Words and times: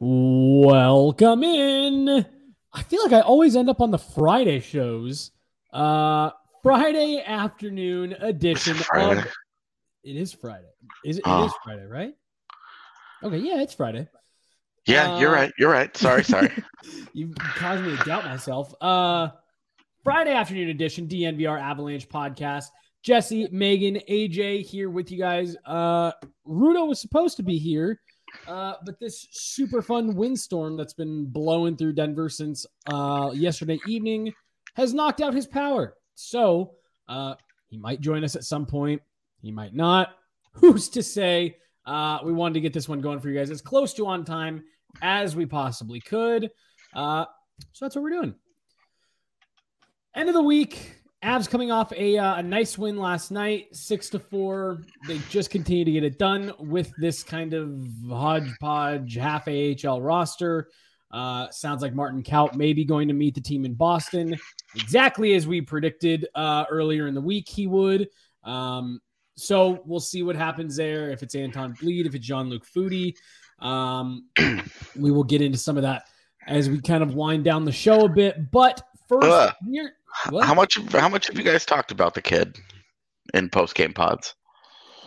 Welcome 0.00 1.42
in. 1.42 2.24
I 2.72 2.82
feel 2.84 3.02
like 3.02 3.12
I 3.12 3.20
always 3.20 3.56
end 3.56 3.68
up 3.68 3.80
on 3.80 3.90
the 3.90 3.98
Friday 3.98 4.60
shows. 4.60 5.32
Uh 5.72 6.30
Friday 6.62 7.20
afternoon 7.26 8.12
edition 8.20 8.74
Friday. 8.74 9.20
of 9.20 9.26
It 10.04 10.16
is 10.16 10.32
Friday. 10.32 10.68
Is 11.04 11.18
it, 11.18 11.22
Oh. 11.26 11.42
it 11.42 11.46
is 11.46 11.52
Friday, 11.64 11.84
right? 11.86 12.14
Okay, 13.24 13.38
yeah, 13.38 13.60
it's 13.60 13.74
Friday. 13.74 14.06
Yeah, 14.86 15.18
you're 15.18 15.30
Uh, 15.30 15.40
right. 15.40 15.52
You're 15.58 15.70
right. 15.70 15.94
Sorry, 15.96 16.22
sorry. 16.22 16.52
you 17.12 17.32
caused 17.36 17.82
me 17.84 17.96
to 17.96 18.04
doubt 18.04 18.24
myself. 18.24 18.72
Uh 18.80 19.30
Friday 20.04 20.32
afternoon 20.32 20.68
edition, 20.68 21.08
DNVR 21.08 21.60
Avalanche 21.60 22.08
podcast. 22.08 22.66
Jesse, 23.02 23.48
Meghan, 23.48 24.00
AJ 24.08 24.62
here 24.64 24.90
with 24.90 25.10
you 25.10 25.18
guys. 25.18 25.56
Uh 25.66 26.12
Rudo 26.46 26.86
was 26.86 27.00
supposed 27.00 27.36
to 27.38 27.42
be 27.42 27.58
here, 27.58 28.00
uh, 28.46 28.74
but 28.84 28.98
this 28.98 29.28
super 29.30 29.82
fun 29.82 30.14
windstorm 30.14 30.76
that's 30.76 30.94
been 30.94 31.26
blowing 31.26 31.76
through 31.76 31.92
Denver 31.92 32.28
since 32.28 32.66
uh 32.90 33.30
yesterday 33.34 33.78
evening 33.86 34.32
has 34.74 34.94
knocked 34.94 35.20
out 35.20 35.34
his 35.34 35.46
power. 35.46 35.94
So 36.14 36.74
uh 37.08 37.34
he 37.68 37.76
might 37.76 38.00
join 38.00 38.24
us 38.24 38.36
at 38.36 38.44
some 38.44 38.66
point. 38.66 39.02
He 39.42 39.50
might 39.50 39.74
not. 39.74 40.14
Who's 40.52 40.88
to 40.90 41.02
say? 41.02 41.56
Uh, 41.86 42.18
we 42.22 42.32
wanted 42.32 42.54
to 42.54 42.60
get 42.60 42.72
this 42.72 42.88
one 42.88 43.00
going 43.00 43.18
for 43.20 43.28
you 43.30 43.38
guys 43.38 43.50
as 43.50 43.62
close 43.62 43.94
to 43.94 44.06
on 44.06 44.24
time 44.24 44.62
as 45.00 45.34
we 45.34 45.46
possibly 45.46 46.00
could. 46.00 46.50
Uh, 46.94 47.24
so 47.72 47.84
that's 47.84 47.96
what 47.96 48.02
we're 48.02 48.10
doing. 48.10 48.34
End 50.14 50.28
of 50.28 50.34
the 50.34 50.42
week. 50.42 50.97
Avs 51.24 51.50
coming 51.50 51.72
off 51.72 51.92
a, 51.92 52.16
uh, 52.16 52.36
a 52.36 52.42
nice 52.42 52.78
win 52.78 52.96
last 52.96 53.30
night, 53.32 53.74
six 53.74 54.08
to 54.10 54.20
four. 54.20 54.84
They 55.08 55.18
just 55.30 55.50
continue 55.50 55.84
to 55.84 55.90
get 55.90 56.04
it 56.04 56.18
done 56.18 56.52
with 56.60 56.92
this 56.98 57.24
kind 57.24 57.54
of 57.54 57.84
hodgepodge 58.08 59.16
half 59.16 59.48
AHL 59.48 60.00
roster. 60.00 60.68
Uh, 61.10 61.50
sounds 61.50 61.82
like 61.82 61.94
Martin 61.94 62.22
Kaut 62.22 62.54
may 62.54 62.72
be 62.72 62.84
going 62.84 63.08
to 63.08 63.14
meet 63.14 63.34
the 63.34 63.40
team 63.40 63.64
in 63.64 63.74
Boston, 63.74 64.36
exactly 64.76 65.34
as 65.34 65.46
we 65.46 65.60
predicted 65.60 66.28
uh, 66.36 66.66
earlier 66.70 67.08
in 67.08 67.14
the 67.14 67.20
week 67.20 67.48
he 67.48 67.66
would. 67.66 68.08
Um, 68.44 69.00
so 69.34 69.82
we'll 69.86 70.00
see 70.00 70.22
what 70.22 70.36
happens 70.36 70.76
there. 70.76 71.10
If 71.10 71.22
it's 71.22 71.34
Anton 71.34 71.74
Blidh, 71.74 72.06
if 72.06 72.14
it's 72.14 72.26
Jean 72.26 72.48
Luc 72.48 72.64
Foudy, 72.66 73.14
um, 73.58 74.28
we 74.96 75.10
will 75.10 75.24
get 75.24 75.42
into 75.42 75.58
some 75.58 75.76
of 75.76 75.82
that 75.82 76.04
as 76.46 76.68
we 76.70 76.80
kind 76.80 77.02
of 77.02 77.14
wind 77.14 77.42
down 77.42 77.64
the 77.64 77.72
show 77.72 78.04
a 78.04 78.08
bit. 78.08 78.50
But 78.52 78.82
first, 79.08 79.26
Ugh. 79.26 79.54
we're- 79.66 79.90
what? 80.30 80.44
How 80.46 80.54
much? 80.54 80.78
How 80.92 81.08
much 81.08 81.26
have 81.28 81.36
you 81.38 81.44
guys 81.44 81.64
talked 81.64 81.90
about 81.90 82.14
the 82.14 82.22
kid 82.22 82.58
in 83.34 83.48
post 83.50 83.74
game 83.74 83.92
pods? 83.92 84.34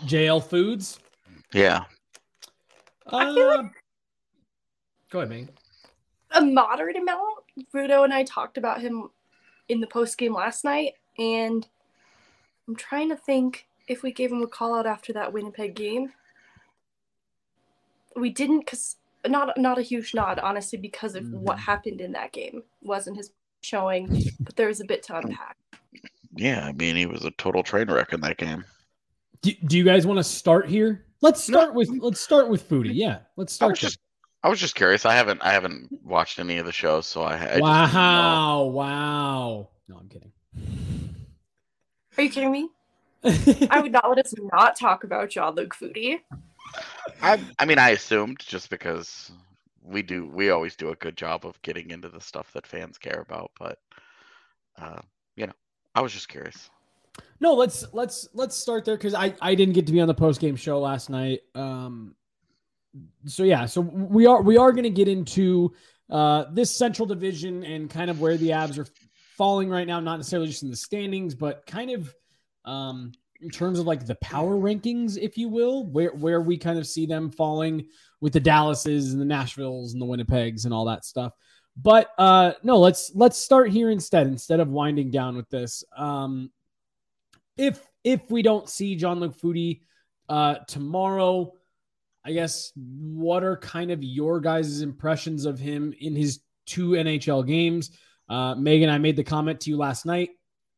JL 0.05 0.43
Foods. 0.43 0.99
Yeah. 1.53 1.83
I 3.07 3.25
feel 3.33 3.47
like- 3.47 3.59
Uh, 3.59 3.69
go 5.11 5.19
ahead, 5.19 5.29
man. 5.29 5.49
a 6.31 6.41
moderate 6.41 6.95
amount. 6.95 7.39
Rudo 7.73 8.03
and 8.05 8.13
I 8.13 8.23
talked 8.23 8.57
about 8.57 8.79
him 8.81 9.09
in 9.67 9.81
the 9.81 9.87
post 9.87 10.17
game 10.17 10.33
last 10.33 10.63
night, 10.63 10.93
and 11.19 11.67
I'm 12.67 12.75
trying 12.75 13.09
to 13.09 13.17
think 13.17 13.67
if 13.87 14.01
we 14.03 14.11
gave 14.13 14.31
him 14.31 14.41
a 14.41 14.47
call 14.47 14.73
out 14.73 14.85
after 14.87 15.11
that 15.13 15.33
Winnipeg 15.33 15.75
game. 15.75 16.13
We 18.15 18.29
didn't, 18.29 18.59
because 18.61 18.97
not 19.27 19.57
not 19.57 19.77
a 19.77 19.81
huge 19.81 20.13
nod, 20.13 20.39
honestly, 20.39 20.77
because 20.79 21.15
of 21.15 21.29
what 21.31 21.57
Mhm. 21.57 21.61
happened 21.61 22.01
in 22.01 22.11
that 22.13 22.31
game. 22.31 22.63
wasn't 22.81 23.15
his 23.17 23.31
showing, 23.61 24.23
but 24.39 24.55
there 24.55 24.67
was 24.67 24.79
a 24.81 24.85
bit 24.85 25.03
to 25.03 25.17
unpack. 25.17 25.57
Yeah. 26.35 26.65
I 26.65 26.71
mean, 26.73 26.95
he 26.95 27.05
was 27.05 27.23
a 27.25 27.31
total 27.31 27.63
train 27.63 27.89
wreck 27.89 28.13
in 28.13 28.21
that 28.21 28.37
game. 28.37 28.63
Do, 29.41 29.51
do 29.65 29.77
you 29.77 29.83
guys 29.83 30.05
want 30.05 30.17
to 30.19 30.23
start 30.23 30.67
here? 30.67 31.05
Let's 31.21 31.47
No. 31.49 31.59
start 31.59 31.73
with 31.75 31.89
let's 31.99 32.19
start 32.21 32.49
with 32.49 32.67
Foudy. 32.67 32.91
Yeah, 32.93 33.19
let's 33.37 33.53
I 33.53 33.55
start. 33.55 33.71
was 33.73 33.79
just. 33.79 33.99
I 34.43 34.49
was 34.49 34.59
just 34.59 34.73
curious. 34.73 35.05
I 35.05 35.13
haven't. 35.13 35.39
I 35.43 35.51
haven't 35.53 35.89
watched 36.03 36.39
any 36.39 36.57
of 36.57 36.65
the 36.65 36.71
shows, 36.71 37.05
so 37.05 37.21
I. 37.21 37.33
I 37.33 37.37
there. 37.37 37.47
just 37.47 37.53
didn't 37.53 37.63
wow, 37.63 38.63
wow. 38.65 39.69
No, 39.87 39.97
I'm 39.97 40.09
kidding. 40.09 40.31
Are 42.17 42.23
you 42.23 42.29
kidding 42.29 42.51
me? 42.51 42.69
I 43.69 43.79
would 43.81 43.91
not 43.91 44.09
let 44.09 44.25
us 44.25 44.33
not 44.51 44.75
talk 44.75 45.03
about 45.03 45.29
Jean 45.29 45.53
Luc 45.53 45.75
Foudy. 45.75 46.21
I. 47.21 47.39
I 47.59 47.65
mean, 47.65 47.77
I 47.77 47.91
assumed 47.91 48.39
just 48.39 48.69
because 48.71 49.31
we 49.83 50.01
do. 50.01 50.27
We 50.27 50.49
always 50.49 50.75
do 50.75 50.89
a 50.89 50.95
good 50.95 51.17
job 51.17 51.45
of 51.45 51.61
getting 51.61 51.91
into 51.91 52.09
the 52.09 52.21
stuff 52.21 52.51
that 52.53 52.67
fans 52.67 52.97
care 52.97 53.21
about, 53.21 53.51
but. 53.59 53.77
Uh, 54.77 55.01
you 55.35 55.47
know, 55.47 55.53
I 55.95 56.01
was 56.01 56.13
just 56.13 56.29
curious. 56.29 56.69
No, 57.39 57.53
let's 57.53 57.85
let's 57.93 58.27
let's 58.33 58.55
start 58.55 58.85
there 58.85 58.95
because 58.95 59.13
I 59.13 59.33
I 59.41 59.55
didn't 59.55 59.73
get 59.73 59.85
to 59.87 59.91
be 59.91 59.99
on 59.99 60.07
the 60.07 60.13
post 60.13 60.39
game 60.39 60.55
show 60.55 60.79
last 60.79 61.09
night. 61.09 61.41
Um, 61.55 62.15
so 63.25 63.43
yeah, 63.43 63.65
so 63.65 63.81
we 63.81 64.25
are 64.25 64.41
we 64.41 64.57
are 64.57 64.71
going 64.71 64.83
to 64.83 64.89
get 64.89 65.07
into 65.07 65.73
uh 66.09 66.45
this 66.51 66.71
Central 66.71 67.05
Division 67.05 67.63
and 67.63 67.89
kind 67.89 68.09
of 68.09 68.21
where 68.21 68.37
the 68.37 68.49
Avs 68.49 68.77
are 68.77 68.87
falling 69.37 69.69
right 69.69 69.87
now. 69.87 69.99
Not 69.99 70.17
necessarily 70.17 70.47
just 70.47 70.63
in 70.63 70.69
the 70.69 70.75
standings, 70.75 71.35
but 71.35 71.65
kind 71.65 71.91
of 71.91 72.13
um 72.63 73.11
in 73.41 73.49
terms 73.49 73.79
of 73.79 73.87
like 73.87 74.05
the 74.05 74.15
power 74.15 74.55
rankings, 74.55 75.17
if 75.17 75.37
you 75.37 75.49
will, 75.49 75.85
where 75.87 76.11
where 76.11 76.41
we 76.41 76.57
kind 76.57 76.79
of 76.79 76.87
see 76.87 77.05
them 77.05 77.29
falling 77.31 77.87
with 78.21 78.33
the 78.33 78.39
Dallases 78.39 79.11
and 79.11 79.21
the 79.21 79.25
Nashvilles 79.25 79.93
and 79.93 80.01
the 80.01 80.05
Winnipegs 80.05 80.65
and 80.65 80.73
all 80.73 80.85
that 80.85 81.03
stuff. 81.03 81.33
But 81.75 82.09
uh 82.17 82.53
no, 82.63 82.79
let's 82.79 83.11
let's 83.15 83.37
start 83.37 83.71
here 83.71 83.89
instead 83.89 84.27
instead 84.27 84.59
of 84.59 84.69
winding 84.69 85.11
down 85.11 85.35
with 85.35 85.49
this. 85.49 85.83
Um 85.97 86.51
if 87.57 87.85
if 88.03 88.21
we 88.29 88.41
don't 88.41 88.69
see 88.69 88.95
Jean 88.95 89.19
Luc 89.19 89.37
Foudy 89.37 89.81
uh 90.29 90.55
tomorrow, 90.67 91.53
I 92.23 92.33
guess 92.33 92.71
what 92.75 93.43
are 93.43 93.57
kind 93.57 93.91
of 93.91 94.03
your 94.03 94.39
guys' 94.39 94.81
impressions 94.81 95.45
of 95.45 95.59
him 95.59 95.93
in 95.99 96.15
his 96.15 96.39
two 96.65 96.91
NHL 96.91 97.45
games? 97.47 97.91
Uh 98.29 98.55
Meghan, 98.55 98.89
I 98.89 98.97
made 98.97 99.15
the 99.15 99.23
comment 99.23 99.61
to 99.61 99.69
you 99.69 99.77
last 99.77 100.05
night. 100.05 100.29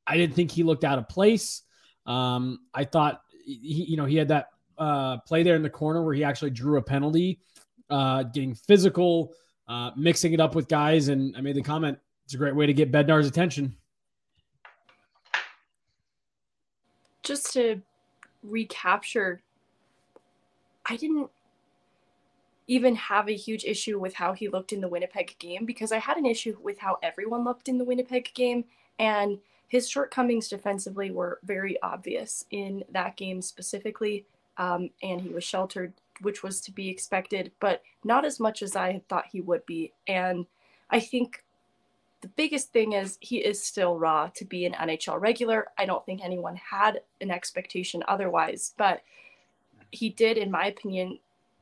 I 0.06 0.18
didn't 0.18 0.36
think 0.36 0.52
he 0.52 0.64
looked 0.64 0.84
out 0.84 1.00
of 1.00 1.10
place. 1.10 1.62
Um, 2.06 2.60
I 2.74 2.84
thought 2.84 3.22
he, 3.46 3.86
you 3.90 3.98
know, 3.98 4.06
he 4.06 4.18
had 4.18 4.30
that 4.30 4.48
uh 4.78 5.18
play 5.18 5.44
there 5.44 5.56
in 5.56 5.64
the 5.64 5.70
corner 5.70 6.04
where 6.04 6.14
he 6.14 6.24
actually 6.24 6.52
drew 6.52 6.78
a 6.78 6.82
penalty, 6.82 7.40
uh, 7.90 8.24
getting 8.24 8.56
physical, 8.56 9.34
uh, 9.68 9.92
mixing 9.96 10.34
it 10.34 10.40
up 10.40 10.56
with 10.56 10.68
guys, 10.68 11.08
and 11.08 11.36
I 11.38 11.42
made 11.42 11.56
the 11.56 11.62
comment. 11.62 11.98
It's 12.26 12.34
a 12.34 12.38
great 12.38 12.56
way 12.56 12.66
to 12.66 12.74
get 12.74 12.92
Bednar's 12.92 13.28
attention. 13.28 13.76
just 17.24 17.54
to 17.54 17.82
recapture, 18.44 19.42
I 20.86 20.98
didn't 20.98 21.30
even 22.68 22.96
have 22.96 23.28
a 23.28 23.36
huge 23.36 23.64
issue 23.64 24.00
with 24.00 24.14
how 24.14 24.34
he 24.34 24.48
looked 24.48 24.72
in 24.72 24.82
the 24.82 24.88
Winnipeg 24.88 25.36
game 25.40 25.66
because 25.66 25.92
I 25.92 25.98
had 25.98 26.18
an 26.18 26.26
issue 26.26 26.58
with 26.62 26.78
how 26.78 26.98
everyone 27.02 27.44
looked 27.44 27.68
in 27.68 27.78
the 27.78 27.86
Winnipeg 27.86 28.34
game. 28.34 28.66
And 29.00 29.40
his 29.68 29.90
shortcomings 29.90 30.50
defensively 30.50 31.12
were 31.12 31.40
very 31.44 31.82
obvious 31.82 32.46
in 32.52 32.84
that 32.92 33.18
game 33.18 33.42
specifically. 33.42 34.26
Um, 34.58 34.90
and 35.02 35.22
he 35.22 35.30
was 35.30 35.44
sheltered, 35.44 35.94
which 36.22 36.44
was 36.44 36.62
to 36.62 36.72
be 36.72 36.90
expected, 36.90 37.52
but 37.60 37.82
not 38.04 38.26
as 38.26 38.40
much 38.40 38.62
as 38.62 38.76
I 38.76 38.92
had 38.94 39.08
thought 39.08 39.26
he 39.32 39.42
would 39.42 39.66
be. 39.66 39.94
And 40.08 40.46
I 40.90 41.00
think 41.00 41.44
the 42.22 42.28
biggest 42.30 42.72
thing 42.72 42.94
is 42.94 43.18
he 43.20 43.38
is 43.38 43.62
still 43.62 44.00
raw 44.00 44.30
to 44.36 44.46
be 44.46 44.66
an 44.66 44.74
NHL 44.74 45.20
regular. 45.20 45.68
I 45.78 45.86
don't 45.86 46.06
think 46.06 46.22
anyone 46.24 46.56
had 46.56 47.02
an 47.20 47.32
expectation 47.32 48.04
otherwise, 48.08 48.74
but 48.78 49.02
he 49.92 50.10
did, 50.10 50.38
in 50.38 50.50
my 50.50 50.68
opinion, 50.68 51.20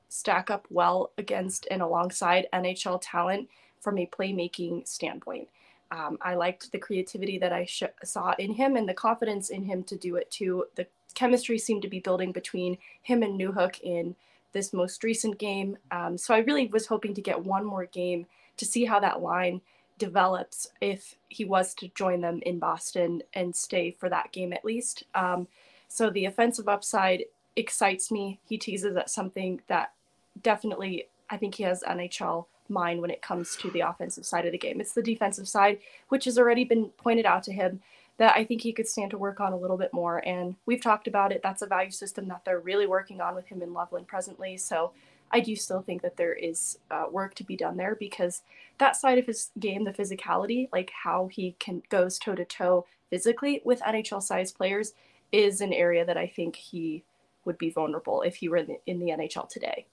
stack 0.10 0.52
up 0.52 0.68
well 0.70 1.12
against 1.18 1.68
and 1.72 1.82
alongside 1.82 2.48
NHL 2.54 3.00
talent 3.02 3.50
from 3.80 3.98
a 3.98 4.06
playmaking 4.06 4.88
standpoint. 4.88 5.48
Um, 5.90 6.18
I 6.22 6.36
liked 6.36 6.72
the 6.72 6.78
creativity 6.78 7.38
that 7.40 7.52
I 7.52 7.66
sh- 7.66 7.84
saw 8.04 8.34
in 8.38 8.54
him 8.54 8.76
and 8.76 8.88
the 8.88 8.94
confidence 8.94 9.50
in 9.50 9.64
him 9.64 9.84
to 9.86 9.98
do 9.98 10.16
it 10.16 10.30
too. 10.32 10.66
The 10.76 10.86
chemistry 11.14 11.58
seemed 11.58 11.82
to 11.84 11.88
be 11.88 12.00
building 12.00 12.32
between 12.32 12.78
him 13.02 13.24
and 13.24 13.40
Newhook 13.40 13.80
in 13.82 14.16
this 14.54 14.74
most 14.74 15.04
recent 15.04 15.38
game. 15.38 15.78
Um, 15.92 16.18
so 16.18 16.34
I 16.34 16.40
really 16.40 16.68
was 16.68 16.88
hoping 16.88 17.14
to 17.14 17.22
get 17.22 17.46
one 17.46 17.66
more 17.66 17.86
game 17.86 18.26
to 18.58 18.66
see 18.66 18.86
how 18.86 19.00
that 19.00 19.22
line 19.22 19.62
develops 19.98 20.68
if 20.82 21.16
he 21.30 21.46
was 21.46 21.74
to 21.76 21.88
join 21.90 22.22
them 22.22 22.42
in 22.46 22.60
Boston 22.60 23.22
and 23.34 23.56
stay 23.56 23.92
for 23.92 24.10
that 24.10 24.32
game 24.32 24.52
at 24.52 24.66
least. 24.66 25.04
Um, 25.14 25.48
so 25.88 26.10
the 26.10 26.26
offensive 26.26 26.68
upside 26.68 27.26
excites 27.56 28.12
me. 28.12 28.40
He 28.48 28.58
teases 28.58 28.96
at 28.96 29.10
something 29.10 29.62
that 29.68 29.94
definitely 30.42 31.08
I 31.30 31.38
think 31.38 31.56
he 31.56 31.64
has 31.64 31.84
NHL 31.84 32.46
mind 32.68 33.02
when 33.02 33.12
it 33.12 33.22
comes 33.22 33.56
to 33.58 33.70
the 33.72 33.82
offensive 33.82 34.26
side 34.26 34.46
of 34.46 34.52
the 34.52 34.58
game. 34.58 34.82
It's 34.82 34.94
the 34.94 35.02
defensive 35.02 35.48
side, 35.48 35.80
which 36.10 36.26
has 36.26 36.38
already 36.38 36.64
been 36.64 36.90
pointed 36.98 37.26
out 37.26 37.44
to 37.44 37.54
him 37.54 37.82
that 38.22 38.38
I 38.38 38.46
think 38.46 38.62
he 38.62 38.72
could 38.72 38.88
stand 38.88 39.10
to 39.10 39.18
work 39.18 39.40
on 39.40 39.52
a 39.52 39.58
little 39.58 39.78
bit 39.78 39.92
more. 39.94 40.20
And 40.28 40.56
we've 40.68 40.80
talked 40.80 41.08
about 41.08 41.32
it. 41.32 41.42
That's 41.42 41.64
a 41.64 41.66
value 41.66 41.90
system 41.90 42.28
that 42.28 42.46
they're 42.46 42.60
really 42.60 42.86
working 42.86 43.20
on 43.20 43.34
with 43.34 43.48
him 43.48 43.64
in 43.64 43.74
Loveland 43.74 44.08
presently. 44.08 44.58
So 44.58 44.92
I 45.32 45.40
do 45.40 45.56
still 45.56 45.82
think 45.82 46.04
that 46.04 46.18
there 46.18 46.34
is 46.36 46.78
uh, 46.92 47.06
work 47.10 47.34
to 47.34 47.44
be 47.44 47.58
done 47.58 47.78
there 47.78 47.96
because 47.96 48.44
that 48.78 48.96
side 48.96 49.18
of 49.18 49.26
his 49.26 49.50
game, 49.58 49.86
the 49.86 49.92
physicality, 49.92 50.70
like 50.72 50.92
how 51.04 51.30
he 51.32 51.56
can 51.58 51.82
goes 51.90 52.20
toe 52.20 52.36
to 52.36 52.46
toe 52.46 52.86
physically 53.10 53.60
with 53.66 53.82
NHL 53.82 54.22
size 54.22 54.52
players, 54.52 54.94
is 55.32 55.60
an 55.60 55.74
area 55.74 56.06
that 56.06 56.16
I 56.16 56.28
think 56.28 56.58
he 56.58 57.04
would 57.44 57.58
be 57.58 57.72
vulnerable 57.72 58.22
if 58.22 58.36
he 58.36 58.50
were 58.50 58.58
in 58.58 58.68
the, 58.68 58.80
in 58.86 59.00
the 59.00 59.10
NHL 59.10 59.50
today. 59.50 59.88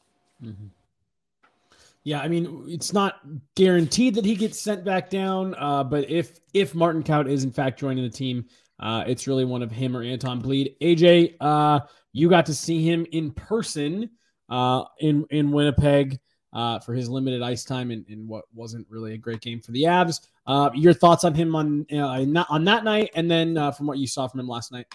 Mhm. 0.45 0.69
Yeah, 2.05 2.21
I 2.21 2.29
mean, 2.29 2.65
it's 2.69 2.93
not 2.93 3.21
guaranteed 3.55 4.15
that 4.15 4.25
he 4.25 4.35
gets 4.35 4.59
sent 4.59 4.85
back 4.85 5.11
down, 5.11 5.55
uh, 5.59 5.85
but 5.85 6.09
if 6.11 6.39
if 6.55 6.75
Martin 6.75 7.03
Kaut 7.03 7.29
is 7.31 7.45
in 7.45 7.53
fact 7.53 7.79
joining 7.79 8.05
the 8.05 8.11
team, 8.11 8.47
uh, 8.81 9.05
it's 9.07 9.27
really 9.27 9.45
one 9.45 9.63
of 9.63 9.71
him 9.71 9.97
or 9.97 10.03
Anton 10.03 10.41
Blidh. 10.41 10.75
AJ, 10.81 11.35
uh, 11.41 11.81
you 12.13 12.31
got 12.31 12.47
to 12.47 12.55
see 12.55 12.83
him 12.83 13.07
in 13.13 13.33
person 13.33 14.11
uh, 14.49 14.85
in 15.01 15.27
in 15.31 15.51
Winnipeg 15.51 16.19
uh, 16.53 16.79
for 16.79 16.95
his 16.95 17.09
limited 17.09 17.43
ice 17.43 17.65
time 17.65 17.91
in, 17.91 18.05
in 18.09 18.27
what 18.27 18.45
wasn't 18.55 18.87
really 18.89 19.15
a 19.15 19.19
great 19.19 19.41
game 19.41 19.61
for 19.61 19.73
the 19.73 19.83
Avs. 19.83 20.21
Uh, 20.47 20.71
your 20.75 20.95
thoughts 20.95 21.25
on 21.25 21.35
him 21.35 21.55
on 21.55 21.87
on 21.93 22.65
that 22.65 22.85
night, 22.85 23.11
and 23.15 23.31
then 23.31 23.57
uh, 23.57 23.71
from 23.71 23.87
what 23.87 23.99
you 23.99 24.07
saw 24.07 24.27
from 24.27 24.41
him 24.41 24.49
last 24.49 24.73
night. 24.73 24.87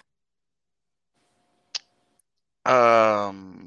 Um, 2.65 3.62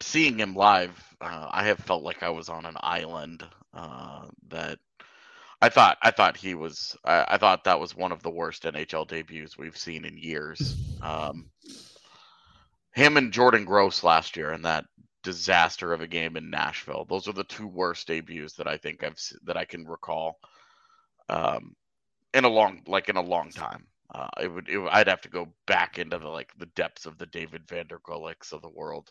seeing 0.00 0.38
him 0.38 0.54
live. 0.54 0.92
Uh, 1.20 1.48
I 1.50 1.66
have 1.66 1.78
felt 1.78 2.02
like 2.02 2.22
I 2.22 2.30
was 2.30 2.48
on 2.48 2.66
an 2.66 2.76
island. 2.80 3.44
Uh, 3.74 4.26
that 4.48 4.78
I 5.60 5.68
thought 5.68 5.98
I 6.02 6.10
thought 6.10 6.36
he 6.36 6.54
was. 6.54 6.96
I, 7.04 7.24
I, 7.28 7.38
thought 7.38 7.64
that 7.64 7.80
was 7.80 7.94
one 7.94 8.12
of 8.12 8.22
the 8.22 8.30
worst 8.30 8.62
NHL 8.62 9.06
debuts 9.08 9.58
we've 9.58 9.76
seen 9.76 10.04
in 10.04 10.16
years. 10.16 10.76
Um, 11.02 11.50
him 12.92 13.16
and 13.16 13.32
Jordan 13.32 13.64
Gross 13.64 14.02
last 14.02 14.36
year 14.36 14.52
in 14.52 14.62
that 14.62 14.84
disaster 15.22 15.92
of 15.92 16.00
a 16.00 16.06
game 16.06 16.36
in 16.36 16.50
Nashville. 16.50 17.06
Those 17.08 17.28
are 17.28 17.32
the 17.32 17.44
two 17.44 17.66
worst 17.66 18.06
debuts 18.06 18.54
that 18.54 18.68
I 18.68 18.76
think 18.76 19.02
I've 19.04 19.18
that 19.44 19.56
I 19.56 19.64
can 19.64 19.86
recall. 19.86 20.38
Um, 21.28 21.74
in 22.34 22.44
a 22.44 22.48
long 22.48 22.82
like 22.86 23.08
in 23.08 23.16
a 23.16 23.22
long 23.22 23.50
time. 23.50 23.86
Uh, 24.14 24.28
it 24.40 24.48
would, 24.48 24.68
it, 24.70 24.80
I'd 24.90 25.08
have 25.08 25.20
to 25.20 25.28
go 25.28 25.48
back 25.66 25.98
into 25.98 26.18
the 26.18 26.28
like 26.28 26.50
the 26.56 26.66
depths 26.66 27.04
of 27.04 27.18
the 27.18 27.26
David 27.26 27.68
Van 27.68 27.86
der 27.86 27.98
Guliks 27.98 28.52
of 28.52 28.62
the 28.62 28.70
world 28.70 29.10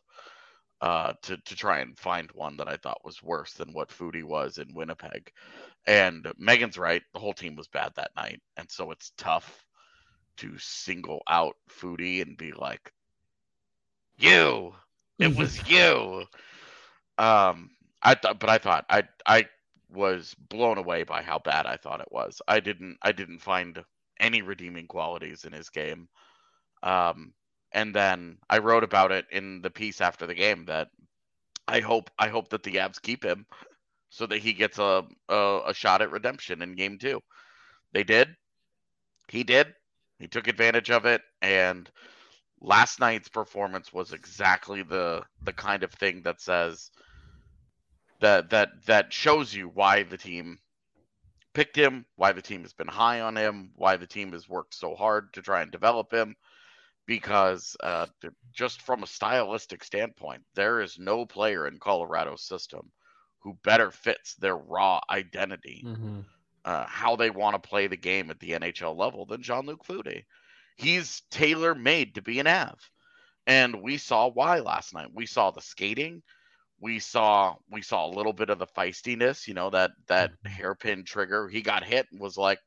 uh, 0.82 1.14
to 1.24 1.38
to 1.38 1.56
try 1.56 1.80
and 1.80 1.98
find 1.98 2.30
one 2.34 2.58
that 2.58 2.68
I 2.68 2.78
thought 2.78 3.04
was 3.06 3.24
worse 3.24 3.54
than 3.54 3.74
what 3.74 3.90
Foudy 3.90 4.24
was 4.24 4.58
in 4.58 4.74
Winnipeg. 4.74 5.32
And 5.88 6.24
Meghan's 6.40 6.78
right; 6.78 7.02
the 7.14 7.20
whole 7.20 7.34
team 7.34 7.56
was 7.56 7.68
bad 7.68 7.94
that 7.96 8.12
night, 8.16 8.42
and 8.58 8.70
so 8.70 8.92
it's 8.92 9.12
tough 9.18 9.66
to 10.38 10.58
single 10.58 11.22
out 11.28 11.56
Foudy 11.70 12.22
and 12.22 12.38
be 12.38 12.52
like, 12.52 12.94
"You, 14.18 14.76
it 15.20 15.36
was 15.36 15.68
you." 15.70 16.26
Um, 17.18 17.72
I 18.04 18.14
thought, 18.16 18.40
but 18.40 18.50
I 18.50 18.58
thought 18.58 18.86
I 18.90 19.04
I 19.26 19.48
was 19.90 20.36
blown 20.36 20.78
away 20.78 21.04
by 21.04 21.22
how 21.24 21.40
bad 21.40 21.66
I 21.66 21.78
thought 21.78 22.02
it 22.02 22.12
was. 22.12 22.42
I 22.48 22.60
didn't 22.60 22.98
I 23.02 23.12
didn't 23.12 23.40
find 23.40 23.84
any 24.20 24.42
redeeming 24.42 24.88
qualities 24.88 25.46
in 25.46 25.54
his 25.54 25.70
game. 25.70 26.08
Um, 26.84 27.34
and 27.72 27.94
then 27.94 28.38
I 28.50 28.60
wrote 28.60 28.84
about 28.84 29.12
it 29.12 29.26
in 29.32 29.62
the 29.62 29.70
piece 29.70 30.02
after 30.02 30.26
the 30.26 30.34
game 30.34 30.66
that 30.66 30.90
I 31.68 31.82
hope 31.82 32.10
I 32.18 32.30
hope 32.30 32.50
that 32.50 32.64
the 32.64 32.76
Avs 32.76 33.02
keep 33.02 33.24
him 33.24 33.46
so 34.10 34.26
that 34.28 34.40
he 34.40 34.54
gets 34.54 34.80
a, 34.80 35.04
a, 35.28 35.62
a 35.68 35.74
shot 35.74 36.02
at 36.02 36.12
redemption 36.12 36.62
in 36.62 36.76
game 36.76 36.98
two. 36.98 37.22
They 37.94 38.04
did. 38.04 38.30
He 39.28 39.44
did. 39.44 39.74
He 40.20 40.28
took 40.28 40.48
advantage 40.48 40.90
of 40.90 41.06
it 41.06 41.22
and 41.42 41.90
last 42.62 43.00
night's 43.00 43.30
performance 43.30 43.94
was 43.94 44.14
exactly 44.14 44.82
the 44.82 45.22
the 45.44 45.54
kind 45.54 45.84
of 45.84 45.92
thing 45.94 46.22
that 46.24 46.42
says 46.42 46.90
that 48.22 48.50
that 48.50 48.70
that 48.86 49.14
shows 49.14 49.54
you 49.54 49.68
why 49.68 50.04
the 50.04 50.18
team 50.18 50.58
picked 51.54 51.76
him, 51.76 52.06
why 52.16 52.32
the 52.32 52.42
team 52.42 52.62
has 52.62 52.74
been 52.74 52.88
high 52.88 53.22
on 53.22 53.36
him, 53.36 53.72
why 53.76 53.98
the 53.98 54.08
team 54.08 54.32
has 54.32 54.48
worked 54.48 54.74
so 54.74 54.96
hard 54.96 55.34
to 55.34 55.42
try 55.42 55.62
and 55.62 55.72
develop 55.72 56.12
him 56.12 56.36
because 57.08 57.76
uh, 57.82 58.06
just 58.54 58.82
from 58.82 59.02
a 59.02 59.08
stylistic 59.08 59.84
standpoint, 59.84 60.44
there 60.54 60.82
is 60.82 61.00
no 61.00 61.26
player 61.26 61.68
in 61.68 61.80
Colorado's 61.80 62.44
system 62.44 62.92
who 63.40 63.58
better 63.64 63.90
fits 63.90 64.36
their 64.36 64.58
raw 64.58 65.00
identity, 65.10 65.84
mm-hmm. 65.86 66.20
uh, 66.66 66.86
how 66.86 67.16
they 67.16 67.30
want 67.30 67.56
to 67.56 67.70
play 67.70 67.88
the 67.88 67.98
game 67.98 68.30
at 68.30 68.40
the 68.40 68.52
NHL 68.52 68.96
level 68.96 69.26
than 69.26 69.42
Jean 69.42 69.66
Luc 69.66 69.86
Foudy. 69.86 70.26
He's 70.76 71.24
tailor 71.32 71.74
made 71.74 72.16
to 72.16 72.22
be 72.22 72.40
an 72.40 72.48
Av. 72.48 72.78
And 73.48 73.82
we 73.82 73.98
saw 73.98 74.28
why 74.30 74.60
last 74.60 74.94
night. 74.94 75.08
We 75.14 75.26
saw 75.26 75.52
the 75.52 75.62
skating. 75.62 76.22
We 76.82 77.00
saw 77.00 77.56
we 77.72 77.82
saw 77.82 78.06
a 78.06 78.14
little 78.14 78.34
bit 78.34 78.50
of 78.50 78.60
the 78.60 78.68
feistiness, 78.68 79.48
you 79.48 79.54
know, 79.54 79.70
that 79.70 79.92
that 80.08 80.32
mm-hmm. 80.32 80.50
hairpin 80.50 81.06
trigger. 81.06 81.48
He 81.48 81.62
got 81.62 81.86
hit 81.86 82.08
and 82.12 82.20
was 82.20 82.38
like, 82.38 82.60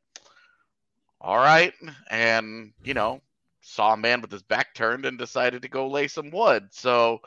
all 1.20 1.37
right. 1.37 1.75
And, 2.10 2.72
you 2.82 2.94
know, 2.94 3.20
saw 3.60 3.92
a 3.94 3.96
man 3.96 4.20
with 4.20 4.32
his 4.32 4.42
back 4.42 4.74
turned 4.74 5.04
and 5.06 5.18
decided 5.18 5.62
to 5.62 5.68
go 5.68 5.88
lay 5.88 6.08
some 6.08 6.30
wood. 6.30 6.68
So, 6.72 7.20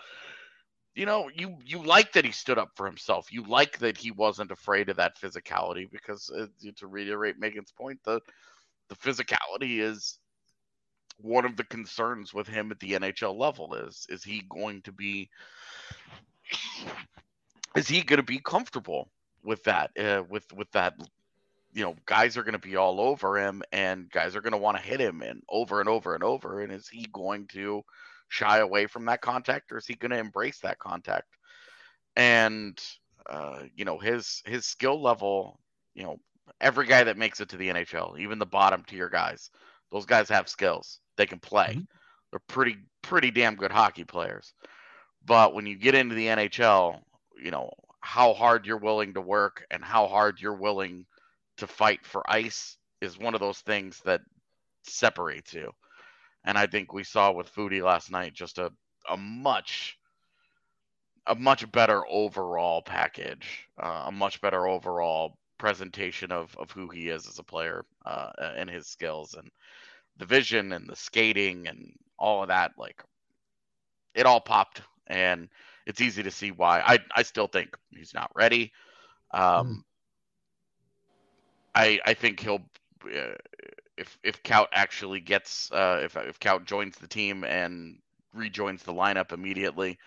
you 0.96 1.06
know, 1.06 1.30
you 1.34 1.58
you 1.66 1.84
like 1.84 2.14
that 2.14 2.26
he 2.26 2.32
stood 2.32 2.58
up 2.58 2.72
for 2.76 2.86
himself. 2.86 3.32
You 3.32 3.48
like 3.48 3.80
that 3.80 3.98
he 3.98 4.12
wasn't 4.12 4.52
afraid 4.52 4.90
of 4.90 4.98
that 4.98 5.20
physicality 5.20 5.90
because, 5.90 6.30
uh, 6.30 6.48
to 6.76 6.88
reiterate 6.88 7.40
Meghan's 7.40 7.72
point, 7.72 8.00
the 8.04 8.20
the 8.90 8.96
physicality 8.96 9.80
is 9.80 10.20
one 11.18 11.46
of 11.46 11.56
the 11.56 11.64
concerns 11.64 12.34
with 12.34 12.48
him 12.48 12.72
at 12.72 12.80
the 12.80 12.94
NHL 12.94 13.38
level. 13.38 13.74
Is 13.76 14.06
is 14.10 14.24
he 14.24 14.44
going 14.50 14.82
to 14.84 14.92
be 14.92 15.30
is 17.76 17.88
he 17.88 18.02
going 18.02 18.18
to 18.18 18.24
be 18.24 18.40
comfortable 18.40 19.10
with 19.44 19.64
that 19.64 19.92
uh, 20.00 20.24
with 20.30 20.52
with 20.54 20.72
that 20.72 20.94
you 21.74 21.84
know, 21.84 21.96
guys 22.06 22.38
are 22.38 22.44
going 22.44 22.54
to 22.54 22.60
be 22.60 22.76
all 22.76 23.02
over 23.02 23.38
him 23.38 23.64
and 23.72 24.10
guys 24.12 24.36
are 24.36 24.42
going 24.42 24.54
to 24.54 24.58
want 24.58 24.78
to 24.78 24.84
hit 24.84 25.00
him 25.00 25.22
and 25.22 25.42
over 25.50 25.80
and 25.80 25.90
over 25.90 26.14
and 26.14 26.24
over. 26.24 26.62
And 26.62 26.72
is 26.72 26.88
he 26.88 27.08
going 27.12 27.48
to 27.48 27.84
shy 28.30 28.60
away 28.60 28.86
from 28.86 29.06
that 29.06 29.22
contact 29.22 29.72
or 29.72 29.78
is 29.78 29.88
he 29.88 29.96
going 29.96 30.12
to 30.12 30.18
embrace 30.18 30.60
that 30.60 30.80
contact? 30.80 31.28
And, 32.16 32.80
uh, 33.28 33.64
you 33.76 33.86
know, 33.86 33.98
his, 33.98 34.44
his 34.46 34.66
skill 34.66 35.02
level, 35.02 35.60
you 35.96 36.04
know, 36.04 36.20
every 36.62 36.86
guy 36.86 37.04
that 37.04 37.18
makes 37.18 37.42
it 37.42 37.50
to 37.50 37.58
the 37.58 37.70
NHL, 37.70 38.20
even 38.20 38.38
the 38.38 38.46
bottom 38.46 38.84
tier 38.86 39.10
guys, 39.10 39.50
those 39.92 40.06
guys 40.06 40.30
have 40.30 40.48
skills. 40.48 41.00
They 41.18 41.26
can 41.26 41.40
play. 41.40 41.70
Mm-hmm. 41.70 41.82
They're 42.32 42.40
pretty, 42.48 42.78
pretty 43.02 43.32
damn 43.32 43.56
good 43.56 43.72
hockey 43.72 44.04
players. 44.04 44.54
But 45.26 45.56
when 45.56 45.66
you 45.66 45.76
get 45.76 45.96
into 45.96 46.14
the 46.14 46.28
NHL, 46.28 47.00
you 47.42 47.50
know, 47.50 47.72
how 48.00 48.34
hard 48.34 48.66
you're 48.66 48.78
willing 48.78 49.14
to 49.14 49.22
work 49.22 49.66
and 49.72 49.84
how 49.84 50.08
hard 50.08 50.40
you're 50.40 50.54
willing 50.54 51.06
to 51.58 51.68
fight 51.68 52.06
for 52.06 52.24
ice 52.30 52.78
is 53.02 53.18
one 53.18 53.34
of 53.34 53.40
those 53.40 53.60
things 53.60 54.02
that 54.06 54.22
separates 54.84 55.54
you. 55.54 55.72
And 56.46 56.58
I 56.58 56.68
think 56.68 56.94
we 56.94 57.04
saw 57.04 57.32
with 57.32 57.54
Foudy 57.54 57.82
last 57.82 58.12
night 58.12 58.34
just 58.34 58.58
a, 58.58 58.72
a 59.10 59.18
much 59.18 59.98
a 61.26 61.36
much 61.36 61.72
better 61.72 62.04
overall 62.10 62.82
package, 62.82 63.66
uh, 63.82 64.06
a 64.08 64.12
much 64.12 64.42
better 64.42 64.68
overall 64.68 65.38
presentation 65.58 66.34
of, 66.34 66.54
of 66.58 66.70
who 66.72 66.90
he 66.90 67.08
is 67.08 67.28
as 67.28 67.40
a 67.40 67.44
player 67.44 67.86
uh, 68.06 68.32
and 68.58 68.70
his 68.70 68.88
skills 68.88 69.36
and 69.36 69.50
the 70.18 70.26
vision 70.26 70.74
and 70.74 70.88
the 70.90 70.96
skating 70.96 71.68
and 71.68 71.94
all 72.20 72.42
of 72.42 72.50
that. 72.50 72.72
Like 72.78 73.02
it 74.14 74.26
all 74.26 74.42
popped, 74.42 74.82
and 75.08 75.48
it's 75.86 76.02
easy 76.02 76.24
to 76.24 76.32
see 76.32 76.52
why. 76.52 76.82
I 76.82 77.00
I 77.16 77.24
still 77.24 77.48
think 77.48 77.78
he's 77.96 78.14
not 78.14 78.32
ready. 78.36 78.74
Um, 79.34 79.42
mm. 79.42 79.84
I 81.76 82.00
I 82.06 82.14
think 82.14 82.40
he'll 82.40 82.62
uh, 83.06 83.36
if 83.98 84.18
if 84.24 84.42
Kaut 84.44 84.68
actually 84.74 85.20
gets 85.22 85.72
uh, 85.72 86.02
if 86.04 86.16
if 86.18 86.40
Kaut 86.40 86.66
joins 86.66 86.98
the 86.98 87.08
team 87.08 87.44
and 87.44 88.00
rejoins 88.34 88.84
the 88.84 88.94
lineup 88.94 89.32
immediately, 89.32 89.98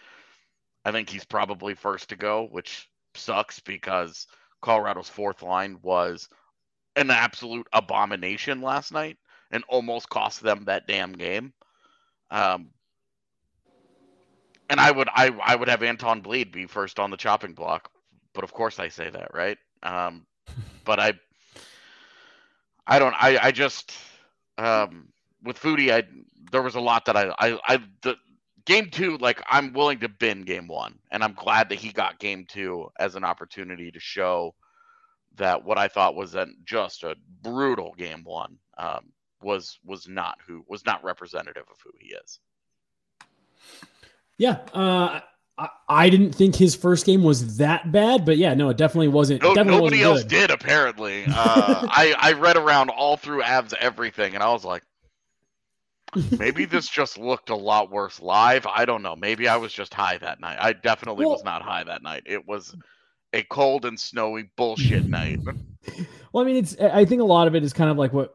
I 0.85 0.93
think 0.93 1.09
he's 1.09 1.25
probably 1.25 1.75
first 1.75 2.11
to 2.11 2.17
go, 2.17 2.47
which 2.51 2.89
sucks 3.15 3.61
because 3.61 4.27
Colorado's 4.63 5.09
fourth 5.09 5.43
line 5.43 5.79
was 5.83 6.29
an 6.97 7.11
absolute 7.11 7.67
abomination 7.73 8.63
last 8.63 8.93
night 8.93 9.19
and 9.51 9.65
almost 9.69 10.09
cost 10.09 10.43
them 10.43 10.65
that 10.65 10.87
damn 10.87 11.13
game. 11.13 11.53
Um, 12.31 12.71
and 14.69 14.81
I 14.81 14.91
would 14.91 15.09
I 15.15 15.31
I 15.45 15.57
would 15.57 15.69
have 15.69 15.83
Anton 15.83 16.23
Blidh 16.23 16.53
be 16.53 16.67
first 16.67 16.99
on 16.99 17.11
the 17.11 17.17
chopping 17.17 17.55
block, 17.55 17.91
but 18.35 18.45
of 18.45 18.53
course 18.53 18.79
I 18.79 18.89
say 18.89 19.11
that, 19.11 19.33
right? 19.35 19.59
Um, 19.83 20.27
but 20.85 20.99
I 21.01 21.15
I 22.87 22.99
don't. 22.99 23.15
I 23.15 23.39
I 23.43 23.51
just 23.53 23.93
um, 24.59 25.09
with 25.43 25.59
Foudy, 25.59 25.93
I 25.93 26.05
there 26.53 26.63
was 26.63 26.75
a 26.75 26.81
lot 26.81 27.05
that 27.07 27.17
I 27.17 27.35
I 27.39 27.59
I 27.67 27.79
the 28.03 28.17
game 28.65 28.91
two. 28.91 29.17
Like 29.19 29.43
I'm 29.49 29.73
willing 29.73 29.99
to 30.01 30.09
bin 30.09 30.43
game 30.43 30.69
one, 30.69 30.99
and 31.11 31.23
I'm 31.25 31.35
glad 31.35 31.69
that 31.71 31.79
he 31.79 31.93
got 31.93 32.19
game 32.19 32.45
two 32.49 32.91
as 32.99 33.15
an 33.17 33.25
opportunity 33.25 33.91
to 33.91 34.01
show 34.01 34.55
that 35.37 35.65
what 35.65 35.79
I 35.79 35.89
thought 35.89 36.15
was 36.15 36.35
a, 36.35 36.47
just 36.65 37.03
a 37.03 37.15
brutal 37.43 37.95
game 37.97 38.25
one 38.25 38.57
um, 38.79 39.13
was 39.43 39.79
was 39.85 40.09
not 40.09 40.39
who 40.47 40.65
was 40.69 40.85
not 40.85 41.05
representative 41.05 41.65
of 41.71 41.77
who 41.83 41.91
he 41.99 42.15
is. 42.15 42.41
Yeah, 44.39 44.59
uh, 44.75 45.21
I, 45.89 46.11
didn't 46.11 46.35
think 46.35 46.55
his 46.55 46.75
first 46.75 47.07
game 47.07 47.23
was 47.23 47.57
that 47.57 47.91
bad, 47.91 48.27
but 48.27 48.37
yeah, 48.37 48.53
no, 48.53 48.69
it 48.69 48.77
definitely 48.77 49.09
wasn't. 49.09 49.43
No, 49.43 49.55
definitely 49.55 49.79
nobody 49.79 50.05
wasn't 50.05 50.33
else 50.33 50.41
did 50.41 50.51
apparently. 50.51 51.25
Uh, 51.27 51.31
I 51.91 52.15
I 52.19 52.33
read 52.33 52.59
around 52.59 52.91
all 52.91 53.17
through 53.17 53.41
Avs 53.41 53.73
everything, 53.73 54.35
and 54.35 54.43
I 54.43 54.53
was 54.53 54.67
like, 54.67 54.83
Maybe 56.39 56.65
this 56.67 56.89
just 56.89 57.19
looked 57.19 57.51
a 57.51 57.57
lot 57.57 57.91
worse 57.91 58.21
live. 58.21 58.67
I 58.67 58.85
don't 58.85 59.03
know. 59.03 59.17
Maybe 59.17 59.49
I 59.49 59.57
was 59.57 59.73
just 59.73 59.93
high 59.93 60.19
that 60.19 60.41
night. 60.41 60.59
I 60.61 60.73
definitely 60.73 61.27
well, 61.27 61.35
was 61.35 61.45
not 61.45 61.63
high 61.63 61.85
that 61.85 62.03
night. 62.03 62.23
It 62.27 62.47
was 62.47 62.75
a 63.33 63.43
cold 63.45 63.85
and 63.85 63.99
snowy 63.99 64.51
bullshit 64.57 65.07
night. 65.07 65.41
Well, 66.33 66.45
I 66.45 66.49
mean, 66.49 66.57
it's 66.57 66.77
I 66.79 67.07
think 67.07 67.23
a 67.23 67.25
lot 67.25 67.47
of 67.47 67.55
it 67.55 67.63
is 67.63 67.73
kind 67.73 67.89
of 67.89 67.97
like 67.97 68.13
what 68.13 68.35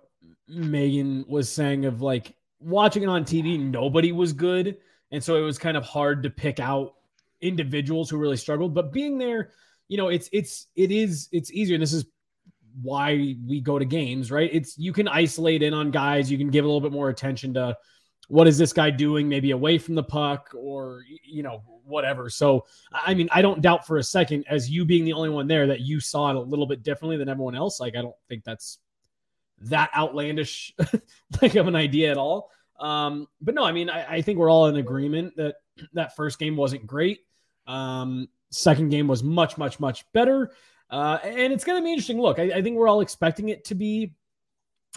Meghan 0.50 1.28
was 1.28 1.52
saying 1.52 1.86
of 1.86 2.02
like 2.02 2.34
watching 2.60 3.04
it 3.04 3.10
on 3.10 3.26
TV, 3.26 3.60
nobody 3.60 4.12
was 4.12 4.34
good. 4.34 4.78
And 5.12 5.24
so 5.24 5.36
it 5.36 5.42
was 5.42 5.60
kind 5.60 5.78
of 5.78 5.84
hard 5.84 6.24
to 6.24 6.32
pick 6.32 6.60
out 6.60 6.96
individuals 7.42 8.10
who 8.10 8.18
really 8.18 8.38
struggled. 8.38 8.74
But 8.74 8.92
being 8.92 9.18
there, 9.18 9.52
you 9.88 9.98
know, 9.98 10.10
it's 10.10 10.30
it's 10.32 10.68
it 10.76 10.92
is 10.92 11.28
it's 11.32 11.52
easier. 11.52 11.76
And 11.76 11.82
this 11.82 11.94
is 11.94 12.06
why 12.82 13.36
we 13.46 13.62
go 13.62 13.78
to 13.78 13.86
games, 13.86 14.32
right? 14.32 14.50
It's 14.52 14.78
you 14.78 14.94
can 14.94 15.08
isolate 15.08 15.64
in 15.64 15.74
on 15.74 15.92
guys, 15.92 16.32
you 16.32 16.38
can 16.38 16.50
give 16.50 16.66
a 16.66 16.68
little 16.68 16.82
bit 16.82 16.92
more 16.92 17.10
attention 17.10 17.54
to 17.56 17.78
what 18.28 18.48
is 18.48 18.58
this 18.58 18.72
guy 18.72 18.90
doing, 18.90 19.28
maybe 19.28 19.52
away 19.52 19.78
from 19.78 19.96
the 19.96 20.04
puck 20.04 20.52
or 20.58 21.04
you 21.26 21.44
know, 21.44 21.64
whatever. 21.84 22.30
So 22.30 22.66
I 22.92 23.14
mean, 23.14 23.28
I 23.32 23.42
don't 23.42 23.62
doubt 23.62 23.86
for 23.86 23.98
a 23.98 24.04
second, 24.04 24.46
as 24.50 24.70
you 24.70 24.86
being 24.86 25.04
the 25.04 25.14
only 25.14 25.30
one 25.30 25.48
there, 25.48 25.68
that 25.68 25.82
you 25.82 26.00
saw 26.00 26.30
it 26.30 26.36
a 26.36 26.40
little 26.40 26.68
bit 26.68 26.84
differently 26.84 27.18
than 27.18 27.30
everyone 27.30 27.56
else. 27.56 27.80
Like 27.80 27.96
I 27.96 28.02
don't 28.02 28.16
think 28.30 28.44
that's 28.44 28.80
that 29.64 29.92
outlandish 29.96 30.74
like 31.42 31.56
of 31.56 31.68
an 31.68 31.76
idea 31.76 32.12
at 32.12 32.18
all. 32.18 32.50
Um, 32.80 33.28
but 33.42 33.54
no, 33.54 33.64
I 33.64 33.74
mean, 33.74 33.90
I, 33.90 34.16
I, 34.16 34.22
think 34.24 34.40
we're 34.40 34.50
all 34.50 34.66
in 34.66 34.76
agreement 34.76 35.36
that 35.38 35.58
that 35.94 36.16
first 36.16 36.40
game 36.40 36.56
wasn't 36.56 36.88
great. 36.88 37.20
Um, 37.68 38.28
second 38.50 38.90
game 38.90 39.08
was 39.08 39.24
much, 39.24 39.58
much, 39.58 39.80
much 39.80 40.06
better. 40.14 40.52
Uh, 40.90 41.18
and 41.24 41.54
it's 41.54 41.64
going 41.64 41.80
to 41.80 41.84
be 41.84 41.92
interesting. 41.92 42.20
Look, 42.20 42.38
I, 42.38 42.52
I, 42.52 42.62
think 42.62 42.76
we're 42.76 42.90
all 42.90 43.02
expecting 43.02 43.50
it 43.50 43.64
to 43.66 43.76
be 43.76 44.14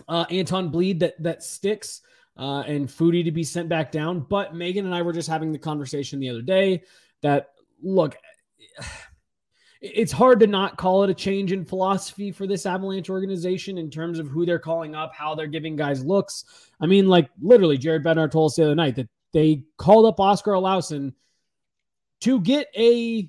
uh, 0.09 0.27
Anton 0.29 0.73
Blidh 0.73 0.99
that 0.99 1.23
that 1.23 1.45
sticks 1.45 2.01
uh, 2.37 2.65
and 2.67 2.89
Foudy 2.89 3.25
to 3.25 3.31
be 3.31 3.45
sent 3.45 3.69
back 3.69 3.93
down. 3.93 4.21
But 4.21 4.55
Meghan 4.55 4.81
and 4.81 4.95
I 4.95 5.03
were 5.03 5.13
just 5.13 5.29
having 5.29 5.53
the 5.53 5.59
conversation 5.59 6.19
the 6.19 6.31
other 6.31 6.43
day 6.43 6.83
that 7.23 7.51
look, 7.81 8.17
it's 9.81 10.11
hard 10.11 10.41
to 10.41 10.49
not 10.49 10.79
call 10.79 11.05
it 11.05 11.11
a 11.11 11.15
change 11.15 11.53
in 11.53 11.65
philosophy 11.65 12.33
for 12.33 12.47
this 12.47 12.67
Avalanche 12.67 13.09
organization 13.09 13.79
in 13.79 13.89
terms 13.89 14.19
of 14.19 14.27
who 14.27 14.45
they're 14.45 14.59
calling 14.59 14.97
up, 14.97 15.13
how 15.15 15.37
they're 15.37 15.47
giving 15.47 15.77
guys 15.77 16.05
looks. 16.05 16.45
I 16.81 16.87
mean, 16.87 17.07
like 17.07 17.31
literally, 17.41 17.79
Jared 17.79 18.03
Bednar 18.03 18.31
told 18.31 18.51
us 18.51 18.57
the 18.57 18.65
other 18.65 18.75
night 18.75 18.97
that 18.97 19.09
they 19.33 19.63
called 19.77 20.07
up 20.07 20.19
Oskar 20.19 20.53
Olausson 20.53 21.13
to 22.23 22.41
get 22.41 22.69
a 22.77 23.29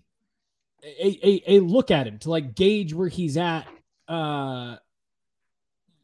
a, 0.85 1.19
a, 1.23 1.57
a 1.57 1.59
look 1.59 1.91
at 1.91 2.07
him 2.07 2.19
to 2.19 2.29
like 2.29 2.55
gauge 2.55 2.93
where 2.93 3.07
he's 3.07 3.37
at, 3.37 3.67
uh, 4.07 4.75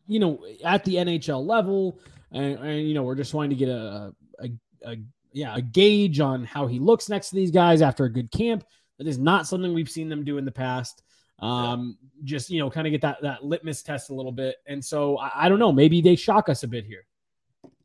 you 0.07 0.19
know, 0.19 0.43
at 0.63 0.83
the 0.83 0.95
NHL 0.95 1.45
level. 1.45 1.99
And, 2.31 2.57
and 2.57 2.87
you 2.87 2.93
know, 2.93 3.03
we're 3.03 3.15
just 3.15 3.33
wanting 3.33 3.51
to 3.51 3.55
get 3.55 3.69
a, 3.69 4.13
a, 4.39 4.49
a, 4.85 4.97
yeah, 5.33 5.55
a 5.55 5.61
gauge 5.61 6.19
on 6.19 6.43
how 6.43 6.67
he 6.67 6.79
looks 6.79 7.09
next 7.09 7.29
to 7.29 7.35
these 7.35 7.51
guys 7.51 7.81
after 7.81 8.05
a 8.05 8.11
good 8.11 8.31
camp. 8.31 8.63
That 8.97 9.07
is 9.07 9.17
not 9.17 9.47
something 9.47 9.73
we've 9.73 9.89
seen 9.89 10.09
them 10.09 10.23
do 10.23 10.37
in 10.37 10.45
the 10.45 10.51
past. 10.51 11.03
Um, 11.39 11.97
yeah. 12.01 12.21
just, 12.23 12.49
you 12.49 12.59
know, 12.59 12.69
kind 12.69 12.85
of 12.85 12.91
get 12.91 13.01
that, 13.01 13.21
that 13.21 13.43
litmus 13.43 13.81
test 13.81 14.09
a 14.09 14.13
little 14.13 14.31
bit. 14.31 14.57
And 14.67 14.83
so 14.83 15.17
I, 15.17 15.31
I 15.45 15.49
don't 15.49 15.59
know, 15.59 15.71
maybe 15.71 16.01
they 16.01 16.15
shock 16.15 16.49
us 16.49 16.63
a 16.63 16.67
bit 16.67 16.85
here. 16.85 17.05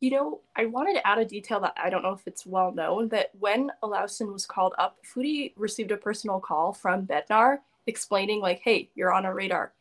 You 0.00 0.10
know, 0.10 0.40
I 0.54 0.66
wanted 0.66 0.94
to 0.94 1.06
add 1.06 1.18
a 1.18 1.24
detail 1.24 1.60
that 1.60 1.74
I 1.82 1.90
don't 1.90 2.02
know 2.02 2.12
if 2.12 2.26
it's 2.26 2.46
well 2.46 2.72
known 2.72 3.08
that 3.08 3.30
when 3.38 3.70
Olausson 3.82 4.32
was 4.32 4.46
called 4.46 4.74
up, 4.78 4.98
Foudy 5.04 5.52
received 5.56 5.90
a 5.90 5.96
personal 5.96 6.40
call 6.40 6.72
from 6.72 7.06
Bednar 7.06 7.58
explaining, 7.86 8.40
like, 8.40 8.60
hey, 8.60 8.88
you're 8.94 9.12
on 9.12 9.24
our 9.24 9.34
radar. 9.34 9.72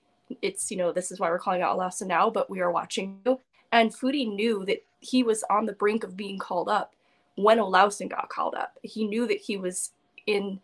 It's, 0.41 0.71
you 0.71 0.77
know, 0.77 0.91
this 0.91 1.11
is 1.11 1.19
why 1.19 1.29
we're 1.29 1.39
calling 1.39 1.61
out 1.61 1.77
Olausson 1.77 2.07
now, 2.07 2.29
but 2.29 2.49
we 2.49 2.61
are 2.61 2.71
watching 2.71 3.19
you. 3.25 3.39
And 3.71 3.93
Foudy 3.93 4.33
knew 4.33 4.65
that 4.65 4.83
he 4.99 5.23
was 5.23 5.43
on 5.49 5.65
the 5.65 5.73
brink 5.73 6.03
of 6.03 6.17
being 6.17 6.39
called 6.39 6.69
up 6.69 6.95
when 7.35 7.57
Olausson 7.57 8.09
got 8.09 8.29
called 8.29 8.55
up. 8.55 8.77
He 8.81 9.05
knew 9.05 9.27
that 9.27 9.39
he 9.39 9.57
was 9.57 9.91
in 10.25 10.59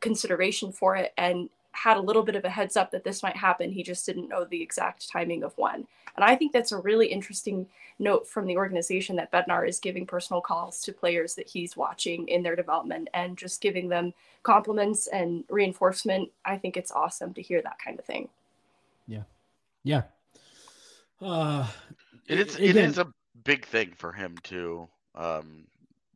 consideration 0.00 0.72
for 0.72 0.96
it 0.96 1.12
and 1.16 1.48
had 1.72 1.96
a 1.96 2.00
little 2.00 2.22
bit 2.22 2.36
of 2.36 2.44
a 2.44 2.50
heads 2.50 2.76
up 2.76 2.90
that 2.90 3.04
this 3.04 3.22
might 3.22 3.36
happen. 3.36 3.70
He 3.70 3.82
just 3.82 4.06
didn't 4.06 4.28
know 4.28 4.44
the 4.44 4.62
exact 4.62 5.08
timing 5.08 5.42
of 5.42 5.56
when. 5.56 5.86
And 6.14 6.24
I 6.24 6.36
think 6.36 6.52
that's 6.52 6.72
a 6.72 6.78
really 6.78 7.06
interesting 7.06 7.66
note 7.98 8.28
from 8.28 8.46
the 8.46 8.56
organization 8.56 9.16
that 9.16 9.32
Bednar 9.32 9.66
is 9.66 9.78
giving 9.78 10.06
personal 10.06 10.42
calls 10.42 10.82
to 10.82 10.92
players 10.92 11.34
that 11.34 11.48
he's 11.48 11.76
watching 11.76 12.28
in 12.28 12.42
their 12.42 12.56
development 12.56 13.08
and 13.14 13.38
just 13.38 13.60
giving 13.60 13.88
them 13.88 14.12
compliments 14.42 15.06
and 15.06 15.44
reinforcement. 15.48 16.30
I 16.44 16.58
think 16.58 16.76
it's 16.76 16.92
awesome 16.92 17.32
to 17.34 17.42
hear 17.42 17.62
that 17.62 17.78
kind 17.78 17.98
of 17.98 18.04
thing. 18.04 18.28
Yeah. 19.06 19.22
Yeah. 19.84 20.02
Uh, 21.20 21.66
it 22.28 22.38
is, 22.38 22.56
it 22.56 22.70
again, 22.70 22.90
is 22.90 22.98
a 22.98 23.06
big 23.44 23.64
thing 23.64 23.92
for 23.96 24.12
him 24.12 24.36
to 24.44 24.88
um, 25.14 25.64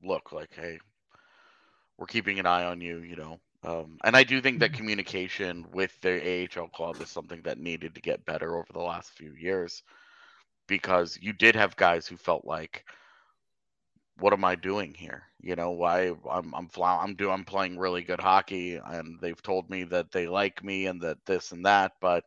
look 0.03 0.33
like, 0.33 0.51
hey, 0.55 0.79
we're 1.97 2.07
keeping 2.07 2.39
an 2.39 2.47
eye 2.47 2.65
on 2.65 2.81
you, 2.81 2.99
you 2.99 3.17
know, 3.17 3.41
um, 3.67 3.99
and 4.05 4.17
I 4.17 4.23
do 4.23 4.41
think 4.41 4.61
that 4.61 4.71
mm-hmm. 4.71 4.79
communication 4.79 5.67
with 5.73 6.01
the 6.01 6.49
AHL 6.57 6.69
club 6.69 7.01
is 7.01 7.11
something 7.11 7.43
that 7.43 7.59
needed 7.59 7.97
to 7.97 8.01
get 8.01 8.25
better 8.25 8.57
over 8.57 8.73
the 8.73 8.79
last 8.79 9.11
few 9.11 9.33
years 9.33 9.83
because 10.69 11.19
you 11.21 11.33
did 11.33 11.57
have 11.57 11.77
guys 11.77 12.07
who 12.07 12.17
felt 12.17 12.45
like, 12.45 12.85
what 14.19 14.33
am 14.33 14.45
I 14.45 14.55
doing 14.55 14.95
here? 14.95 15.25
You 15.41 15.57
know, 15.57 15.73
why 15.73 16.13
I'm 16.31 16.55
I'm 16.55 16.71
I'm 16.81 17.15
doing 17.17 17.33
I'm 17.33 17.45
playing 17.45 17.77
really 17.77 18.03
good 18.03 18.21
hockey 18.21 18.77
and 18.77 19.19
they've 19.21 19.43
told 19.43 19.69
me 19.69 19.83
that 19.85 20.13
they 20.13 20.29
like 20.29 20.63
me 20.63 20.87
and 20.87 21.01
that 21.03 21.19
this 21.27 21.51
and 21.51 21.67
that, 21.67 21.93
but 22.01 22.25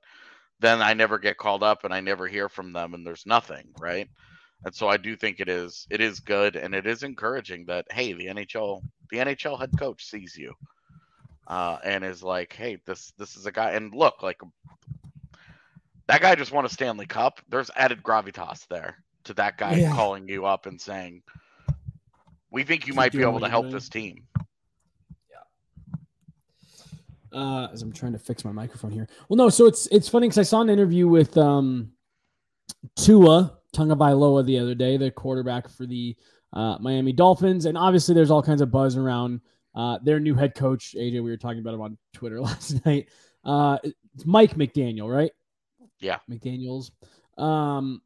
then 0.59 0.81
I 0.81 0.93
never 0.93 1.17
get 1.17 1.37
called 1.37 1.63
up 1.63 1.85
and 1.85 1.93
I 1.93 2.01
never 2.01 2.27
hear 2.27 2.49
from 2.49 2.73
them 2.73 2.93
and 2.93 3.07
there's 3.07 3.25
nothing, 3.25 3.69
right? 3.79 4.09
And 4.65 4.75
so 4.75 4.89
I 4.89 4.97
do 4.97 5.15
think 5.15 5.39
it 5.39 5.47
is 5.47 5.87
it 5.89 6.01
is 6.01 6.19
good 6.19 6.57
and 6.57 6.75
it 6.75 6.85
is 6.85 7.03
encouraging 7.03 7.65
that 7.67 7.85
hey, 7.91 8.11
the 8.13 8.27
NHL 8.27 8.81
the 9.09 9.17
NHL 9.17 9.57
head 9.59 9.71
coach 9.79 10.05
sees 10.05 10.35
you 10.37 10.53
uh, 11.49 11.79
and 11.83 12.03
is 12.03 12.23
like, 12.23 12.53
"Hey, 12.53 12.77
this 12.85 13.11
this 13.17 13.35
is 13.35 13.45
a 13.45 13.51
guy." 13.51 13.71
And 13.71 13.93
look, 13.93 14.21
like 14.21 14.39
that 16.07 16.21
guy 16.21 16.35
just 16.35 16.51
won 16.51 16.65
a 16.65 16.69
Stanley 16.69 17.07
Cup. 17.07 17.41
There's 17.49 17.71
added 17.75 18.03
gravitas 18.03 18.67
there 18.67 19.03
to 19.25 19.33
that 19.33 19.57
guy 19.57 19.75
yeah. 19.75 19.93
calling 19.93 20.29
you 20.29 20.45
up 20.45 20.67
and 20.67 20.79
saying, 20.79 21.23
"We 22.51 22.63
think 22.63 22.85
you 22.85 22.93
Keep 22.93 22.95
might 22.95 23.11
be 23.11 23.23
able 23.23 23.39
to 23.39 23.49
help 23.49 23.71
this 23.71 23.89
team." 23.89 24.27
Yeah. 25.31 27.39
Uh, 27.39 27.67
as 27.73 27.81
I'm 27.81 27.91
trying 27.91 28.13
to 28.13 28.19
fix 28.19 28.45
my 28.45 28.51
microphone 28.51 28.91
here. 28.91 29.09
Well, 29.27 29.37
no, 29.37 29.49
so 29.49 29.65
it's 29.65 29.87
it's 29.87 30.07
funny 30.07 30.27
because 30.27 30.37
I 30.37 30.43
saw 30.43 30.61
an 30.61 30.69
interview 30.69 31.07
with 31.07 31.35
um, 31.35 31.91
Tua 32.95 33.57
Tagovailoa 33.75 34.45
the 34.45 34.59
other 34.59 34.75
day, 34.75 34.97
the 34.97 35.09
quarterback 35.09 35.67
for 35.67 35.87
the 35.87 36.15
uh, 36.53 36.77
Miami 36.79 37.11
Dolphins, 37.11 37.65
and 37.65 37.75
obviously 37.75 38.13
there's 38.13 38.31
all 38.31 38.43
kinds 38.43 38.61
of 38.61 38.71
buzz 38.71 38.97
around 38.97 39.41
uh, 39.79 39.97
their 40.03 40.19
new 40.19 40.35
head 40.35 40.55
coach, 40.55 40.93
AJ, 40.97 41.13
we 41.13 41.21
were 41.21 41.37
talking 41.37 41.59
about 41.59 41.73
him 41.73 41.79
on 41.79 41.97
Twitter 42.13 42.41
last 42.49 42.85
night. 42.85 43.07
Uh, 43.45 43.77
it's 43.83 44.25
Mike 44.25 44.55
McDaniel, 44.55 45.09
right? 45.09 45.31
Yeah. 46.01 46.17
McDaniels. 46.29 46.91
Um, 47.37 48.01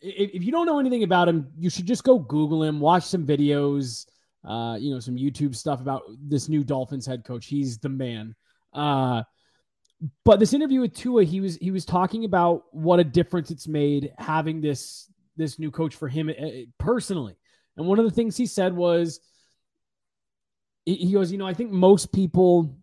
if, 0.00 0.30
if, 0.36 0.42
you 0.42 0.50
don't 0.50 0.64
know 0.64 0.78
anything 0.78 1.02
about 1.02 1.28
him, 1.28 1.52
you 1.58 1.68
should 1.68 1.84
just 1.84 2.04
go 2.04 2.18
Google 2.18 2.62
him, 2.62 2.80
watch 2.80 3.02
some 3.02 3.26
videos, 3.26 4.06
uh, 4.48 4.78
you 4.80 4.94
know, 4.94 4.98
some 4.98 5.16
YouTube 5.16 5.54
stuff 5.54 5.82
about 5.82 6.04
this 6.18 6.48
new 6.48 6.64
Dolphins 6.64 7.04
head 7.04 7.22
coach. 7.22 7.44
He's 7.44 7.76
the 7.76 7.90
man. 7.90 8.34
Uh, 8.72 9.24
but 10.24 10.40
this 10.40 10.54
interview 10.54 10.80
with 10.80 10.94
Tua, 10.94 11.24
he 11.24 11.40
was 11.42 11.56
he 11.56 11.70
was 11.70 11.84
talking 11.84 12.24
about 12.24 12.64
what 12.72 12.98
a 12.98 13.04
difference 13.04 13.50
it's 13.50 13.68
made 13.68 14.10
having 14.16 14.62
this 14.62 15.10
this 15.36 15.58
new 15.58 15.70
coach 15.70 15.94
for 15.94 16.08
him 16.08 16.30
uh, 16.30 16.48
personally. 16.78 17.36
And 17.76 17.86
one 17.86 17.98
of 17.98 18.06
the 18.06 18.10
things 18.10 18.38
he 18.38 18.46
said 18.46 18.74
was, 18.74 19.20
he 20.84 21.12
goes, 21.12 21.32
you 21.32 21.38
know, 21.38 21.46
I 21.46 21.54
think 21.54 21.70
most 21.70 22.12
people, 22.12 22.76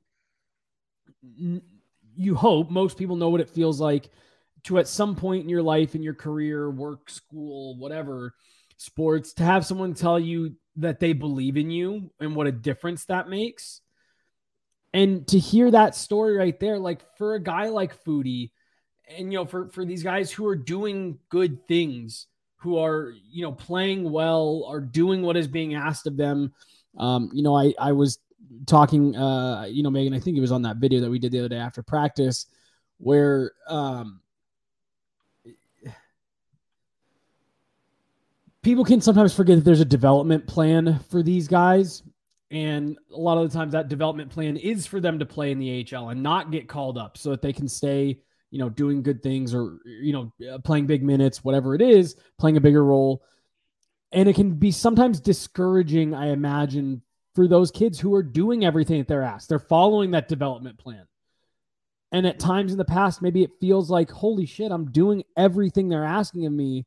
you 2.16 2.36
hope 2.36 2.70
most 2.70 2.98
people 2.98 3.16
know 3.16 3.30
what 3.30 3.42
it 3.42 3.50
feels 3.50 3.80
like 3.80 4.10
to 4.64 4.80
at 4.80 4.88
some 4.88 5.16
point 5.16 5.44
in 5.44 5.50
your 5.50 5.62
life, 5.62 5.96
in 5.96 6.04
your 6.04 6.14
career, 6.14 6.70
work, 6.70 7.10
school, 7.10 7.78
whatever, 7.78 8.34
sports, 8.78 9.34
to 9.34 9.44
have 9.44 9.66
someone 9.66 9.94
tell 9.94 10.20
you 10.20 10.56
that 10.78 11.00
they 11.00 11.14
believe 11.14 11.58
in 11.58 11.70
you 11.70 12.12
and 12.20 12.36
what 12.36 12.48
a 12.48 12.52
difference 12.52 13.06
that 13.06 13.30
makes. 13.30 13.82
And 14.94 15.28
to 15.30 15.40
hear 15.40 15.72
that 15.72 15.96
story 15.96 16.36
right 16.36 16.60
there, 16.60 16.78
like 16.78 17.02
for 17.18 17.36
a 17.36 17.44
guy 17.44 17.70
like 17.70 18.04
Foudy, 18.04 18.52
and 19.08 19.32
you 19.32 19.40
know, 19.40 19.46
for 19.46 19.70
for 19.70 19.86
these 19.86 20.04
guys 20.04 20.32
who 20.32 20.46
are 20.48 20.56
doing 20.56 21.20
good 21.30 21.68
things, 21.68 22.28
who 22.58 22.78
are 22.78 23.14
you 23.30 23.44
know 23.44 23.52
playing 23.52 24.12
well, 24.12 24.66
are 24.68 24.82
doing 24.82 25.22
what 25.22 25.38
is 25.38 25.48
being 25.48 25.76
asked 25.76 26.08
of 26.08 26.18
them 26.18 26.54
um, 26.98 27.30
you 27.34 27.44
know, 27.44 27.56
I 27.56 27.74
I 27.80 27.92
was 27.92 28.20
talking, 28.66 29.16
uh, 29.16 29.66
you 29.70 29.84
know, 29.84 29.90
Meghan, 29.90 30.16
I 30.16 30.20
think 30.20 30.38
it 30.38 30.42
was 30.42 30.52
on 30.52 30.62
that 30.64 30.78
video 30.78 31.00
that 31.02 31.10
we 31.10 31.20
did 31.20 31.32
the 31.32 31.40
other 31.40 31.50
day 31.50 31.58
after 31.58 31.82
practice, 31.82 32.48
where 32.98 33.52
um, 33.68 34.22
people 38.62 38.84
can 38.84 39.02
sometimes 39.02 39.34
forget 39.34 39.58
that 39.58 39.66
there's 39.66 39.82
a 39.82 39.86
development 39.86 40.48
plan 40.48 41.00
for 41.10 41.24
these 41.24 41.48
guys. 41.48 42.04
And 42.52 42.98
a 43.14 43.18
lot 43.18 43.38
of 43.38 43.50
the 43.50 43.58
times 43.58 43.72
that 43.72 43.88
development 43.88 44.30
plan 44.30 44.58
is 44.58 44.86
for 44.86 45.00
them 45.00 45.18
to 45.20 45.26
play 45.26 45.52
in 45.52 45.60
the 45.60 45.88
AHL 45.96 46.10
and 46.10 46.22
not 46.22 46.52
get 46.52 46.68
called 46.68 46.98
up 46.98 47.18
so 47.18 47.30
that 47.30 47.42
they 47.42 47.54
can 47.54 47.70
stay, 47.70 48.20
you 48.50 48.60
know, 48.60 48.68
doing 48.68 49.02
good 49.02 49.24
things 49.24 49.54
or, 49.54 49.80
you 49.86 50.12
know, 50.12 50.60
playing 50.60 50.86
big 50.86 51.02
minutes, 51.02 51.46
whatever 51.46 51.76
it 51.76 51.82
is, 51.82 52.18
playing 52.38 52.58
a 52.58 52.62
bigger 52.62 52.84
role 52.84 53.24
and 54.12 54.28
it 54.28 54.36
can 54.36 54.54
be 54.54 54.72
sometimes 54.72 55.20
discouraging, 55.20 56.14
I 56.14 56.32
imagine, 56.32 57.02
for 57.34 57.48
those 57.48 57.72
kids 57.72 58.00
who 58.00 58.14
are 58.14 58.24
doing 58.24 58.66
everything 58.66 58.98
that 59.00 59.08
they're 59.08 59.24
asked. 59.24 59.50
They're 59.50 59.60
following 59.60 60.12
that 60.12 60.28
development 60.28 60.78
plan. 60.78 61.06
And 62.12 62.28
at 62.28 62.40
times 62.40 62.74
in 62.74 62.78
the 62.78 62.86
past, 62.86 63.22
maybe 63.22 63.42
it 63.44 63.52
feels 63.62 63.90
like, 63.90 64.12
holy 64.12 64.46
shit, 64.46 64.72
I'm 64.72 64.92
doing 64.92 65.24
everything 65.38 65.88
they're 65.88 66.04
asking 66.04 66.46
of 66.46 66.52
me. 66.52 66.86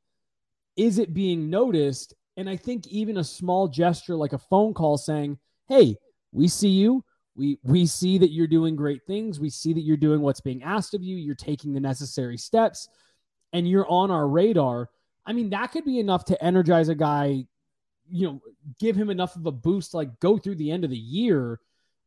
Is 0.76 0.98
it 0.98 1.14
being 1.14 1.48
noticed? 1.48 2.14
And 2.36 2.48
I 2.50 2.56
think 2.56 2.86
even 2.88 3.16
a 3.16 3.24
small 3.24 3.68
gesture 3.68 4.16
like 4.16 4.34
a 4.34 4.38
phone 4.38 4.74
call 4.74 4.98
saying, 4.98 5.38
hey, 5.68 5.96
we 6.32 6.48
see 6.48 6.68
you. 6.68 7.04
We 7.36 7.58
we 7.64 7.86
see 7.86 8.18
that 8.18 8.32
you're 8.32 8.46
doing 8.46 8.76
great 8.76 9.06
things. 9.06 9.40
We 9.40 9.50
see 9.50 9.72
that 9.72 9.80
you're 9.80 9.96
doing 9.96 10.20
what's 10.20 10.40
being 10.40 10.62
asked 10.62 10.94
of 10.94 11.02
you. 11.02 11.16
You're 11.16 11.34
taking 11.34 11.72
the 11.72 11.80
necessary 11.80 12.36
steps 12.36 12.88
and 13.52 13.68
you're 13.68 13.88
on 13.88 14.10
our 14.10 14.28
radar. 14.28 14.90
I 15.26 15.32
mean, 15.32 15.50
that 15.50 15.72
could 15.72 15.84
be 15.84 15.98
enough 15.98 16.24
to 16.26 16.44
energize 16.44 16.88
a 16.88 16.94
guy, 16.94 17.46
you 18.10 18.26
know, 18.26 18.42
give 18.78 18.96
him 18.96 19.10
enough 19.10 19.36
of 19.36 19.46
a 19.46 19.52
boost 19.52 19.94
like 19.94 20.20
go 20.20 20.36
through 20.36 20.56
the 20.56 20.70
end 20.70 20.84
of 20.84 20.90
the 20.90 20.96
year, 20.96 21.60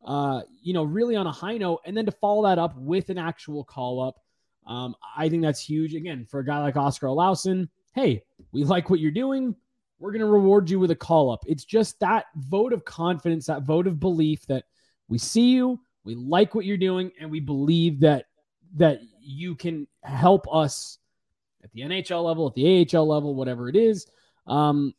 uh, 0.05 0.41
you 0.61 0.73
know, 0.73 0.83
really 0.83 1.15
on 1.15 1.27
a 1.27 1.31
high 1.31 1.57
note, 1.57 1.81
and 1.85 1.95
then 1.95 2.05
to 2.05 2.11
follow 2.11 2.43
that 2.43 2.59
up 2.59 2.77
with 2.77 3.09
an 3.09 3.17
actual 3.17 3.63
call 3.63 4.01
up. 4.01 4.19
Um, 4.67 4.95
I 5.15 5.29
think 5.29 5.41
that's 5.41 5.61
huge. 5.61 5.95
Again, 5.95 6.25
for 6.29 6.39
a 6.39 6.45
guy 6.45 6.59
like 6.59 6.75
Oskar 6.75 7.07
Olausson, 7.07 7.69
hey, 7.95 8.23
we 8.51 8.63
like 8.63 8.89
what 8.89 8.99
you're 8.99 9.11
doing. 9.11 9.55
We're 9.99 10.11
going 10.11 10.21
to 10.21 10.27
reward 10.27 10.69
you 10.69 10.79
with 10.79 10.91
a 10.91 10.95
call 10.95 11.31
up. 11.31 11.43
It's 11.47 11.65
just 11.65 11.99
that 12.01 12.25
vote 12.35 12.73
of 12.73 12.85
confidence, 12.85 13.47
that 13.47 13.63
vote 13.63 13.87
of 13.87 13.99
belief 13.99 14.45
that 14.45 14.65
we 15.07 15.17
see 15.17 15.49
you, 15.49 15.79
we 16.03 16.13
like 16.15 16.53
what 16.53 16.65
you're 16.65 16.77
doing, 16.77 17.11
and 17.19 17.31
we 17.31 17.39
believe 17.39 17.99
that 18.01 18.25
that 18.75 18.99
you 19.19 19.55
can 19.55 19.87
help 20.03 20.45
us 20.53 20.99
at 21.67 21.73
the 21.73 21.81
NHL 21.81 22.23
level, 22.23 22.47
at 22.47 22.55
the 22.55 22.87
AHL 22.93 23.07
level, 23.07 23.35
whatever 23.35 23.69
it 23.69 23.75
is. 23.75 24.07
Um, 24.47 24.93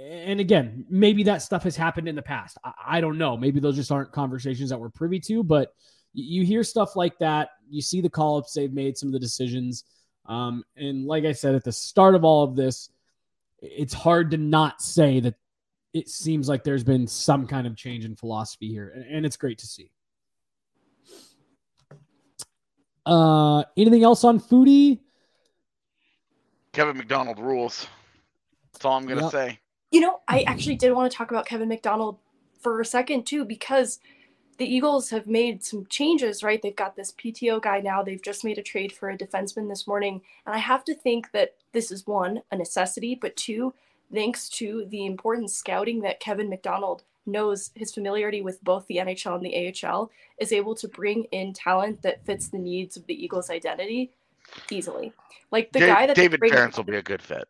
and 0.00 0.40
again, 0.40 0.84
maybe 0.88 1.24
that 1.24 1.42
stuff 1.42 1.64
has 1.64 1.76
happened 1.76 2.08
in 2.08 2.14
the 2.14 2.22
past. 2.22 2.58
I, 2.64 2.72
I, 2.86 3.00
don't 3.00 3.18
know. 3.18 3.36
Maybe 3.36 3.60
those 3.60 3.76
just 3.76 3.90
aren't 3.90 4.12
conversations 4.12 4.70
that 4.70 4.78
we're 4.78 4.90
privy 4.90 5.20
to, 5.20 5.42
but 5.42 5.74
you 6.12 6.44
hear 6.44 6.62
stuff 6.62 6.96
like 6.96 7.18
that. 7.18 7.50
You 7.68 7.82
see 7.82 8.00
the 8.00 8.10
call 8.10 8.38
ups 8.38 8.52
they've 8.52 8.72
made, 8.72 8.96
some 8.96 9.08
of 9.08 9.12
the 9.12 9.18
decisions. 9.18 9.84
Um, 10.26 10.64
and 10.76 11.06
like 11.06 11.24
I 11.24 11.32
said 11.32 11.54
at 11.54 11.64
the 11.64 11.72
start 11.72 12.14
of 12.14 12.24
all 12.24 12.44
of 12.44 12.56
this, 12.56 12.90
it's 13.60 13.94
hard 13.94 14.30
to 14.32 14.36
not 14.36 14.80
say 14.80 15.20
that 15.20 15.34
it 15.92 16.08
seems 16.08 16.48
like 16.48 16.64
there's 16.64 16.84
been 16.84 17.06
some 17.06 17.46
kind 17.46 17.66
of 17.66 17.76
change 17.76 18.04
in 18.04 18.14
philosophy 18.14 18.68
here, 18.68 18.92
and, 18.94 19.04
and 19.04 19.26
it's 19.26 19.36
great 19.36 19.58
to 19.58 19.66
see. 19.66 19.90
Uh, 23.06 23.64
anything 23.76 24.04
else 24.04 24.22
on 24.22 24.38
Foudy? 24.38 25.00
Kevin 26.78 26.96
McDonald 26.96 27.40
rules. 27.40 27.88
That's 28.72 28.84
all 28.84 28.96
I'm 28.96 29.06
gonna 29.06 29.22
yep. 29.22 29.32
say. 29.32 29.58
You 29.90 29.98
know, 29.98 30.20
I 30.28 30.42
actually 30.42 30.76
did 30.76 30.92
want 30.92 31.10
to 31.10 31.18
talk 31.18 31.32
about 31.32 31.44
Kevin 31.44 31.68
McDonald 31.68 32.18
for 32.60 32.80
a 32.80 32.84
second 32.84 33.26
too, 33.26 33.44
because 33.44 33.98
the 34.58 34.64
Eagles 34.64 35.10
have 35.10 35.26
made 35.26 35.64
some 35.64 35.86
changes, 35.86 36.44
right? 36.44 36.62
They've 36.62 36.76
got 36.76 36.94
this 36.94 37.10
PTO 37.10 37.60
guy 37.60 37.80
now. 37.80 38.04
They've 38.04 38.22
just 38.22 38.44
made 38.44 38.58
a 38.58 38.62
trade 38.62 38.92
for 38.92 39.10
a 39.10 39.18
defenseman 39.18 39.68
this 39.68 39.88
morning. 39.88 40.20
And 40.46 40.54
I 40.54 40.58
have 40.58 40.84
to 40.84 40.94
think 40.94 41.32
that 41.32 41.56
this 41.72 41.90
is 41.90 42.06
one, 42.06 42.42
a 42.52 42.56
necessity, 42.56 43.18
but 43.20 43.34
two, 43.34 43.74
thanks 44.14 44.48
to 44.50 44.86
the 44.88 45.04
important 45.04 45.50
scouting 45.50 46.02
that 46.02 46.20
Kevin 46.20 46.48
McDonald 46.48 47.02
knows 47.26 47.72
his 47.74 47.92
familiarity 47.92 48.40
with 48.40 48.62
both 48.62 48.86
the 48.86 48.98
NHL 48.98 49.34
and 49.34 49.44
the 49.44 49.88
AHL 49.88 50.12
is 50.38 50.52
able 50.52 50.76
to 50.76 50.86
bring 50.86 51.24
in 51.32 51.54
talent 51.54 52.02
that 52.02 52.24
fits 52.24 52.48
the 52.48 52.58
needs 52.58 52.96
of 52.96 53.04
the 53.06 53.20
Eagles 53.20 53.50
identity 53.50 54.12
easily. 54.70 55.12
Like 55.50 55.72
the 55.72 55.80
guy 55.80 56.06
that 56.06 56.16
David 56.16 56.40
Farrance 56.40 56.76
will 56.76 56.84
be 56.84 56.96
a 56.96 57.02
good 57.02 57.22
fit. 57.22 57.48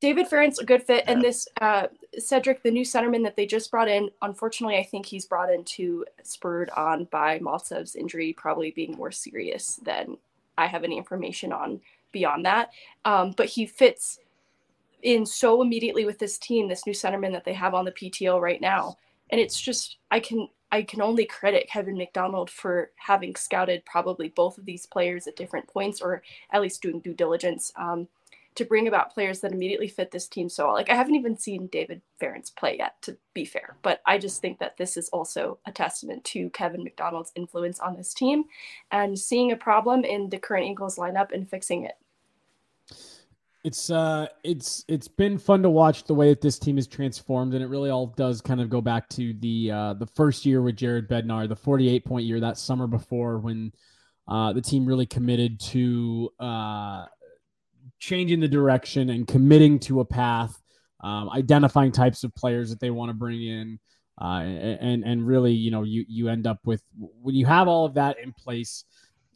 David 0.00 0.28
Farrance 0.28 0.58
a 0.58 0.64
good 0.64 0.82
fit, 0.82 1.04
yeah. 1.04 1.12
and 1.12 1.22
this 1.22 1.46
uh, 1.60 1.86
Cedric, 2.18 2.62
the 2.62 2.70
new 2.70 2.84
centerman 2.84 3.22
that 3.24 3.36
they 3.36 3.46
just 3.46 3.70
brought 3.70 3.88
in. 3.88 4.10
Unfortunately, 4.22 4.76
I 4.76 4.82
think 4.82 5.04
he's 5.04 5.26
brought 5.26 5.52
in 5.52 5.62
too 5.64 6.06
spurred 6.22 6.70
on 6.70 7.04
by 7.04 7.38
Maltsev's 7.38 7.96
injury, 7.96 8.32
probably 8.32 8.70
being 8.70 8.92
more 8.96 9.12
serious 9.12 9.76
than 9.84 10.16
I 10.56 10.66
have 10.66 10.84
any 10.84 10.96
information 10.96 11.52
on 11.52 11.80
beyond 12.12 12.46
that. 12.46 12.70
Um, 13.04 13.34
but 13.36 13.46
he 13.46 13.66
fits 13.66 14.18
in 15.02 15.26
so 15.26 15.62
immediately 15.62 16.04
with 16.04 16.18
this 16.18 16.38
team, 16.38 16.68
this 16.68 16.86
new 16.86 16.92
centerman 16.92 17.32
that 17.32 17.44
they 17.44 17.54
have 17.54 17.74
on 17.74 17.84
the 17.84 17.92
PTO 17.92 18.40
right 18.40 18.60
now, 18.60 18.96
and 19.30 19.40
it's 19.40 19.60
just 19.60 19.98
I 20.10 20.20
can 20.20 20.48
I 20.72 20.82
can 20.82 21.02
only 21.02 21.24
credit 21.24 21.68
Kevin 21.68 21.96
McDonald 21.96 22.50
for 22.50 22.90
having 22.96 23.34
scouted 23.34 23.84
probably 23.84 24.28
both 24.28 24.58
of 24.58 24.64
these 24.64 24.86
players 24.86 25.26
at 25.26 25.36
different 25.36 25.66
points, 25.68 26.00
or 26.00 26.22
at 26.52 26.62
least 26.62 26.82
doing 26.82 27.00
due 27.00 27.14
diligence 27.14 27.72
um, 27.76 28.08
to 28.54 28.64
bring 28.64 28.88
about 28.88 29.12
players 29.12 29.40
that 29.40 29.52
immediately 29.52 29.88
fit 29.88 30.10
this 30.10 30.28
team 30.28 30.48
so 30.48 30.66
well. 30.66 30.74
Like 30.74 30.90
I 30.90 30.94
haven't 30.94 31.14
even 31.14 31.36
seen 31.36 31.68
David 31.68 32.02
Farrance 32.18 32.50
play 32.50 32.76
yet, 32.78 33.00
to 33.02 33.16
be 33.34 33.44
fair, 33.44 33.76
but 33.82 34.00
I 34.06 34.18
just 34.18 34.40
think 34.40 34.58
that 34.58 34.76
this 34.76 34.96
is 34.96 35.08
also 35.10 35.58
a 35.66 35.72
testament 35.72 36.24
to 36.24 36.50
Kevin 36.50 36.84
McDonald's 36.84 37.32
influence 37.34 37.80
on 37.80 37.96
this 37.96 38.14
team 38.14 38.44
and 38.90 39.18
seeing 39.18 39.52
a 39.52 39.56
problem 39.56 40.04
in 40.04 40.28
the 40.30 40.38
current 40.38 40.66
Eagles 40.66 40.96
lineup 40.96 41.32
and 41.32 41.48
fixing 41.48 41.84
it 41.84 41.96
it's 43.62 43.90
uh 43.90 44.26
it's 44.42 44.84
it's 44.88 45.08
been 45.08 45.38
fun 45.38 45.62
to 45.62 45.68
watch 45.68 46.04
the 46.04 46.14
way 46.14 46.30
that 46.30 46.40
this 46.40 46.58
team 46.58 46.78
is 46.78 46.86
transformed 46.86 47.52
and 47.52 47.62
it 47.62 47.66
really 47.66 47.90
all 47.90 48.06
does 48.06 48.40
kind 48.40 48.60
of 48.60 48.70
go 48.70 48.80
back 48.80 49.06
to 49.10 49.34
the 49.40 49.70
uh 49.70 49.94
the 49.94 50.06
first 50.06 50.46
year 50.46 50.62
with 50.62 50.76
Jared 50.76 51.08
Bednar, 51.08 51.48
the 51.48 51.56
48 51.56 52.04
point 52.04 52.24
year 52.24 52.40
that 52.40 52.56
summer 52.56 52.86
before 52.86 53.38
when 53.38 53.72
uh 54.28 54.52
the 54.52 54.62
team 54.62 54.86
really 54.86 55.06
committed 55.06 55.60
to 55.60 56.30
uh 56.40 57.04
changing 58.00 58.40
the 58.40 58.48
direction 58.48 59.10
and 59.10 59.28
committing 59.28 59.78
to 59.78 60.00
a 60.00 60.04
path, 60.04 60.60
um, 61.02 61.30
identifying 61.30 61.92
types 61.92 62.24
of 62.24 62.34
players 62.34 62.70
that 62.70 62.80
they 62.80 62.90
want 62.90 63.10
to 63.10 63.14
bring 63.14 63.42
in. 63.42 63.78
Uh, 64.20 64.42
and 64.42 65.02
and 65.04 65.26
really, 65.26 65.52
you 65.52 65.70
know, 65.70 65.82
you 65.82 66.04
you 66.06 66.28
end 66.28 66.46
up 66.46 66.58
with 66.66 66.82
when 66.98 67.34
you 67.34 67.46
have 67.46 67.68
all 67.68 67.86
of 67.86 67.94
that 67.94 68.18
in 68.18 68.32
place, 68.34 68.84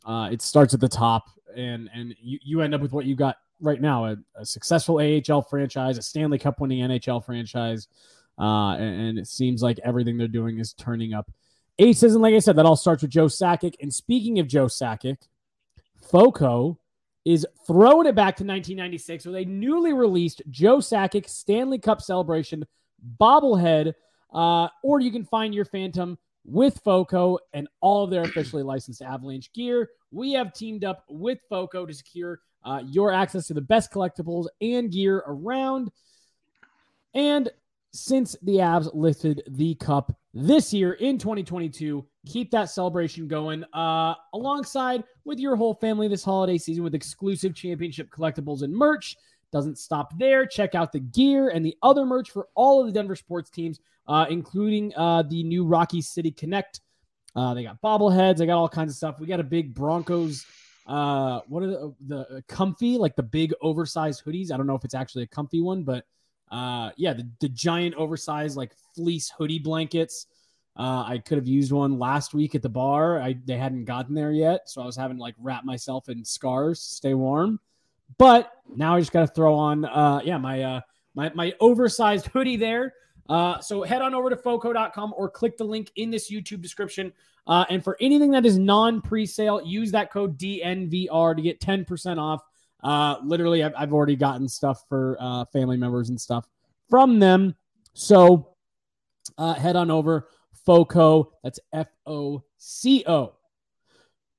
uh, 0.05 0.29
it 0.31 0.43
starts 0.43 0.75
at 0.75 0.81
the 0.81 0.89
top, 0.89 1.25
and 1.57 1.89
and 1.95 2.15
you, 2.21 2.39
you 2.43 2.61
end 2.61 2.75
up 2.75 2.83
with 2.83 2.93
what 2.93 3.07
you 3.07 3.17
got 3.17 3.37
right 3.61 3.81
now 3.81 4.07
a, 4.07 4.17
a, 4.37 4.45
successful 4.45 4.99
AHL 4.99 5.43
franchise, 5.43 5.99
a 5.99 6.03
Stanley 6.03 6.39
Cup 6.39 6.61
winning 6.61 6.81
NHL 6.81 7.25
franchise. 7.25 7.89
Uh, 8.39 8.75
and, 8.75 9.01
and, 9.01 9.19
it 9.19 9.29
seems 9.29 9.63
like 9.63 9.79
everything 9.85 10.19
they're 10.19 10.27
doing 10.27 10.59
is 10.59 10.73
turning 10.73 11.15
up 11.15 11.31
aces. 11.79 12.15
And 12.15 12.23
like 12.23 12.35
I 12.35 12.41
said, 12.41 12.57
that 12.57 12.67
all 12.67 12.77
starts 12.77 13.03
with 13.03 13.13
Joe 13.13 13.27
Sakic. 13.27 13.75
And 13.81 13.95
speaking 13.95 14.41
of 14.41 14.49
Joe 14.49 14.67
Sakic, 14.67 15.19
FOCO 16.11 16.79
is 17.25 17.47
throwing 17.67 18.07
it 18.07 18.15
back 18.15 18.37
to 18.37 18.45
1996 18.45 19.27
with 19.27 19.37
a 19.37 19.45
newly 19.45 19.93
released 19.93 20.43
Joe 20.51 20.79
Sakic 20.79 21.29
Stanley 21.29 21.79
Cup 21.79 22.03
celebration 22.03 22.65
bobblehead. 23.21 23.95
Uh, 24.33 24.69
or 24.83 24.99
you 24.99 25.13
can 25.13 25.25
find 25.25 25.55
your 25.55 25.65
Phantom 25.65 26.19
with 26.45 26.81
FOCO 26.85 27.39
and 27.53 27.69
all 27.81 28.05
of 28.05 28.11
their 28.11 28.23
officially 28.23 28.63
licensed 28.63 29.01
Avalanche 29.01 29.53
gear. 29.53 29.91
We 30.11 30.33
have 30.33 30.53
teamed 30.53 30.85
up 30.85 31.05
with 31.09 31.39
FOCO 31.49 31.87
to 31.87 31.95
secure 31.95 32.41
uh, 32.65 32.83
your 32.87 33.13
access 33.13 33.47
to 33.49 33.55
the 33.55 33.61
best 33.61 33.93
collectibles 33.93 34.47
and 34.61 34.91
gear 34.91 35.23
around. 35.27 35.91
And 37.15 37.51
since 37.93 38.35
the 38.43 38.57
Avs 38.57 38.91
lifted 38.93 39.43
the 39.49 39.77
cup 39.77 40.17
this 40.33 40.73
year 40.73 40.95
in 40.95 41.17
2022, 41.17 42.05
keep 42.27 42.51
that 42.51 42.71
celebration 42.71 43.29
going 43.29 43.65
uh, 43.73 44.15
alongside 44.33 45.05
with 45.25 45.39
your 45.39 45.55
whole 45.55 45.75
family 45.75 46.09
this 46.09 46.25
holiday 46.25 46.59
season 46.59 46.83
with 46.83 46.95
exclusive 46.95 47.55
championship 47.55 48.11
collectibles 48.11 48.63
and 48.63 48.75
merch. 48.75 49.17
Doesn't 49.53 49.79
stop 49.79 50.19
there. 50.19 50.45
Check 50.45 50.75
out 50.75 50.91
the 50.91 50.99
gear 50.99 51.51
and 51.51 51.65
the 51.65 51.77
other 51.83 52.05
merch 52.05 52.33
for 52.33 52.49
all 52.57 52.81
of 52.81 52.87
the 52.87 52.93
Denver 52.93 53.15
sports 53.15 53.51
teams, 53.51 53.79
uh, 54.09 54.27
including 54.29 54.93
uh, 54.97 55.23
the 55.23 55.45
new 55.45 55.65
Rocky 55.65 56.01
City 56.01 56.33
Connect. 56.33 56.81
Uh, 57.37 57.55
they 57.55 57.63
got 57.63 57.81
bobbleheads. 57.81 58.39
They 58.39 58.47
got 58.47 58.59
all 58.59 58.69
kinds 58.69 58.91
of 58.91 58.97
stuff. 58.97 59.21
We 59.21 59.29
got 59.29 59.39
a 59.39 59.45
big 59.45 59.73
Broncos 59.73 60.45
uh 60.87 61.41
what 61.49 61.63
are 61.63 61.67
the 61.67 61.95
the 62.07 62.19
uh, 62.19 62.41
comfy 62.47 62.99
like 62.99 63.17
the 63.17 63.23
big 63.23 63.55
oversized 63.63 64.25
hoodies? 64.25 64.53
I 64.53 64.57
don't 64.57 64.67
know 64.67 64.75
if 64.75 64.85
it's 64.85 64.95
actually 64.95 65.25
a 65.25 65.27
comfy 65.27 65.61
one 65.61 65.83
but 65.83 66.05
uh 66.51 66.91
yeah 66.97 67.15
the, 67.15 67.29
the 67.41 67.49
giant 67.49 67.95
oversized 67.95 68.57
like 68.57 68.73
fleece 68.95 69.31
hoodie 69.31 69.59
blankets. 69.59 70.27
Uh 70.77 71.05
i 71.07 71.19
could 71.19 71.39
have 71.39 71.47
used 71.47 71.73
one 71.73 71.99
last 71.99 72.35
week 72.35 72.55
at 72.55 72.63
the 72.63 72.69
bar. 72.69 73.21
I 73.21 73.37
they 73.45 73.57
hadn't 73.57 73.85
gotten 73.85 74.15
there 74.15 74.33
yet 74.33 74.69
so 74.69 74.83
i 74.83 74.87
was 74.87 74.97
having 74.97 75.17
to 75.17 75.23
like 75.23 75.37
wrap 75.39 75.65
myself 75.65 76.09
in 76.09 76.25
scarves 76.25 76.81
stay 76.81 77.15
warm. 77.15 77.61
But 78.19 78.53
now 78.75 78.97
i 78.97 79.01
just 79.01 79.13
gotta 79.13 79.27
throw 79.27 79.55
on 79.55 79.85
uh 79.85 80.21
yeah 80.25 80.39
my 80.39 80.63
uh 80.63 80.81
my 81.15 81.33
my 81.35 81.55
oversized 81.61 82.27
hoodie 82.27 82.57
there 82.57 82.93
uh, 83.29 83.61
so 83.61 83.83
head 83.83 84.03
on 84.03 84.15
over 84.15 84.31
to 84.31 84.37
foco.com 84.37 85.15
or 85.17 85.29
click 85.29 85.57
the 85.57 85.65
link 85.65 85.91
in 85.97 86.11
this 86.11 86.31
YouTube 86.31 86.61
description. 86.61 87.13
Uh, 87.47 87.65
and 87.69 87.83
for 87.83 87.97
anything 88.01 88.31
that 88.31 88.47
is 88.47 88.59
non 88.59 89.01
pre 89.01 89.27
sale, 89.27 89.61
use 89.65 89.91
that 89.93 90.11
code 90.11 90.39
DNVR 90.39 91.37
to 91.37 91.43
get 91.43 91.61
10% 91.61 92.19
off. 92.19 92.43
Uh, 92.83 93.17
literally, 93.25 93.63
I've, 93.63 93.73
I've 93.77 93.93
already 93.93 94.17
gotten 94.17 94.49
stuff 94.49 94.85
for 94.89 95.17
uh, 95.19 95.45
family 95.47 95.77
members 95.77 96.11
and 96.11 96.21
stuff 96.21 96.47
from 96.91 97.19
them. 97.19 97.55
So 97.95 98.55
uh, 99.39 99.55
head 99.55 99.77
on 99.77 99.91
over 99.91 100.29
FOCO. 100.67 101.33
That's 101.43 101.61
F 101.73 101.89
O 102.07 102.43
C 102.59 103.05
O. 103.07 103.35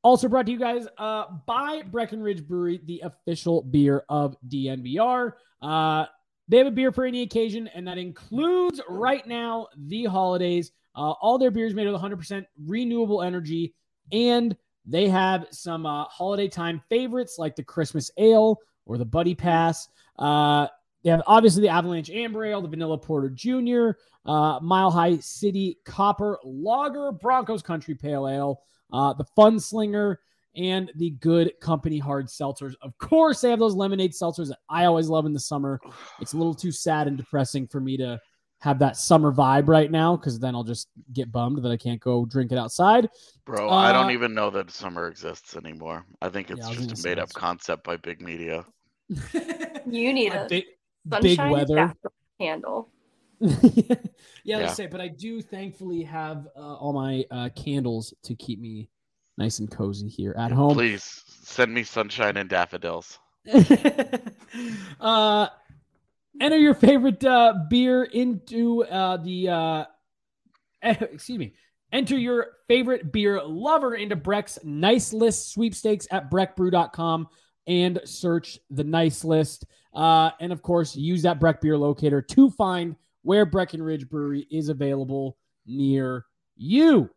Also 0.04 0.28
brought 0.28 0.46
to 0.46 0.52
you 0.52 0.60
guys 0.60 0.88
uh, 1.00 1.26
by 1.48 1.82
Breckenridge 1.82 2.48
Brewery, 2.48 2.80
the 2.86 3.02
official 3.04 3.64
beer 3.64 4.04
of 4.08 4.36
DNVR. 4.48 5.34
Uh, 5.64 6.06
They 6.48 6.58
have 6.58 6.68
a 6.68 6.72
beer 6.72 6.92
for 6.92 7.06
any 7.06 7.24
occasion, 7.24 7.68
and 7.74 7.88
that 7.88 7.98
includes 7.98 8.82
right 8.88 9.26
now 9.26 9.68
the 9.76 10.06
holidays. 10.06 10.72
Uh, 10.96 11.12
all 11.22 11.38
their 11.38 11.52
beers 11.52 11.74
made 11.74 11.88
with 11.88 12.00
100% 12.00 12.46
renewable 12.66 13.22
energy, 13.22 13.74
and 14.12 14.56
they 14.86 15.10
have 15.10 15.48
some 15.52 15.86
uh, 15.86 16.06
holiday 16.06 16.48
time 16.48 16.82
favorites 16.90 17.38
like 17.40 17.56
the 17.56 17.64
Christmas 17.64 18.12
Ale 18.18 18.60
or 18.86 18.98
the 18.98 19.06
Buddy 19.06 19.34
Pass. 19.34 19.88
Uh, 20.20 20.68
they 21.04 21.10
have 21.10 21.24
obviously 21.28 21.62
the 21.62 21.70
Avalanche 21.70 22.10
Amber 22.10 22.46
Ale, 22.46 22.62
the 22.62 22.68
Vanilla 22.68 22.98
Porter 22.98 23.30
Jr., 23.30 23.92
uh, 24.26 24.60
Mile 24.62 24.92
High 24.92 25.18
City 25.18 25.80
Copper 25.86 26.40
Lager, 26.44 27.12
Broncos 27.12 27.62
Country 27.62 27.96
Pale 27.96 28.28
Ale, 28.28 28.62
uh, 28.92 29.14
the 29.14 29.26
Fun 29.36 29.60
Slinger, 29.60 30.20
and 30.56 30.92
the 30.96 31.12
Good 31.12 31.54
Company 31.60 32.00
Hard 32.00 32.28
Seltzers. 32.28 32.74
Of 32.82 32.98
course, 32.98 33.42
they 33.42 33.50
have 33.50 33.60
those 33.60 33.76
lemonade 33.76 34.14
seltzers 34.14 34.48
that 34.50 34.60
I 34.70 34.86
always 34.86 35.08
love 35.08 35.26
in 35.26 35.34
the 35.34 35.40
summer. 35.40 35.80
It's 36.20 36.34
a 36.34 36.38
little 36.38 36.54
too 36.54 36.72
sad 36.72 37.08
and 37.08 37.18
depressing 37.18 37.68
for 37.68 37.80
me 37.80 37.98
to 37.98 38.20
have 38.62 38.80
that 38.80 38.98
summer 38.98 39.32
vibe 39.32 39.68
right 39.68 39.92
now 39.92 40.16
because 40.16 40.40
then 40.40 40.56
I'll 40.56 40.64
just 40.64 40.88
get 41.14 41.32
bummed 41.32 41.64
that 41.64 41.72
I 41.72 41.78
can't 41.78 42.00
go 42.00 42.26
drink 42.26 42.52
it 42.52 42.58
outside. 42.58 43.10
Bro, 43.46 43.70
uh, 43.70 43.74
I 43.74 43.92
don't 43.92 44.12
even 44.12 44.34
know 44.34 44.50
that 44.50 44.72
summer 44.72 45.08
exists 45.08 45.56
anymore. 45.56 46.06
I 46.22 46.30
think 46.30 46.50
it's 46.50 46.68
yeah, 46.68 46.74
just 46.74 47.06
a 47.06 47.08
made 47.08 47.20
up 47.20 47.32
concept 47.34 47.84
by 47.84 47.98
big 47.98 48.22
media. 48.22 48.66
you 49.86 50.14
need 50.14 50.34
a, 50.34 50.48
big, 50.50 50.66
big 51.22 51.38
weather 51.40 51.94
candle. 52.40 52.90
yeah, 53.40 53.96
yeah, 54.44 54.58
let's 54.60 54.76
say, 54.76 54.88
but 54.88 55.02
I 55.02 55.10
do 55.10 55.42
thankfully 55.42 56.04
have 56.04 56.48
uh, 56.56 56.76
all 56.76 56.94
my 56.94 57.26
uh, 57.30 57.50
candles 57.56 58.14
to 58.24 58.34
keep 58.36 58.60
me 58.60 58.90
nice 59.38 59.60
and 59.60 59.70
cozy 59.70 60.08
here 60.08 60.36
at 60.38 60.52
home. 60.52 60.74
Please 60.74 61.24
send 61.44 61.74
me 61.74 61.84
sunshine 61.84 62.38
and 62.38 62.50
daffodils. 62.50 63.20
uh, 65.00 65.48
enter 66.42 66.58
your 66.58 66.74
favorite 66.74 67.24
uh, 67.24 67.54
beer 67.70 68.04
into 68.04 68.84
uh, 68.86 69.18
the 69.18 69.50
uh, 69.50 69.86
excuse 70.82 71.38
me. 71.38 71.54
Enter 71.92 72.18
your 72.18 72.48
favorite 72.68 73.12
beer 73.12 73.42
lover 73.42 73.96
into 73.96 74.16
Breck's 74.16 74.60
Nice 74.64 75.14
List 75.14 75.54
sweepstakes 75.54 76.08
at 76.12 76.30
breckbrew.com 76.30 77.28
and 77.68 78.02
search 78.04 78.60
the 78.70 78.84
Nice 78.84 79.24
List. 79.24 79.66
Uh, 79.94 80.32
and 80.40 80.52
of 80.52 80.62
course, 80.62 80.96
use 80.96 81.22
that 81.22 81.40
Breck 81.40 81.62
Beer 81.62 81.78
Locator 81.78 82.22
to 82.22 82.50
find 82.50 82.96
where 83.22 83.46
Breckenridge 83.46 84.10
Brewery 84.10 84.46
is 84.52 84.70
available 84.70 85.38
near 85.66 86.26
you. 86.56 87.10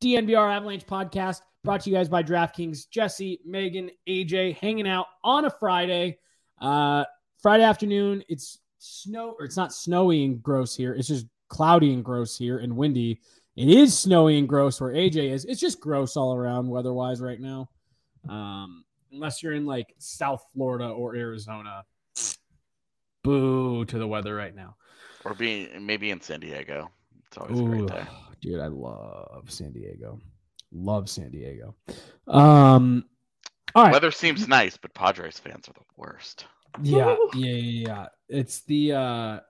DNVR 0.00 0.56
Avalanche 0.56 0.86
podcast 0.86 1.42
brought 1.64 1.82
to 1.82 1.90
you 1.90 1.96
guys 1.96 2.08
by 2.08 2.22
DraftKings. 2.22 2.88
Jesse, 2.90 3.40
Meghan, 3.48 3.90
AJ 4.08 4.56
hanging 4.58 4.88
out 4.88 5.06
on 5.22 5.44
a 5.44 5.50
Friday. 5.50 6.18
Uh, 6.60 7.04
Friday 7.40 7.64
afternoon. 7.64 8.22
It's 8.28 8.58
snow, 8.78 9.34
or 9.38 9.44
it's 9.44 9.56
not 9.56 9.72
snowy 9.72 10.24
and 10.24 10.42
gross 10.42 10.76
here. 10.76 10.94
It's 10.94 11.08
just 11.08 11.26
cloudy 11.48 11.92
and 11.92 12.04
gross 12.04 12.36
here 12.36 12.58
and 12.58 12.76
windy. 12.76 13.20
It 13.56 13.68
is 13.68 13.96
snowy 13.96 14.38
and 14.38 14.48
gross 14.48 14.80
where 14.80 14.92
AJ 14.92 15.30
is. 15.30 15.44
It's 15.44 15.60
just 15.60 15.80
gross 15.80 16.16
all 16.16 16.34
around 16.34 16.68
weather 16.68 16.92
wise 16.92 17.20
right 17.20 17.40
now. 17.40 17.68
Um, 18.28 18.84
unless 19.12 19.42
you're 19.42 19.52
in 19.52 19.66
like 19.66 19.94
South 19.98 20.44
Florida 20.54 20.88
or 20.88 21.14
Arizona. 21.14 21.84
Boo 23.22 23.84
to 23.84 23.98
the 23.98 24.06
weather 24.06 24.34
right 24.34 24.54
now. 24.54 24.76
Or 25.24 25.34
being 25.34 25.86
maybe 25.86 26.10
in 26.10 26.20
San 26.20 26.40
Diego. 26.40 26.90
It's 27.26 27.36
always 27.36 27.60
Ooh, 27.60 27.66
great 27.66 27.86
there. 27.86 28.08
Dude, 28.40 28.60
I 28.60 28.66
love 28.66 29.44
San 29.48 29.72
Diego. 29.72 30.18
Love 30.72 31.08
San 31.08 31.30
Diego. 31.30 31.74
Um 32.26 33.04
all 33.74 33.84
right. 33.84 33.92
Weather 33.92 34.10
seems 34.10 34.48
nice, 34.48 34.76
but 34.76 34.92
Padres 34.92 35.38
fans 35.38 35.68
are 35.68 35.72
the 35.72 35.80
worst. 35.96 36.46
Yeah, 36.82 37.16
yeah, 37.34 37.52
yeah, 37.52 37.88
yeah. 37.88 38.06
It's 38.28 38.60
the 38.62 38.92
uh 38.92 39.40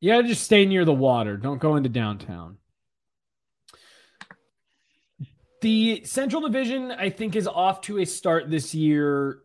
you 0.00 0.12
gotta 0.12 0.28
just 0.28 0.44
stay 0.44 0.66
near 0.66 0.84
the 0.84 0.92
water. 0.94 1.36
Don't 1.36 1.60
go 1.60 1.76
into 1.76 1.88
downtown. 1.88 2.58
The 5.62 6.04
Central 6.04 6.42
Division, 6.42 6.92
I 6.92 7.10
think, 7.10 7.34
is 7.34 7.48
off 7.48 7.80
to 7.82 7.98
a 7.98 8.04
start 8.04 8.50
this 8.50 8.74
year. 8.74 9.40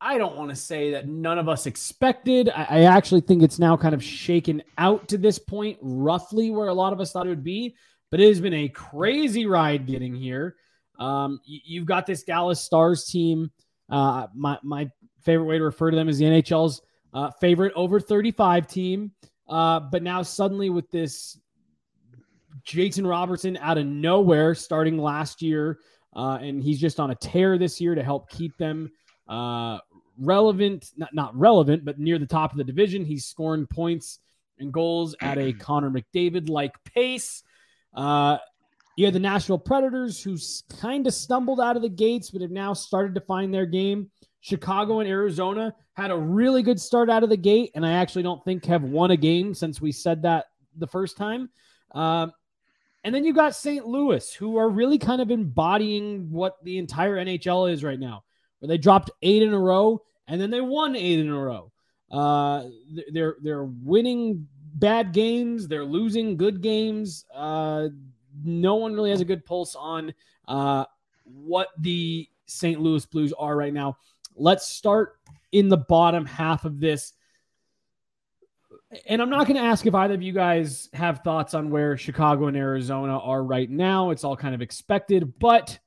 I 0.00 0.18
don't 0.18 0.36
want 0.36 0.50
to 0.50 0.56
say 0.56 0.92
that 0.92 1.08
none 1.08 1.38
of 1.38 1.48
us 1.48 1.66
expected. 1.66 2.48
I, 2.48 2.66
I, 2.70 2.80
actually 2.84 3.20
think 3.20 3.42
it's 3.42 3.58
now 3.58 3.76
kind 3.76 3.94
of 3.94 4.02
shaken 4.02 4.62
out 4.78 5.08
to 5.08 5.18
this 5.18 5.38
point, 5.38 5.78
roughly 5.80 6.50
where 6.50 6.68
a 6.68 6.74
lot 6.74 6.92
of 6.92 7.00
us 7.00 7.12
thought 7.12 7.26
it 7.26 7.30
would 7.30 7.44
be. 7.44 7.76
But 8.12 8.20
it 8.20 8.28
has 8.28 8.42
been 8.42 8.52
a 8.52 8.68
crazy 8.68 9.46
ride 9.46 9.86
getting 9.86 10.14
here. 10.14 10.56
Um, 10.98 11.40
you, 11.46 11.80
have 11.80 11.88
got 11.88 12.06
this 12.06 12.22
Dallas 12.22 12.60
Stars 12.60 13.06
team. 13.06 13.50
Uh, 13.88 14.26
my 14.34 14.58
my 14.62 14.90
favorite 15.22 15.46
way 15.46 15.56
to 15.56 15.64
refer 15.64 15.90
to 15.90 15.96
them 15.96 16.10
is 16.10 16.18
the 16.18 16.26
NHL's 16.26 16.82
uh, 17.14 17.30
favorite 17.40 17.72
over 17.74 17.98
35 17.98 18.66
team. 18.66 19.12
Uh, 19.48 19.80
but 19.80 20.02
now 20.02 20.20
suddenly 20.20 20.68
with 20.68 20.90
this 20.90 21.38
Jason 22.64 23.06
Robertson 23.06 23.56
out 23.56 23.78
of 23.78 23.86
nowhere 23.86 24.54
starting 24.54 24.98
last 24.98 25.40
year, 25.40 25.78
uh, 26.14 26.38
and 26.40 26.62
he's 26.62 26.78
just 26.78 27.00
on 27.00 27.12
a 27.12 27.14
tear 27.14 27.56
this 27.56 27.80
year 27.80 27.94
to 27.94 28.02
help 28.02 28.28
keep 28.28 28.58
them 28.58 28.90
uh, 29.26 29.78
relevant, 30.18 30.90
not, 30.98 31.14
not 31.14 31.34
relevant, 31.34 31.82
but 31.82 31.98
near 31.98 32.18
the 32.18 32.26
top 32.26 32.52
of 32.52 32.58
the 32.58 32.64
division. 32.64 33.06
He's 33.06 33.24
scoring 33.24 33.66
points 33.66 34.18
and 34.58 34.70
goals 34.70 35.16
at 35.22 35.38
a 35.38 35.54
Connor 35.54 35.90
McDavid 35.90 36.50
like 36.50 36.74
pace. 36.84 37.42
Uh, 37.94 38.38
you 38.96 39.04
had 39.04 39.14
the 39.14 39.20
Nashville 39.20 39.58
Predators, 39.58 40.22
who 40.22 40.36
kind 40.78 41.06
of 41.06 41.14
stumbled 41.14 41.60
out 41.60 41.76
of 41.76 41.82
the 41.82 41.88
gates, 41.88 42.30
but 42.30 42.42
have 42.42 42.50
now 42.50 42.72
started 42.72 43.14
to 43.14 43.20
find 43.22 43.52
their 43.52 43.66
game. 43.66 44.10
Chicago 44.40 45.00
and 45.00 45.08
Arizona 45.08 45.74
had 45.94 46.10
a 46.10 46.16
really 46.16 46.62
good 46.62 46.80
start 46.80 47.08
out 47.08 47.22
of 47.22 47.28
the 47.28 47.36
gate, 47.36 47.70
and 47.74 47.86
I 47.86 47.92
actually 47.92 48.22
don't 48.22 48.44
think 48.44 48.64
have 48.66 48.82
won 48.82 49.10
a 49.10 49.16
game 49.16 49.54
since 49.54 49.80
we 49.80 49.92
said 49.92 50.22
that 50.22 50.46
the 50.76 50.86
first 50.86 51.16
time. 51.16 51.48
Um, 51.92 52.32
and 53.04 53.14
then 53.14 53.24
you 53.24 53.32
got 53.32 53.54
St. 53.54 53.86
Louis, 53.86 54.32
who 54.34 54.56
are 54.56 54.68
really 54.68 54.98
kind 54.98 55.20
of 55.20 55.30
embodying 55.30 56.30
what 56.30 56.62
the 56.62 56.78
entire 56.78 57.16
NHL 57.16 57.72
is 57.72 57.82
right 57.82 57.98
now, 57.98 58.24
where 58.58 58.68
they 58.68 58.78
dropped 58.78 59.10
eight 59.22 59.42
in 59.42 59.52
a 59.52 59.58
row 59.58 60.02
and 60.28 60.40
then 60.40 60.50
they 60.50 60.60
won 60.60 60.94
eight 60.96 61.18
in 61.18 61.28
a 61.28 61.38
row. 61.38 61.72
Uh, 62.10 62.64
they're 63.12 63.36
they're 63.42 63.64
winning 63.64 64.46
bad 64.74 65.12
games, 65.12 65.68
they're 65.68 65.84
losing 65.84 66.36
good 66.36 66.60
games. 66.60 67.24
Uh, 67.34 67.88
no 68.44 68.76
one 68.76 68.94
really 68.94 69.10
has 69.10 69.20
a 69.20 69.24
good 69.24 69.44
pulse 69.44 69.74
on 69.74 70.14
uh, 70.48 70.84
what 71.24 71.68
the 71.78 72.28
St. 72.46 72.80
Louis 72.80 73.04
Blues 73.06 73.32
are 73.38 73.56
right 73.56 73.72
now. 73.72 73.98
Let's 74.34 74.66
start 74.66 75.18
in 75.52 75.68
the 75.68 75.76
bottom 75.76 76.24
half 76.24 76.64
of 76.64 76.80
this. 76.80 77.12
And 79.06 79.22
I'm 79.22 79.30
not 79.30 79.46
going 79.46 79.56
to 79.56 79.66
ask 79.66 79.86
if 79.86 79.94
either 79.94 80.14
of 80.14 80.22
you 80.22 80.32
guys 80.32 80.88
have 80.92 81.20
thoughts 81.20 81.54
on 81.54 81.70
where 81.70 81.96
Chicago 81.96 82.46
and 82.46 82.56
Arizona 82.56 83.18
are 83.18 83.42
right 83.42 83.70
now. 83.70 84.10
It's 84.10 84.24
all 84.24 84.36
kind 84.36 84.54
of 84.54 84.62
expected, 84.62 85.38
but 85.38 85.78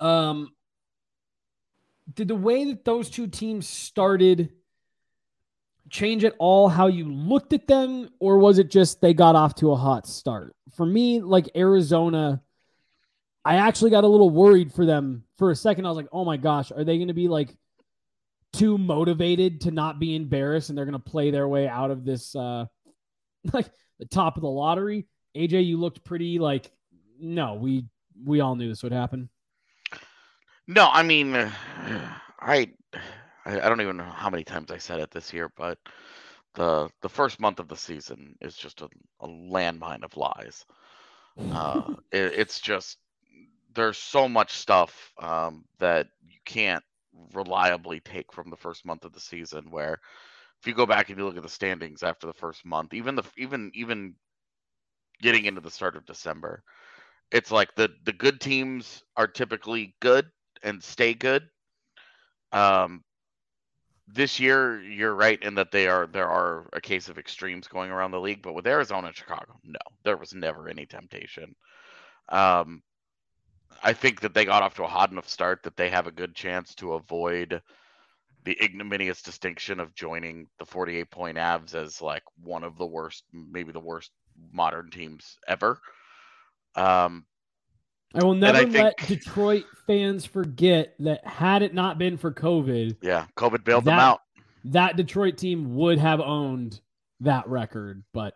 um 0.00 0.50
did 2.14 2.28
the 2.28 2.34
way 2.34 2.64
that 2.66 2.84
those 2.84 3.08
two 3.08 3.26
teams 3.26 3.68
started 3.68 4.50
change 5.92 6.24
at 6.24 6.34
all 6.40 6.68
how 6.68 6.88
you 6.88 7.04
looked 7.12 7.52
at 7.52 7.68
them 7.68 8.08
or 8.18 8.38
was 8.38 8.58
it 8.58 8.70
just 8.70 9.00
they 9.00 9.14
got 9.14 9.36
off 9.36 9.54
to 9.56 9.70
a 9.70 9.76
hot 9.76 10.08
start? 10.08 10.56
For 10.74 10.84
me, 10.84 11.20
like 11.20 11.48
Arizona 11.54 12.42
I 13.44 13.56
actually 13.56 13.90
got 13.90 14.04
a 14.04 14.08
little 14.08 14.30
worried 14.30 14.72
for 14.72 14.86
them 14.86 15.24
for 15.36 15.50
a 15.50 15.56
second. 15.56 15.84
I 15.84 15.88
was 15.88 15.96
like, 15.96 16.08
oh 16.12 16.24
my 16.24 16.36
gosh, 16.36 16.70
are 16.70 16.84
they 16.84 16.96
going 16.96 17.08
to 17.08 17.14
be 17.14 17.28
like 17.28 17.56
too 18.52 18.78
motivated 18.78 19.62
to 19.62 19.70
not 19.70 19.98
be 19.98 20.14
embarrassed 20.14 20.68
and 20.68 20.78
they're 20.78 20.84
going 20.84 20.92
to 20.92 21.10
play 21.10 21.30
their 21.30 21.48
way 21.48 21.66
out 21.66 21.90
of 21.90 22.04
this, 22.04 22.36
uh, 22.36 22.66
like 23.52 23.68
the 23.98 24.06
top 24.06 24.36
of 24.36 24.42
the 24.42 24.48
lottery? 24.48 25.06
AJ, 25.36 25.66
you 25.66 25.78
looked 25.78 26.04
pretty 26.04 26.38
like, 26.38 26.70
no, 27.18 27.54
we, 27.54 27.86
we 28.24 28.40
all 28.40 28.54
knew 28.54 28.68
this 28.68 28.82
would 28.82 28.92
happen. 28.92 29.28
No, 30.68 30.88
I 30.92 31.02
mean, 31.02 31.34
I, 32.38 32.70
I 33.44 33.68
don't 33.68 33.80
even 33.80 33.96
know 33.96 34.04
how 34.04 34.30
many 34.30 34.44
times 34.44 34.70
I 34.70 34.78
said 34.78 35.00
it 35.00 35.10
this 35.10 35.32
year, 35.32 35.50
but 35.56 35.78
the 36.54 36.90
the 37.02 37.08
first 37.08 37.40
month 37.40 37.60
of 37.60 37.68
the 37.68 37.76
season 37.76 38.36
is 38.40 38.56
just 38.56 38.82
a, 38.82 38.88
a 39.20 39.28
landmine 39.28 40.04
of 40.04 40.16
lies. 40.16 40.64
Uh, 41.50 41.94
it, 42.12 42.32
it's 42.36 42.60
just 42.60 42.98
there's 43.74 43.98
so 43.98 44.28
much 44.28 44.52
stuff 44.52 45.12
um, 45.20 45.64
that 45.78 46.08
you 46.28 46.38
can't 46.44 46.84
reliably 47.34 48.00
take 48.00 48.32
from 48.32 48.50
the 48.50 48.56
first 48.56 48.84
month 48.84 49.04
of 49.04 49.12
the 49.12 49.20
season. 49.20 49.70
Where 49.70 49.98
if 50.60 50.66
you 50.66 50.74
go 50.74 50.86
back 50.86 51.08
and 51.08 51.18
you 51.18 51.24
look 51.24 51.36
at 51.36 51.42
the 51.42 51.48
standings 51.48 52.02
after 52.02 52.26
the 52.26 52.32
first 52.34 52.64
month, 52.64 52.94
even 52.94 53.16
the 53.16 53.24
even 53.36 53.70
even 53.74 54.14
getting 55.20 55.44
into 55.44 55.60
the 55.60 55.70
start 55.70 55.96
of 55.96 56.06
December, 56.06 56.62
it's 57.30 57.50
like 57.50 57.74
the 57.76 57.88
the 58.04 58.12
good 58.12 58.40
teams 58.40 59.02
are 59.16 59.26
typically 59.26 59.94
good 60.00 60.26
and 60.62 60.82
stay 60.82 61.14
good. 61.14 61.48
Um, 62.52 63.02
this 64.12 64.38
year, 64.38 64.80
you're 64.80 65.14
right 65.14 65.42
in 65.42 65.54
that 65.54 65.70
they 65.70 65.88
are 65.88 66.06
there 66.06 66.28
are 66.28 66.68
a 66.72 66.80
case 66.80 67.08
of 67.08 67.18
extremes 67.18 67.66
going 67.66 67.90
around 67.90 68.10
the 68.10 68.20
league, 68.20 68.42
but 68.42 68.54
with 68.54 68.66
Arizona 68.66 69.08
and 69.08 69.16
Chicago, 69.16 69.58
no, 69.64 69.78
there 70.04 70.16
was 70.16 70.34
never 70.34 70.68
any 70.68 70.86
temptation. 70.86 71.54
Um, 72.28 72.82
I 73.82 73.92
think 73.92 74.20
that 74.20 74.34
they 74.34 74.44
got 74.44 74.62
off 74.62 74.74
to 74.74 74.84
a 74.84 74.88
hot 74.88 75.10
enough 75.10 75.28
start 75.28 75.62
that 75.62 75.76
they 75.76 75.88
have 75.90 76.06
a 76.06 76.12
good 76.12 76.34
chance 76.34 76.74
to 76.76 76.94
avoid 76.94 77.62
the 78.44 78.62
ignominious 78.62 79.22
distinction 79.22 79.80
of 79.80 79.94
joining 79.94 80.48
the 80.58 80.66
48 80.66 81.10
point 81.10 81.38
Avs 81.38 81.74
as 81.74 82.02
like 82.02 82.24
one 82.42 82.64
of 82.64 82.76
the 82.76 82.86
worst, 82.86 83.24
maybe 83.32 83.72
the 83.72 83.80
worst 83.80 84.10
modern 84.52 84.90
teams 84.90 85.38
ever. 85.48 85.80
Um, 86.74 87.24
I 88.14 88.24
will 88.24 88.34
never 88.34 88.58
I 88.58 88.62
let 88.62 88.98
think- 88.98 89.06
Detroit 89.08 89.64
fans 89.86 90.24
forget 90.24 90.94
that 91.00 91.26
had 91.26 91.62
it 91.62 91.74
not 91.74 91.98
been 91.98 92.16
for 92.16 92.32
COVID, 92.32 92.96
yeah, 93.02 93.26
COVID 93.36 93.64
bailed 93.64 93.84
them 93.84 93.98
out. 93.98 94.20
that 94.64 94.96
Detroit 94.96 95.36
team 95.38 95.74
would 95.76 95.98
have 95.98 96.20
owned 96.20 96.80
that 97.20 97.48
record, 97.48 98.02
but 98.12 98.34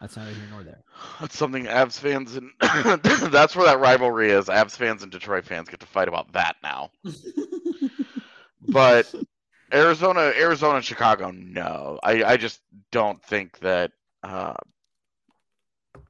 that's 0.00 0.16
neither 0.16 0.30
here 0.32 0.48
nor 0.50 0.62
there. 0.62 0.82
That's 1.20 1.36
something 1.36 1.64
Avs 1.64 1.98
fans 1.98 2.36
and 2.36 2.50
that's 3.32 3.56
where 3.56 3.66
that 3.66 3.80
rivalry 3.80 4.30
is. 4.30 4.46
Avs 4.46 4.76
fans 4.76 5.02
and 5.02 5.10
Detroit 5.10 5.44
fans 5.44 5.68
get 5.68 5.80
to 5.80 5.86
fight 5.86 6.08
about 6.08 6.32
that 6.32 6.56
now. 6.62 6.90
but 8.68 9.12
Arizona, 9.72 10.32
Arizona, 10.36 10.76
and 10.76 10.84
Chicago, 10.84 11.30
no. 11.30 11.98
I, 12.02 12.22
I 12.24 12.36
just 12.36 12.60
don't 12.92 13.22
think 13.22 13.58
that 13.60 13.92
uh, 14.22 14.54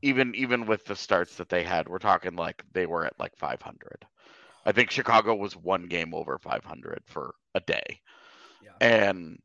even 0.05 0.35
even 0.35 0.67
with 0.67 0.85
the 0.85 0.95
starts 0.97 1.37
that 1.37 1.49
they 1.49 1.65
had, 1.65 1.89
we're 1.89 1.99
talking 1.99 2.37
like 2.37 2.63
they 2.73 2.87
were 2.87 3.05
at 3.07 3.19
like 3.19 3.37
500. 3.37 4.07
I 4.67 4.73
think 4.73 4.91
Chicago 4.91 5.35
was 5.35 5.57
one 5.57 5.87
game 5.87 6.15
over 6.15 6.39
500 6.39 7.03
for 7.07 7.35
a 7.55 7.61
day, 7.61 8.01
Yeah. 8.63 8.73
and 8.81 9.39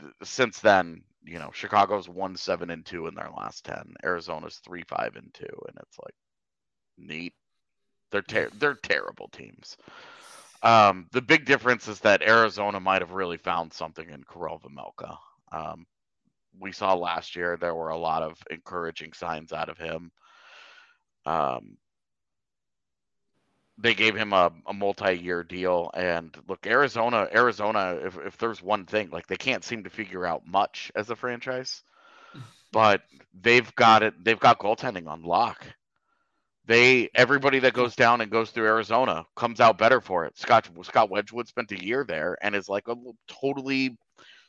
th- 0.00 0.12
since 0.22 0.60
then, 0.60 1.02
you 1.24 1.38
know, 1.38 1.50
Chicago's 1.52 2.08
one 2.08 2.36
seven 2.36 2.70
and 2.70 2.84
two 2.84 3.06
in 3.06 3.14
their 3.14 3.30
last 3.36 3.64
ten. 3.64 3.94
Arizona's 4.04 4.56
three 4.56 4.84
five 4.88 5.16
and 5.16 5.32
two, 5.34 5.58
and 5.68 5.76
it's 5.82 5.98
like 6.04 6.14
neat. 6.96 7.34
They're 8.10 8.22
ter- 8.22 8.50
they're 8.58 8.74
terrible 8.74 9.28
teams. 9.28 9.76
Um, 10.62 11.06
the 11.12 11.22
big 11.22 11.44
difference 11.44 11.86
is 11.88 12.00
that 12.00 12.22
Arizona 12.22 12.80
might 12.80 13.02
have 13.02 13.12
really 13.12 13.36
found 13.38 13.72
something 13.72 14.08
in 14.08 14.24
Karel 14.24 14.60
Vejmelka. 14.60 15.16
Um, 15.52 15.86
we 16.58 16.72
saw 16.72 16.94
last 16.94 17.36
year 17.36 17.56
there 17.56 17.74
were 17.74 17.90
a 17.90 17.98
lot 17.98 18.22
of 18.22 18.38
encouraging 18.50 19.12
signs 19.12 19.52
out 19.52 19.68
of 19.68 19.78
him. 19.78 20.10
Um, 21.26 21.76
they 23.78 23.94
gave 23.94 24.16
him 24.16 24.32
a, 24.32 24.50
a 24.66 24.72
multi-year 24.72 25.44
deal, 25.44 25.90
and 25.94 26.36
look, 26.48 26.66
Arizona, 26.66 27.28
Arizona. 27.32 27.98
If 28.02 28.18
if 28.18 28.36
there's 28.38 28.62
one 28.62 28.86
thing, 28.86 29.10
like 29.10 29.26
they 29.28 29.36
can't 29.36 29.64
seem 29.64 29.84
to 29.84 29.90
figure 29.90 30.26
out 30.26 30.46
much 30.46 30.90
as 30.96 31.10
a 31.10 31.16
franchise, 31.16 31.82
but 32.72 33.02
they've 33.40 33.72
got 33.76 34.02
it. 34.02 34.14
They've 34.24 34.40
got 34.40 34.58
goaltending 34.58 35.06
on 35.06 35.22
lock 35.22 35.64
they 36.68 37.08
everybody 37.14 37.58
that 37.60 37.72
goes 37.72 37.96
down 37.96 38.20
and 38.20 38.30
goes 38.30 38.50
through 38.50 38.66
Arizona 38.66 39.24
comes 39.34 39.58
out 39.58 39.78
better 39.78 40.00
for 40.00 40.26
it. 40.26 40.38
Scott 40.38 40.68
Scott 40.82 41.10
Wedgewood 41.10 41.48
spent 41.48 41.72
a 41.72 41.82
year 41.82 42.04
there 42.06 42.36
and 42.42 42.54
is 42.54 42.68
like 42.68 42.86
a 42.88 42.94
totally 43.26 43.96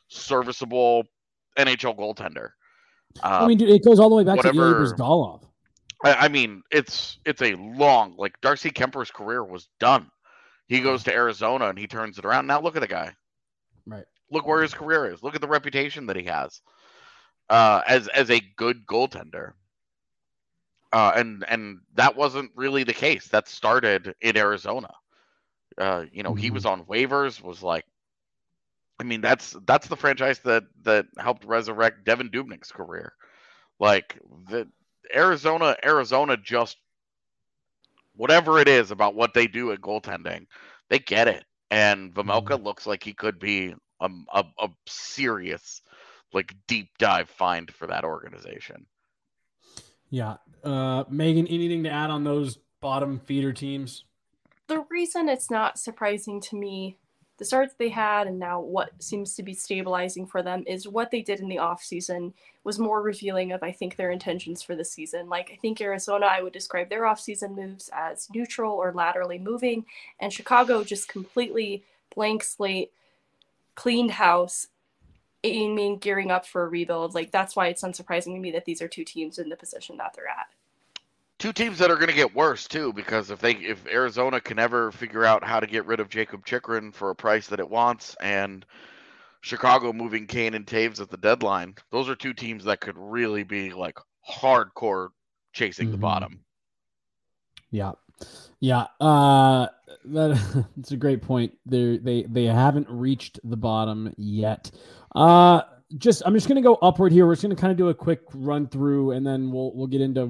serviceable 0.09 1.05
NHL 1.67 1.95
goaltender. 1.97 2.49
I 3.23 3.39
Um, 3.39 3.47
mean, 3.47 3.57
dude, 3.57 3.69
it 3.69 3.83
goes 3.83 3.99
all 3.99 4.09
the 4.09 4.15
way 4.15 4.23
back 4.23 4.39
to 4.41 4.47
whatever- 4.47 4.81
Ilya 4.81 4.93
Bryzgalov. 4.93 5.43
I, 6.03 6.13
I 6.13 6.27
mean, 6.29 6.63
it's 6.71 7.19
it's 7.25 7.41
a 7.41 7.55
long 7.55 8.15
like 8.17 8.39
Darcy 8.41 8.69
Kuemper's 8.71 9.11
career 9.11 9.43
was 9.43 9.67
done. 9.79 10.09
He 10.67 10.79
goes 10.81 11.03
to 11.05 11.13
Arizona 11.13 11.67
and 11.69 11.77
he 11.77 11.87
turns 11.87 12.17
it 12.17 12.25
around. 12.25 12.47
Now 12.47 12.61
look 12.61 12.75
at 12.75 12.81
the 12.81 12.87
guy. 12.87 13.13
Right. 13.85 14.05
Look 14.31 14.45
where 14.47 14.61
his 14.61 14.73
career 14.73 15.11
is. 15.11 15.23
Look 15.23 15.35
at 15.35 15.41
the 15.41 15.47
reputation 15.47 16.05
that 16.05 16.15
he 16.15 16.23
has 16.23 16.61
uh, 17.49 17.81
as 17.87 18.07
as 18.09 18.29
a 18.29 18.39
good 18.55 18.85
goaltender. 18.85 19.53
Uh, 20.93 21.11
and 21.15 21.43
and 21.49 21.79
that 21.95 22.15
wasn't 22.15 22.51
really 22.55 22.83
the 22.83 22.93
case. 22.93 23.27
That 23.27 23.47
started 23.47 24.15
in 24.21 24.37
Arizona. 24.37 24.93
Uh, 25.77 26.05
you 26.13 26.23
know, 26.23 26.33
he 26.33 26.49
Mhm. 26.49 26.53
was 26.53 26.65
on 26.65 26.83
waivers. 26.85 27.41
Was 27.41 27.61
like, 27.61 27.85
I 28.99 29.03
mean, 29.03 29.21
that's 29.21 29.55
that's 29.65 29.87
the 29.87 29.95
franchise 29.95 30.39
that 30.39 30.63
that 30.83 31.05
helped 31.17 31.45
resurrect 31.45 32.05
Devan 32.05 32.31
Dubnyk's 32.31 32.71
career. 32.71 33.13
Like 33.79 34.19
the 34.49 34.67
Arizona, 35.15 35.75
Arizona 35.83 36.37
just 36.37 36.77
whatever 38.15 38.59
it 38.59 38.67
is 38.67 38.91
about 38.91 39.15
what 39.15 39.33
they 39.33 39.47
do 39.47 39.71
at 39.71 39.81
goaltending, 39.81 40.47
they 40.89 40.99
get 40.99 41.27
it. 41.27 41.45
And 41.71 42.13
Vejmelka 42.13 42.61
looks 42.61 42.85
like 42.85 43.03
he 43.03 43.13
could 43.13 43.39
be 43.39 43.73
a, 44.01 44.09
a, 44.33 44.43
a 44.59 44.69
serious, 44.87 45.81
like 46.33 46.53
deep 46.67 46.89
dive 46.97 47.29
find 47.29 47.71
for 47.73 47.87
that 47.87 48.03
organization. 48.03 48.85
Yeah. 50.09 50.37
Uh, 50.63 51.05
Meghan, 51.05 51.47
anything 51.49 51.83
to 51.83 51.89
add 51.91 52.09
on 52.09 52.23
those 52.23 52.57
bottom 52.81 53.19
feeder 53.19 53.53
teams? 53.53 54.03
the 54.69 54.85
reason 54.89 55.27
it's 55.27 55.51
not 55.51 55.77
surprising 55.77 56.39
to 56.39 56.55
me 56.55 56.95
the 57.39 57.45
starts 57.45 57.73
they 57.73 57.89
had 57.89 58.27
and 58.27 58.37
now 58.37 58.59
what 58.59 58.91
seems 59.01 59.33
to 59.33 59.43
be 59.43 59.53
stabilizing 59.53 60.27
for 60.27 60.43
them 60.43 60.63
is 60.67 60.87
what 60.87 61.09
they 61.09 61.21
did 61.21 61.39
in 61.39 61.49
the 61.49 61.55
offseason 61.55 62.33
was 62.63 62.77
more 62.77 63.01
revealing 63.01 63.53
of 63.53 63.63
i 63.63 63.71
think 63.71 63.95
their 63.95 64.11
intentions 64.11 64.61
for 64.61 64.75
the 64.75 64.85
season. 64.85 65.27
Like 65.29 65.49
i 65.51 65.55
think 65.55 65.81
arizona 65.81 66.27
i 66.27 66.43
would 66.43 66.53
describe 66.53 66.89
their 66.89 67.03
offseason 67.03 67.55
moves 67.55 67.89
as 67.93 68.29
neutral 68.33 68.73
or 68.73 68.93
laterally 68.93 69.39
moving 69.39 69.85
and 70.19 70.31
chicago 70.31 70.83
just 70.83 71.07
completely 71.07 71.83
blank 72.13 72.43
slate 72.43 72.91
cleaned 73.75 74.11
house 74.11 74.67
aiming 75.43 75.97
gearing 75.99 76.31
up 76.31 76.45
for 76.45 76.63
a 76.63 76.67
rebuild. 76.67 77.15
Like 77.15 77.31
that's 77.31 77.55
why 77.55 77.67
it's 77.67 77.83
unsurprising 77.83 78.35
to 78.35 78.39
me 78.39 78.51
that 78.51 78.65
these 78.65 78.81
are 78.81 78.87
two 78.87 79.05
teams 79.05 79.39
in 79.39 79.49
the 79.49 79.55
position 79.55 79.97
that 79.97 80.13
they're 80.13 80.27
at 80.27 80.47
Two 81.39 81.53
teams 81.53 81.77
that 81.79 81.89
are 81.89 81.95
going 81.95 82.09
to 82.09 82.13
get 82.15 82.35
worse 82.35 82.67
too, 82.67 82.91
because 82.93 83.31
if 83.31 83.39
they 83.39 83.53
if 83.53 83.87
Arizona 83.87 84.41
can 84.41 84.59
ever 84.59 84.91
figure 84.91 85.23
out 85.23 85.43
how 85.43 85.59
to 85.61 85.65
get 85.67 85.85
rid 85.85 85.99
of 86.01 86.09
Jakob 86.09 86.45
Chychrun 86.45 86.91
for 86.91 87.09
a 87.11 87.15
price 87.15 87.47
that 87.47 87.59
it 87.61 87.69
wants, 87.69 88.15
and 88.21 88.65
Chicago 89.41 89.93
moving 89.93 90.27
Kane 90.27 90.53
and 90.53 90.65
Toews 90.67 90.99
at 90.99 91.09
the 91.09 91.15
deadline, 91.17 91.75
those 91.91 92.09
are 92.09 92.15
two 92.15 92.33
teams 92.33 92.65
that 92.65 92.81
could 92.81 92.97
really 92.97 93.43
be 93.43 93.71
like 93.71 93.97
hardcore 94.29 95.09
chasing 95.53 95.91
the 95.91 95.97
Mhm. 95.97 96.01
bottom. 96.01 96.39
Yeah. 97.71 97.93
Yeah. 98.59 98.87
Uh, 98.99 99.67
that, 100.05 100.65
that's 100.75 100.91
a 100.91 100.97
great 100.97 101.21
point. 101.21 101.53
They 101.65 101.99
they 101.99 102.23
they 102.23 102.45
haven't 102.45 102.87
reached 102.89 103.39
the 103.45 103.55
bottom 103.57 104.13
yet. 104.17 104.71
Uh, 105.15 105.61
just 105.97 106.21
I'm 106.25 106.33
just 106.33 106.49
gonna 106.49 106.61
go 106.61 106.75
upward 106.81 107.13
here. 107.13 107.25
We're 107.25 107.33
just 107.35 107.43
gonna 107.43 107.55
kind 107.55 107.71
of 107.71 107.77
do 107.77 107.87
a 107.87 107.93
quick 107.93 108.23
run 108.33 108.67
through, 108.67 109.11
and 109.11 109.25
then 109.25 109.51
we'll 109.51 109.73
we'll 109.73 109.87
get 109.87 110.01
into 110.01 110.29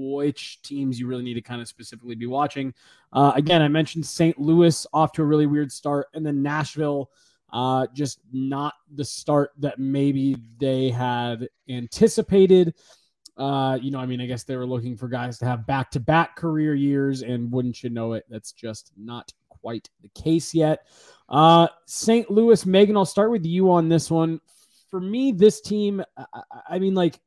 which 0.00 0.62
teams 0.62 0.98
you 0.98 1.06
really 1.06 1.22
need 1.22 1.34
to 1.34 1.42
kind 1.42 1.60
of 1.60 1.68
specifically 1.68 2.14
be 2.14 2.26
watching. 2.26 2.72
Uh, 3.12 3.32
again, 3.34 3.60
I 3.62 3.68
mentioned 3.68 4.06
St. 4.06 4.38
Louis 4.38 4.86
off 4.92 5.12
to 5.12 5.22
a 5.22 5.24
really 5.24 5.46
weird 5.46 5.70
start, 5.70 6.06
and 6.14 6.24
then 6.24 6.42
Nashville, 6.42 7.10
uh, 7.52 7.86
just 7.92 8.20
not 8.32 8.74
the 8.94 9.04
start 9.04 9.50
that 9.58 9.78
maybe 9.78 10.36
they 10.58 10.90
had 10.90 11.48
anticipated. 11.68 12.74
Uh, 13.36 13.78
you 13.80 13.90
know, 13.90 13.98
I 13.98 14.06
mean, 14.06 14.20
I 14.20 14.26
guess 14.26 14.44
they 14.44 14.56
were 14.56 14.66
looking 14.66 14.96
for 14.96 15.08
guys 15.08 15.38
to 15.38 15.46
have 15.46 15.66
back 15.66 15.90
to 15.92 16.00
back 16.00 16.36
career 16.36 16.74
years, 16.74 17.22
and 17.22 17.50
wouldn't 17.50 17.82
you 17.82 17.90
know 17.90 18.12
it, 18.12 18.24
that's 18.28 18.52
just 18.52 18.92
not 18.96 19.32
quite 19.48 19.88
the 20.02 20.08
case 20.20 20.54
yet. 20.54 20.86
Uh, 21.28 21.68
St. 21.86 22.30
Louis, 22.30 22.64
Meghan, 22.64 22.96
I'll 22.96 23.04
start 23.04 23.30
with 23.30 23.44
you 23.44 23.70
on 23.70 23.88
this 23.88 24.10
one. 24.10 24.40
For 24.90 25.00
me, 25.00 25.32
this 25.32 25.60
team, 25.60 26.02
I, 26.16 26.24
I- 26.34 26.42
I 26.70 26.78
mean, 26.78 26.94
like, 26.94 27.18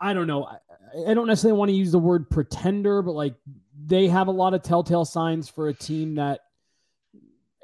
I 0.00 0.14
don't 0.14 0.26
know. 0.26 0.44
I, 0.44 0.58
I 1.10 1.14
don't 1.14 1.26
necessarily 1.26 1.58
want 1.58 1.70
to 1.70 1.76
use 1.76 1.92
the 1.92 1.98
word 1.98 2.30
pretender, 2.30 3.02
but 3.02 3.12
like, 3.12 3.34
they 3.86 4.08
have 4.08 4.28
a 4.28 4.32
lot 4.32 4.54
of 4.54 4.62
telltale 4.62 5.04
signs 5.04 5.48
for 5.48 5.68
a 5.68 5.74
team 5.74 6.16
that 6.16 6.40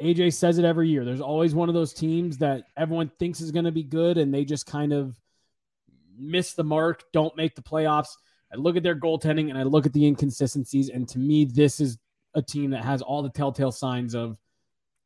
AJ 0.03 0.35
says 0.35 0.59
it 0.59 0.65
every 0.65 0.89
year. 0.89 1.05
There's 1.05 1.21
always 1.21 1.55
one 1.55 1.69
of 1.69 1.75
those 1.75 1.93
teams 1.93 2.39
that 2.39 2.65
everyone 2.77 3.11
thinks 3.19 3.41
is 3.41 3.51
going 3.51 3.65
to 3.65 3.73
be 3.73 3.83
good, 3.83 4.19
and 4.19 4.33
they 4.33 4.45
just 4.45 4.67
kind 4.67 4.93
of 4.93 5.17
miss 6.17 6.55
the 6.55 6.65
mark, 6.65 7.05
don't 7.13 7.37
make 7.37 7.55
the 7.55 7.63
playoffs. 7.63 8.11
I 8.53 8.57
look 8.57 8.77
at 8.77 8.83
their 8.83 8.95
goaltending 8.95 9.51
and 9.51 9.59
I 9.59 9.65
look 9.65 9.87
at 9.87 9.93
the 9.93 10.07
inconsistencies, 10.07 10.89
and 10.89 11.09
to 11.09 11.19
me, 11.19 11.45
this 11.45 11.81
is 11.81 11.99
a 12.35 12.43
team 12.43 12.71
that 12.71 12.85
has 12.85 13.03
all 13.03 13.23
the 13.23 13.31
telltale 13.31 13.73
signs 13.73 14.15
of 14.15 14.37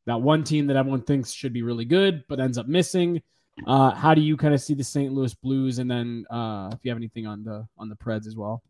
that 0.07 0.21
one 0.21 0.43
team 0.45 0.67
that 0.67 0.77
everyone 0.77 1.03
thinks 1.03 1.33
should 1.33 1.53
be 1.53 1.63
really 1.63 1.85
good, 1.85 2.25
but 2.29 2.41
ends 2.41 2.59
up 2.59 2.67
missing. 2.67 3.23
Uh, 3.67 3.91
how 3.91 4.15
do 4.15 4.21
you 4.21 4.37
kind 4.37 4.55
of 4.55 4.61
see 4.61 4.75
the 4.75 4.85
St. 4.85 5.13
Louis 5.13 5.35
Blues, 5.35 5.79
and 5.79 5.91
then 5.91 6.25
uh, 6.31 6.71
if 6.73 6.79
you 6.83 6.91
have 6.91 6.99
anything 6.99 7.27
on 7.27 7.45
the 7.45 7.67
on 7.77 7.89
the 7.89 7.97
Preds 7.97 8.27
as 8.27 8.37
well? 8.37 8.63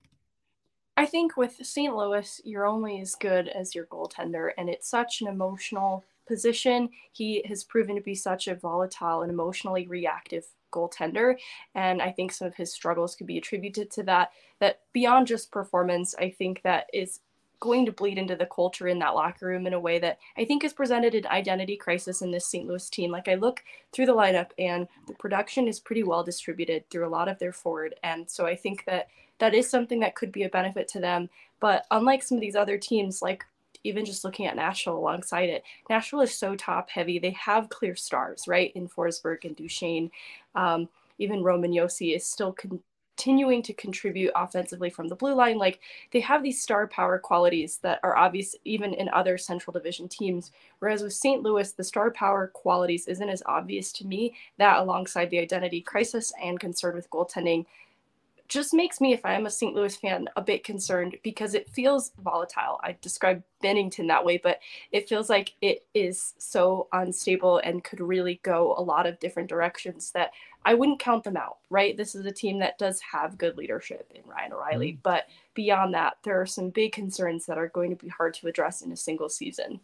I 0.96 1.07
think 1.07 1.37
with 1.37 1.64
St. 1.64 1.94
Louis, 1.94 2.40
you're 2.44 2.66
only 2.66 3.01
as 3.01 3.14
good 3.14 3.48
as 3.48 3.74
your 3.74 3.87
goaltender, 3.87 4.51
and 4.59 4.68
it's 4.68 4.88
such 4.88 5.20
an 5.20 5.29
emotional 5.29 6.05
position. 6.27 6.88
He 7.12 7.42
has 7.46 7.64
proven 7.64 7.94
to 7.94 8.03
be 8.03 8.14
such 8.14 8.48
a 8.48 8.55
volatile 8.55 9.22
and 9.22 9.31
emotionally 9.31 9.87
reactive 9.87 10.44
goaltender, 10.72 11.37
and 11.74 12.03
I 12.03 12.11
think 12.11 12.33
some 12.33 12.48
of 12.48 12.57
his 12.57 12.72
struggles 12.72 13.14
could 13.14 13.27
be 13.27 13.38
attributed 13.38 13.90
to 13.92 14.03
that. 14.05 14.33
That 14.61 14.81
beyond 14.92 15.29
just 15.29 15.53
performance, 15.53 16.14
I 16.18 16.31
think 16.31 16.62
that 16.62 16.87
is 16.92 17.20
going 17.61 17.87
to 17.87 17.92
bleed 17.92 18.18
into 18.18 18.37
the 18.37 18.47
culture 18.47 18.88
in 18.88 18.99
that 19.01 19.14
locker 19.14 19.47
room 19.47 19.66
in 19.66 19.73
a 19.73 19.81
way 19.81 19.99
that 19.99 20.18
I 20.37 20.44
think 20.44 20.62
has 20.62 20.73
presented 20.73 21.14
an 21.14 21.27
identity 21.27 21.77
crisis 21.77 22.23
in 22.23 22.31
this 22.31 22.47
St. 22.47 22.66
Louis 22.66 22.88
team. 22.88 23.11
Like 23.11 23.29
I 23.29 23.35
look 23.35 23.64
through 23.92 24.07
the 24.07 24.14
lineup, 24.14 24.51
and 24.59 24.87
the 25.07 25.14
production 25.14 25.68
is 25.68 25.81
pretty 25.81 26.03
well 26.03 26.23
distributed 26.23 26.88
through 26.88 27.07
a 27.07 27.11
lot 27.11 27.29
of 27.29 27.38
their 27.38 27.53
forward, 27.53 27.94
and 28.03 28.29
so 28.31 28.47
I 28.47 28.57
think 28.57 28.85
that 28.87 29.09
that 29.38 29.55
is 29.55 29.71
something 29.71 30.01
that 30.01 30.14
could 30.14 30.33
be 30.33 30.44
a 30.44 30.49
benefit 30.49 30.88
to 30.88 31.01
them. 31.01 31.31
But 31.61 31.87
unlike 31.90 32.23
some 32.23 32.37
of 32.37 32.42
these 32.42 32.57
other 32.57 32.79
teams, 32.79 33.23
like 33.23 33.44
even 33.85 34.05
just 34.05 34.25
looking 34.25 34.47
at 34.47 34.57
Nashville 34.57 34.97
alongside 34.97 35.49
it, 35.49 35.64
Nashville 35.88 36.21
is 36.21 36.35
so 36.35 36.57
top 36.57 36.90
heavy. 36.90 37.18
They 37.18 37.31
have 37.31 37.68
clear 37.68 37.94
stars, 37.94 38.47
right? 38.49 38.73
In 38.75 38.88
Forsberg 38.88 39.44
and 39.44 39.57
Duchene. 39.57 40.11
Um, 40.55 40.88
even 41.18 41.42
Roman 41.42 41.73
Josi 41.73 42.14
is 42.14 42.25
still 42.25 42.53
con- 42.53 42.81
continuing 43.19 43.61
to 43.63 43.73
contribute 43.73 44.31
offensively 44.37 44.89
from 44.89 45.09
the 45.09 45.17
blue 45.17 45.35
line. 45.35 45.59
Like 45.59 45.81
they 46.13 46.21
have 46.21 46.41
these 46.41 46.63
star 46.63 46.87
power 46.87 47.19
qualities 47.19 47.79
that 47.83 47.99
are 48.05 48.17
obvious 48.17 48.55
even 48.65 48.95
in 48.95 49.09
other 49.09 49.37
Central 49.37 49.73
Division 49.73 50.09
teams. 50.09 50.53
Whereas 50.79 51.03
with 51.03 51.13
St. 51.13 51.43
Louis, 51.43 51.73
the 51.73 51.83
star 51.83 52.13
power 52.13 52.47
qualities 52.55 53.09
isn't 53.09 53.29
as 53.29 53.43
obvious 53.47 53.91
to 53.95 54.07
me. 54.07 54.35
That 54.59 54.79
alongside 54.79 55.31
the 55.31 55.41
identity 55.41 55.81
crisis 55.81 56.33
and 56.41 56.61
concern 56.61 56.95
with 56.95 57.11
goaltending 57.11 57.67
just 58.49 58.73
makes 58.73 59.01
me, 59.01 59.13
if 59.13 59.25
I 59.25 59.35
am 59.35 59.47
a 59.47 59.51
St. 59.51 59.75
Louis 59.75 59.95
fan, 59.95 60.27
a 60.37 60.43
bit 60.43 60.65
concerned 60.65 61.17
because 61.23 61.55
it 61.55 61.69
feels 61.69 62.13
volatile. 62.23 62.81
I 62.83 62.97
describe 63.01 63.43
Binnington 63.63 64.09
that 64.09 64.25
way, 64.25 64.39
but 64.39 64.61
it 64.91 65.09
feels 65.09 65.29
like 65.29 65.53
it 65.61 65.87
is 65.95 66.35
so 66.39 66.89
unstable 66.93 67.59
and 67.59 67.85
could 67.85 68.01
really 68.01 68.41
go 68.43 68.75
a 68.77 68.83
lot 68.83 69.07
of 69.07 69.21
different 69.21 69.49
directions 69.49 70.11
that 70.13 70.31
I 70.65 70.75
wouldn't 70.75 70.99
count 70.99 71.25
them 71.25 71.37
out, 71.37 71.59
right? 71.71 71.97
This 71.97 72.15
is 72.15 72.25
a 72.25 72.33
team 72.33 72.59
that 72.61 72.79
does 72.79 73.01
have 73.01 73.39
good 73.39 73.57
leadership 73.57 74.11
in 74.15 74.23
Ryan 74.27 74.55
O'Reilly, 74.55 74.93
mm-hmm. 74.93 75.01
but 75.03 75.25
beyond 75.55 75.93
that, 75.95 76.17
there 76.23 76.41
are 76.41 76.47
some 76.47 76.71
big 76.71 76.93
concerns 76.93 77.45
that 77.47 77.59
are 77.59 77.69
going 77.69 77.91
to 77.91 77.97
be 77.97 78.09
hard 78.09 78.35
to 78.35 78.49
address 78.49 78.83
in 78.83 78.93
a 78.93 78.97
single 78.97 79.29
season. 79.29 79.81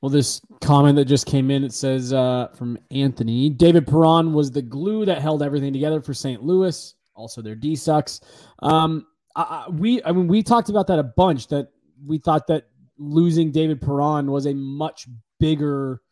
Well, 0.00 0.10
this 0.10 0.40
comment 0.62 0.96
that 0.96 1.04
just 1.04 1.26
came 1.26 1.50
in, 1.50 1.62
it 1.62 1.74
says 1.74 2.14
uh, 2.14 2.48
from 2.54 2.78
Anthony 2.90 3.50
David 3.50 3.86
Perron 3.86 4.32
was 4.32 4.50
the 4.50 4.62
glue 4.62 5.04
that 5.04 5.20
held 5.20 5.42
everything 5.42 5.74
together 5.74 6.00
for 6.00 6.14
St. 6.14 6.42
Louis 6.42 6.94
also 7.14 7.42
their 7.42 7.54
D 7.54 7.76
sucks. 7.76 8.20
Um, 8.60 9.06
I, 9.36 9.66
we, 9.70 10.02
I 10.04 10.12
mean, 10.12 10.28
we 10.28 10.42
talked 10.42 10.68
about 10.68 10.86
that 10.88 10.98
a 10.98 11.04
bunch. 11.04 11.48
That 11.48 11.68
we 12.04 12.18
thought 12.18 12.46
that 12.48 12.66
losing 12.98 13.50
David 13.50 13.80
Perron 13.80 14.30
was 14.30 14.46
a 14.46 14.54
much 14.54 15.06
bigger 15.38 16.02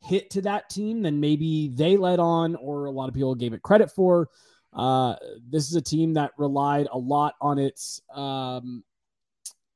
hit 0.00 0.30
to 0.30 0.42
that 0.42 0.70
team 0.70 1.02
than 1.02 1.20
maybe 1.20 1.70
they 1.74 1.96
let 1.96 2.18
on, 2.18 2.54
or 2.56 2.86
a 2.86 2.90
lot 2.90 3.08
of 3.08 3.14
people 3.14 3.34
gave 3.34 3.52
it 3.52 3.62
credit 3.62 3.90
for. 3.90 4.28
Uh, 4.72 5.16
this 5.48 5.68
is 5.68 5.74
a 5.74 5.82
team 5.82 6.14
that 6.14 6.32
relied 6.36 6.86
a 6.92 6.98
lot 6.98 7.34
on 7.40 7.58
its, 7.58 8.02
um, 8.14 8.84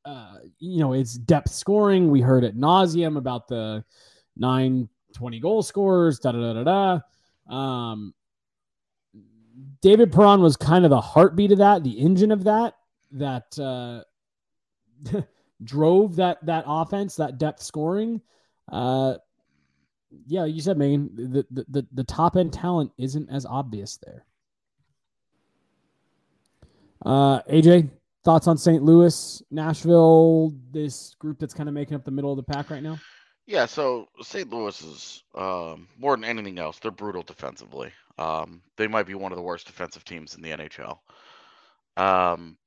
uh, 0.05 0.37
you 0.59 0.81
know, 0.81 0.93
its 0.93 1.15
depth 1.15 1.51
scoring. 1.51 2.11
We 2.11 2.21
heard 2.21 2.45
at 2.45 2.55
nauseum 2.55 3.17
about 3.17 3.49
the 3.49 3.83
nine 4.37 4.89
20 5.15 5.41
goal 5.41 5.63
scorers, 5.63 6.19
da 6.19 6.33
da 6.33 6.53
da 6.53 6.63
da 6.63 7.01
da. 7.49 7.55
Um, 7.55 8.15
David 9.81 10.13
Perron 10.13 10.41
was 10.41 10.57
kind 10.57 10.85
of 10.85 10.91
the 10.91 11.01
heartbeat 11.01 11.53
of 11.53 11.59
that, 11.59 11.85
the 11.85 11.99
engine 11.99 12.33
of 12.33 12.45
that, 12.45 12.75
that 13.13 13.59
uh, 13.59 14.03
drove 15.65 16.17
that 16.17 16.45
that 16.47 16.65
offense, 16.67 17.17
that 17.17 17.39
depth 17.39 17.63
scoring. 17.63 18.21
Uh, 18.71 19.15
yeah, 20.27 20.45
you 20.45 20.61
said, 20.61 20.77
Meghan, 20.77 21.09
the, 21.17 21.47
the, 21.51 21.67
the, 21.69 21.87
the 21.93 22.05
top 22.05 22.37
end 22.37 22.53
talent 22.53 22.91
isn't 22.99 23.29
as 23.31 23.47
obvious 23.47 23.99
there. 24.05 24.25
Uh, 27.05 27.43
AJ, 27.43 27.91
thoughts 28.25 28.47
on 28.47 28.59
St. 28.59 28.83
Louis, 28.83 29.43
Nashville, 29.51 30.53
this 30.73 31.15
group 31.19 31.39
that's 31.39 31.55
kind 31.55 31.69
of 31.69 31.75
making 31.75 31.95
up 31.95 32.05
the 32.05 32.11
middle 32.11 32.31
of 32.31 32.37
the 32.37 32.43
pack 32.43 32.71
right 32.71 32.83
now? 32.83 32.99
Yeah, 33.47 33.67
so 33.67 34.09
St. 34.21 34.49
Louis 34.51 34.81
is 34.83 35.25
um, 35.35 35.89
more 35.99 36.17
than 36.17 36.25
anything 36.25 36.59
else, 36.59 36.79
they're 36.79 36.91
brutal 36.91 37.23
defensively. 37.23 37.91
Um, 38.21 38.61
they 38.77 38.87
might 38.87 39.07
be 39.07 39.15
one 39.15 39.33
of 39.33 39.37
the 39.37 39.43
worst 39.43 39.67
defensive 39.67 40.05
teams 40.05 40.35
in 40.35 40.43
the 40.43 40.51
NHL. 40.51 40.99
Um, 41.97 42.59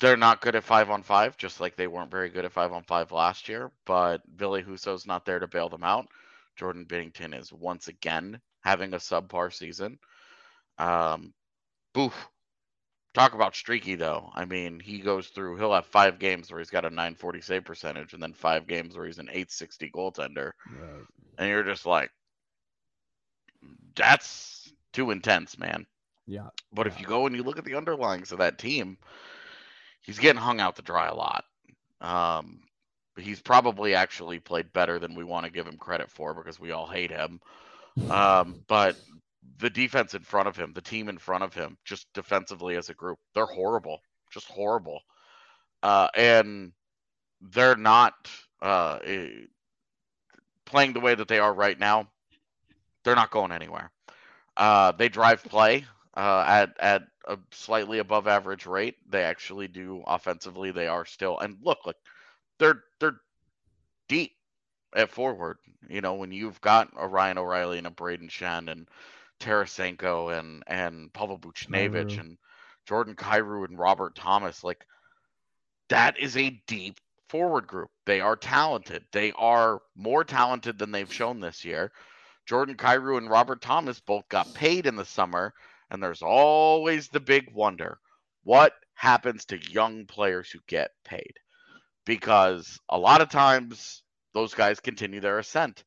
they're 0.00 0.16
not 0.16 0.40
good 0.40 0.54
at 0.54 0.62
five 0.62 0.88
on 0.88 1.02
five, 1.02 1.36
just 1.36 1.60
like 1.60 1.74
they 1.74 1.88
weren't 1.88 2.12
very 2.12 2.28
good 2.28 2.44
at 2.44 2.52
five 2.52 2.72
on 2.72 2.84
five 2.84 3.10
last 3.10 3.48
year. 3.48 3.72
But 3.84 4.22
Ville 4.36 4.62
Husso's 4.62 5.06
not 5.06 5.24
there 5.24 5.40
to 5.40 5.48
bail 5.48 5.68
them 5.68 5.82
out. 5.82 6.06
Jordan 6.56 6.86
Binnington 6.86 7.38
is 7.38 7.52
once 7.52 7.88
again 7.88 8.40
having 8.60 8.94
a 8.94 8.98
subpar 8.98 9.52
season. 9.52 9.98
Um, 10.78 11.34
boof. 11.92 12.28
Talk 13.14 13.34
about 13.34 13.56
streaky 13.56 13.96
though. 13.96 14.30
I 14.34 14.44
mean, 14.44 14.78
he 14.78 14.98
goes 14.98 15.28
through. 15.28 15.56
He'll 15.56 15.74
have 15.74 15.86
five 15.86 16.20
games 16.20 16.50
where 16.52 16.60
he's 16.60 16.70
got 16.70 16.84
a 16.84 16.90
940 16.90 17.40
save 17.40 17.64
percentage, 17.64 18.12
and 18.12 18.22
then 18.22 18.32
five 18.32 18.68
games 18.68 18.96
where 18.96 19.06
he's 19.06 19.18
an 19.18 19.28
860 19.28 19.90
goaltender. 19.90 20.52
Right. 20.70 21.04
And 21.38 21.48
you're 21.48 21.64
just 21.64 21.86
like, 21.86 22.10
that's 23.96 24.57
too 24.92 25.10
intense, 25.10 25.58
man. 25.58 25.86
Yeah. 26.26 26.48
But 26.72 26.86
yeah. 26.86 26.92
if 26.92 27.00
you 27.00 27.06
go 27.06 27.26
and 27.26 27.34
you 27.34 27.42
look 27.42 27.58
at 27.58 27.64
the 27.64 27.72
underlyings 27.72 28.32
of 28.32 28.38
that 28.38 28.58
team, 28.58 28.98
he's 30.02 30.18
getting 30.18 30.40
hung 30.40 30.60
out 30.60 30.76
to 30.76 30.82
dry 30.82 31.08
a 31.08 31.14
lot. 31.14 31.44
Um, 32.00 32.60
he's 33.16 33.40
probably 33.40 33.94
actually 33.94 34.38
played 34.38 34.72
better 34.72 34.98
than 34.98 35.14
we 35.14 35.24
want 35.24 35.46
to 35.46 35.52
give 35.52 35.66
him 35.66 35.76
credit 35.76 36.10
for 36.10 36.34
because 36.34 36.60
we 36.60 36.70
all 36.70 36.86
hate 36.86 37.10
him. 37.10 37.40
Um, 38.12 38.62
but 38.68 38.96
the 39.58 39.70
defense 39.70 40.14
in 40.14 40.22
front 40.22 40.46
of 40.46 40.56
him, 40.56 40.72
the 40.72 40.80
team 40.80 41.08
in 41.08 41.18
front 41.18 41.42
of 41.42 41.52
him, 41.52 41.76
just 41.84 42.06
defensively 42.14 42.76
as 42.76 42.90
a 42.90 42.94
group, 42.94 43.18
they're 43.34 43.44
horrible, 43.44 44.00
just 44.30 44.46
horrible. 44.46 45.00
Uh, 45.82 46.06
and 46.14 46.70
they're 47.40 47.76
not 47.76 48.14
uh, 48.62 48.98
eh, 49.04 49.28
playing 50.64 50.92
the 50.92 51.00
way 51.00 51.14
that 51.14 51.26
they 51.26 51.38
are 51.38 51.52
right 51.52 51.78
now. 51.78 52.08
They're 53.02 53.16
not 53.16 53.30
going 53.30 53.50
anywhere. 53.52 53.90
Uh, 54.58 54.92
they 54.92 55.08
drive 55.08 55.44
play 55.44 55.86
uh, 56.16 56.44
at 56.46 56.76
at 56.80 57.02
a 57.26 57.38
slightly 57.52 57.98
above 58.00 58.28
average 58.28 58.66
rate. 58.66 58.96
They 59.08 59.22
actually 59.24 59.68
do 59.68 60.04
offensively. 60.06 60.72
They 60.72 60.88
are 60.88 61.06
still 61.06 61.38
and 61.40 61.58
look 61.62 61.86
like 61.86 61.96
they're 62.58 62.82
they're 63.00 63.20
deep 64.08 64.32
at 64.96 65.10
forward. 65.10 65.58
You 65.88 66.02
know 66.02 66.14
when 66.14 66.32
you've 66.32 66.60
got 66.60 66.90
a 66.96 67.08
Ryan 67.08 67.38
O'Reilly 67.38 67.78
and 67.78 67.86
a 67.88 67.90
Braden 67.90 68.28
Schenn 68.28 68.70
and 68.70 68.88
Tarasenko 69.40 70.38
and 70.38 70.64
and 70.66 71.12
Pavel 71.14 71.38
Buchnevich 71.38 72.18
and 72.18 72.38
Jordan 72.86 73.16
Kyrou 73.16 73.66
and 73.68 73.78
Robert 73.78 74.16
Thomas, 74.16 74.64
like 74.64 74.86
that 75.88 76.18
is 76.18 76.36
a 76.36 76.50
deep 76.66 77.00
forward 77.28 77.66
group. 77.66 77.90
They 78.06 78.20
are 78.20 78.36
talented. 78.36 79.04
They 79.12 79.32
are 79.32 79.80
more 79.96 80.24
talented 80.24 80.78
than 80.78 80.92
they've 80.92 81.12
shown 81.12 81.40
this 81.40 81.64
year. 81.64 81.92
Jordan 82.48 82.76
Kyrou 82.76 83.18
and 83.18 83.28
Robert 83.28 83.60
Thomas 83.60 84.00
both 84.00 84.26
got 84.30 84.54
paid 84.54 84.86
in 84.86 84.96
the 84.96 85.04
summer, 85.04 85.52
and 85.90 86.02
there's 86.02 86.22
always 86.22 87.08
the 87.08 87.20
big 87.20 87.52
wonder 87.52 87.98
what 88.42 88.72
happens 88.94 89.44
to 89.44 89.70
young 89.70 90.06
players 90.06 90.50
who 90.50 90.58
get 90.66 90.92
paid? 91.04 91.34
Because 92.06 92.80
a 92.88 92.96
lot 92.96 93.20
of 93.20 93.28
times 93.28 94.02
those 94.32 94.54
guys 94.54 94.80
continue 94.80 95.20
their 95.20 95.38
ascent, 95.38 95.84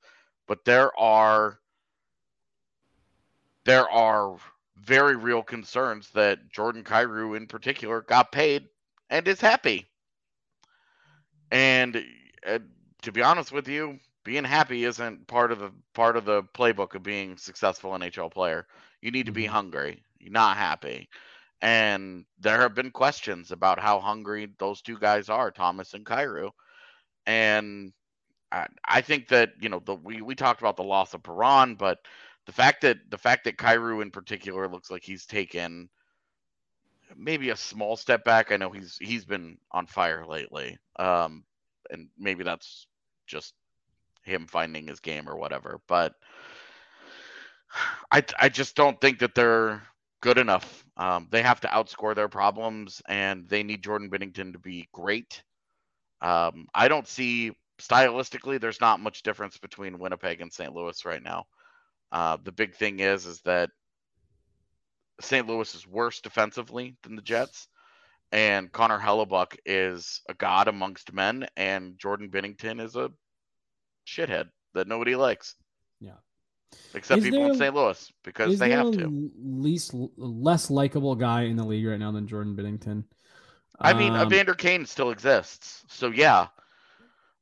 but 0.47 0.63
there 0.63 0.95
are 0.99 1.59
there 3.65 3.89
are 3.89 4.37
very 4.77 5.15
real 5.15 5.41
concerns 5.41 6.09
that 6.11 6.51
Jordan 6.51 6.83
Kyrou 6.83 7.35
in 7.35 7.47
particular 7.47 8.01
got 8.01 8.31
paid 8.31 8.67
and 9.09 9.27
is 9.27 9.41
happy. 9.41 9.87
And 11.51 12.03
to 13.01 13.11
be 13.11 13.23
honest 13.23 13.51
with 13.51 13.67
you, 13.67 13.99
being 14.23 14.43
happy 14.43 14.83
isn't 14.83 15.27
part 15.27 15.51
of 15.51 15.59
the 15.59 15.71
part 15.93 16.15
of 16.17 16.25
the 16.25 16.43
playbook 16.43 16.95
of 16.95 17.03
being 17.03 17.37
successful 17.37 17.91
NHL 17.91 18.31
player. 18.31 18.67
You 19.01 19.11
need 19.11 19.25
to 19.25 19.31
be 19.31 19.43
mm-hmm. 19.43 19.53
hungry. 19.53 20.03
You're 20.19 20.31
not 20.31 20.57
happy. 20.57 21.09
And 21.61 22.25
there 22.39 22.59
have 22.61 22.73
been 22.73 22.91
questions 22.91 23.51
about 23.51 23.79
how 23.79 23.99
hungry 23.99 24.49
those 24.57 24.81
two 24.81 24.97
guys 24.97 25.29
are, 25.29 25.51
Thomas 25.51 25.93
and 25.93 26.05
Kyrou. 26.05 26.49
And 27.27 27.93
I, 28.51 28.67
I 28.83 29.01
think 29.01 29.27
that, 29.29 29.51
you 29.59 29.69
know, 29.69 29.81
the 29.85 29.95
we, 29.95 30.21
we 30.21 30.35
talked 30.35 30.61
about 30.61 30.77
the 30.77 30.83
loss 30.83 31.13
of 31.13 31.23
Perron, 31.23 31.75
but 31.75 31.99
the 32.45 32.51
fact 32.51 32.81
that 32.81 32.97
the 33.09 33.17
fact 33.17 33.43
that 33.45 33.57
Kyrou 33.57 34.01
in 34.01 34.11
particular 34.11 34.67
looks 34.67 34.89
like 34.89 35.03
he's 35.03 35.25
taken 35.25 35.89
maybe 37.15 37.49
a 37.49 37.55
small 37.55 37.95
step 37.95 38.23
back. 38.23 38.51
I 38.51 38.57
know 38.57 38.71
he's 38.71 38.97
he's 38.99 39.25
been 39.25 39.57
on 39.71 39.85
fire 39.87 40.25
lately. 40.27 40.77
Um 40.97 41.43
and 41.91 42.07
maybe 42.17 42.43
that's 42.43 42.87
just 43.27 43.53
him 44.23 44.47
finding 44.47 44.87
his 44.87 44.99
game 44.99 45.29
or 45.29 45.37
whatever. 45.37 45.81
But 45.87 46.13
I 48.11 48.23
I 48.39 48.49
just 48.49 48.75
don't 48.75 48.99
think 48.99 49.19
that 49.19 49.35
they're 49.35 49.81
good 50.21 50.37
enough. 50.37 50.85
Um, 50.97 51.27
they 51.31 51.41
have 51.41 51.61
to 51.61 51.67
outscore 51.67 52.15
their 52.15 52.29
problems, 52.29 53.01
and 53.07 53.47
they 53.49 53.63
need 53.63 53.83
Jordan 53.83 54.09
Binnington 54.09 54.53
to 54.53 54.59
be 54.59 54.87
great. 54.93 55.43
Um, 56.21 56.67
I 56.73 56.87
don't 56.87 57.07
see 57.07 57.51
stylistically. 57.79 58.61
There's 58.61 58.81
not 58.81 58.99
much 58.99 59.23
difference 59.23 59.57
between 59.57 59.99
Winnipeg 59.99 60.41
and 60.41 60.53
St. 60.53 60.73
Louis 60.73 61.03
right 61.05 61.23
now. 61.23 61.45
Uh, 62.11 62.37
the 62.43 62.51
big 62.51 62.75
thing 62.75 62.99
is 62.99 63.25
is 63.25 63.41
that 63.41 63.69
St. 65.21 65.47
Louis 65.47 65.73
is 65.75 65.87
worse 65.87 66.21
defensively 66.21 66.95
than 67.03 67.15
the 67.15 67.21
Jets, 67.21 67.67
and 68.31 68.71
Connor 68.71 68.99
Hellebuyck 68.99 69.57
is 69.65 70.21
a 70.29 70.33
god 70.33 70.67
amongst 70.67 71.13
men, 71.13 71.47
and 71.55 71.97
Jordan 71.97 72.29
Binnington 72.29 72.83
is 72.83 72.95
a 72.95 73.11
shithead 74.11 74.49
that 74.73 74.87
nobody 74.87 75.15
likes. 75.15 75.55
Yeah. 75.99 76.11
Except 76.93 77.19
is 77.19 77.25
people 77.25 77.45
in 77.45 77.57
St. 77.57 77.73
Louis 77.73 78.11
because 78.23 78.59
they 78.59 78.71
have 78.71 78.91
to. 78.91 79.31
Least 79.41 79.91
less 79.93 80.69
likable 80.69 81.15
guy 81.15 81.43
in 81.43 81.55
the 81.55 81.63
league 81.65 81.85
right 81.85 81.99
now 81.99 82.11
than 82.11 82.27
Jordan 82.27 82.55
Binnington. 82.55 83.03
I 83.79 83.93
mean, 83.93 84.13
um, 84.13 84.27
Evander 84.27 84.53
Kane 84.53 84.85
still 84.85 85.09
exists, 85.09 85.83
so 85.87 86.11
yeah. 86.11 86.47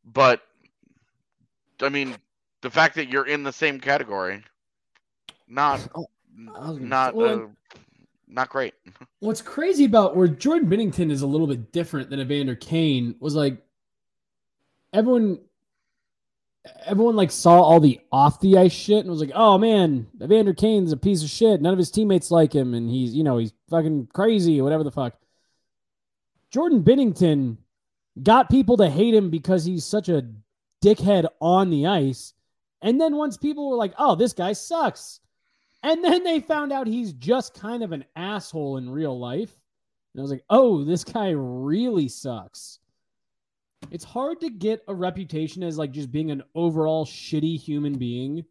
but 0.05 0.41
I 1.81 1.89
mean, 1.89 2.15
the 2.61 2.69
fact 2.69 2.95
that 2.95 3.09
you're 3.09 3.27
in 3.27 3.43
the 3.43 3.51
same 3.51 3.79
category, 3.79 4.43
not 5.49 5.85
Oh, 5.93 6.07
I 6.55 6.69
was 6.69 6.77
gonna 6.77 6.89
not 6.89 7.15
well, 7.15 7.43
uh, 7.43 7.77
not 8.27 8.49
great. 8.49 8.73
What's 9.19 9.41
crazy 9.41 9.83
about 9.85 10.15
where 10.15 10.27
Jordan 10.27 10.69
Binnington 10.69 11.11
is 11.11 11.21
a 11.21 11.27
little 11.27 11.47
bit 11.47 11.73
different 11.73 12.09
than 12.09 12.21
Evander 12.21 12.55
Kane 12.55 13.15
was 13.19 13.35
like 13.35 13.61
everyone 14.93 15.39
everyone 16.85 17.15
like 17.15 17.31
saw 17.31 17.61
all 17.61 17.79
the 17.79 17.99
off 18.11 18.39
the 18.39 18.57
ice 18.57 18.71
shit 18.71 18.99
and 18.99 19.09
was 19.09 19.21
like, 19.21 19.31
oh 19.33 19.57
man, 19.57 20.07
Evander 20.21 20.53
Kane's 20.53 20.91
a 20.91 20.97
piece 20.97 21.23
of 21.23 21.29
shit. 21.29 21.61
None 21.61 21.73
of 21.73 21.79
his 21.79 21.91
teammates 21.91 22.31
like 22.31 22.53
him 22.53 22.73
and 22.73 22.89
he's 22.89 23.13
you 23.13 23.23
know, 23.23 23.37
he's 23.37 23.53
fucking 23.69 24.09
crazy 24.13 24.59
or 24.59 24.63
whatever 24.63 24.83
the 24.83 24.91
fuck. 24.91 25.17
Jordan 26.51 26.83
Binnington 26.83 27.57
got 28.21 28.49
people 28.49 28.77
to 28.77 28.89
hate 28.89 29.13
him 29.13 29.29
because 29.29 29.63
he's 29.63 29.85
such 29.85 30.09
a 30.09 30.27
dickhead 30.83 31.27
on 31.39 31.69
the 31.69 31.87
ice. 31.87 32.33
And 32.81 32.99
then 32.99 33.15
once 33.15 33.37
people 33.37 33.69
were 33.69 33.75
like, 33.75 33.93
oh, 33.97 34.15
this 34.15 34.33
guy 34.33 34.53
sucks. 34.53 35.19
And 35.83 36.03
then 36.03 36.23
they 36.23 36.39
found 36.39 36.71
out 36.71 36.87
he's 36.87 37.13
just 37.13 37.53
kind 37.53 37.83
of 37.83 37.91
an 37.91 38.05
asshole 38.15 38.77
in 38.77 38.89
real 38.89 39.17
life. 39.17 39.53
And 40.13 40.19
I 40.19 40.23
was 40.23 40.31
like, 40.31 40.43
oh, 40.49 40.83
this 40.83 41.03
guy 41.03 41.29
really 41.29 42.07
sucks. 42.07 42.78
It's 43.91 44.03
hard 44.03 44.41
to 44.41 44.49
get 44.49 44.83
a 44.87 44.93
reputation 44.93 45.63
as 45.63 45.77
like 45.77 45.91
just 45.91 46.11
being 46.11 46.31
an 46.31 46.43
overall 46.53 47.05
shitty 47.05 47.59
human 47.59 47.97
being 47.97 48.45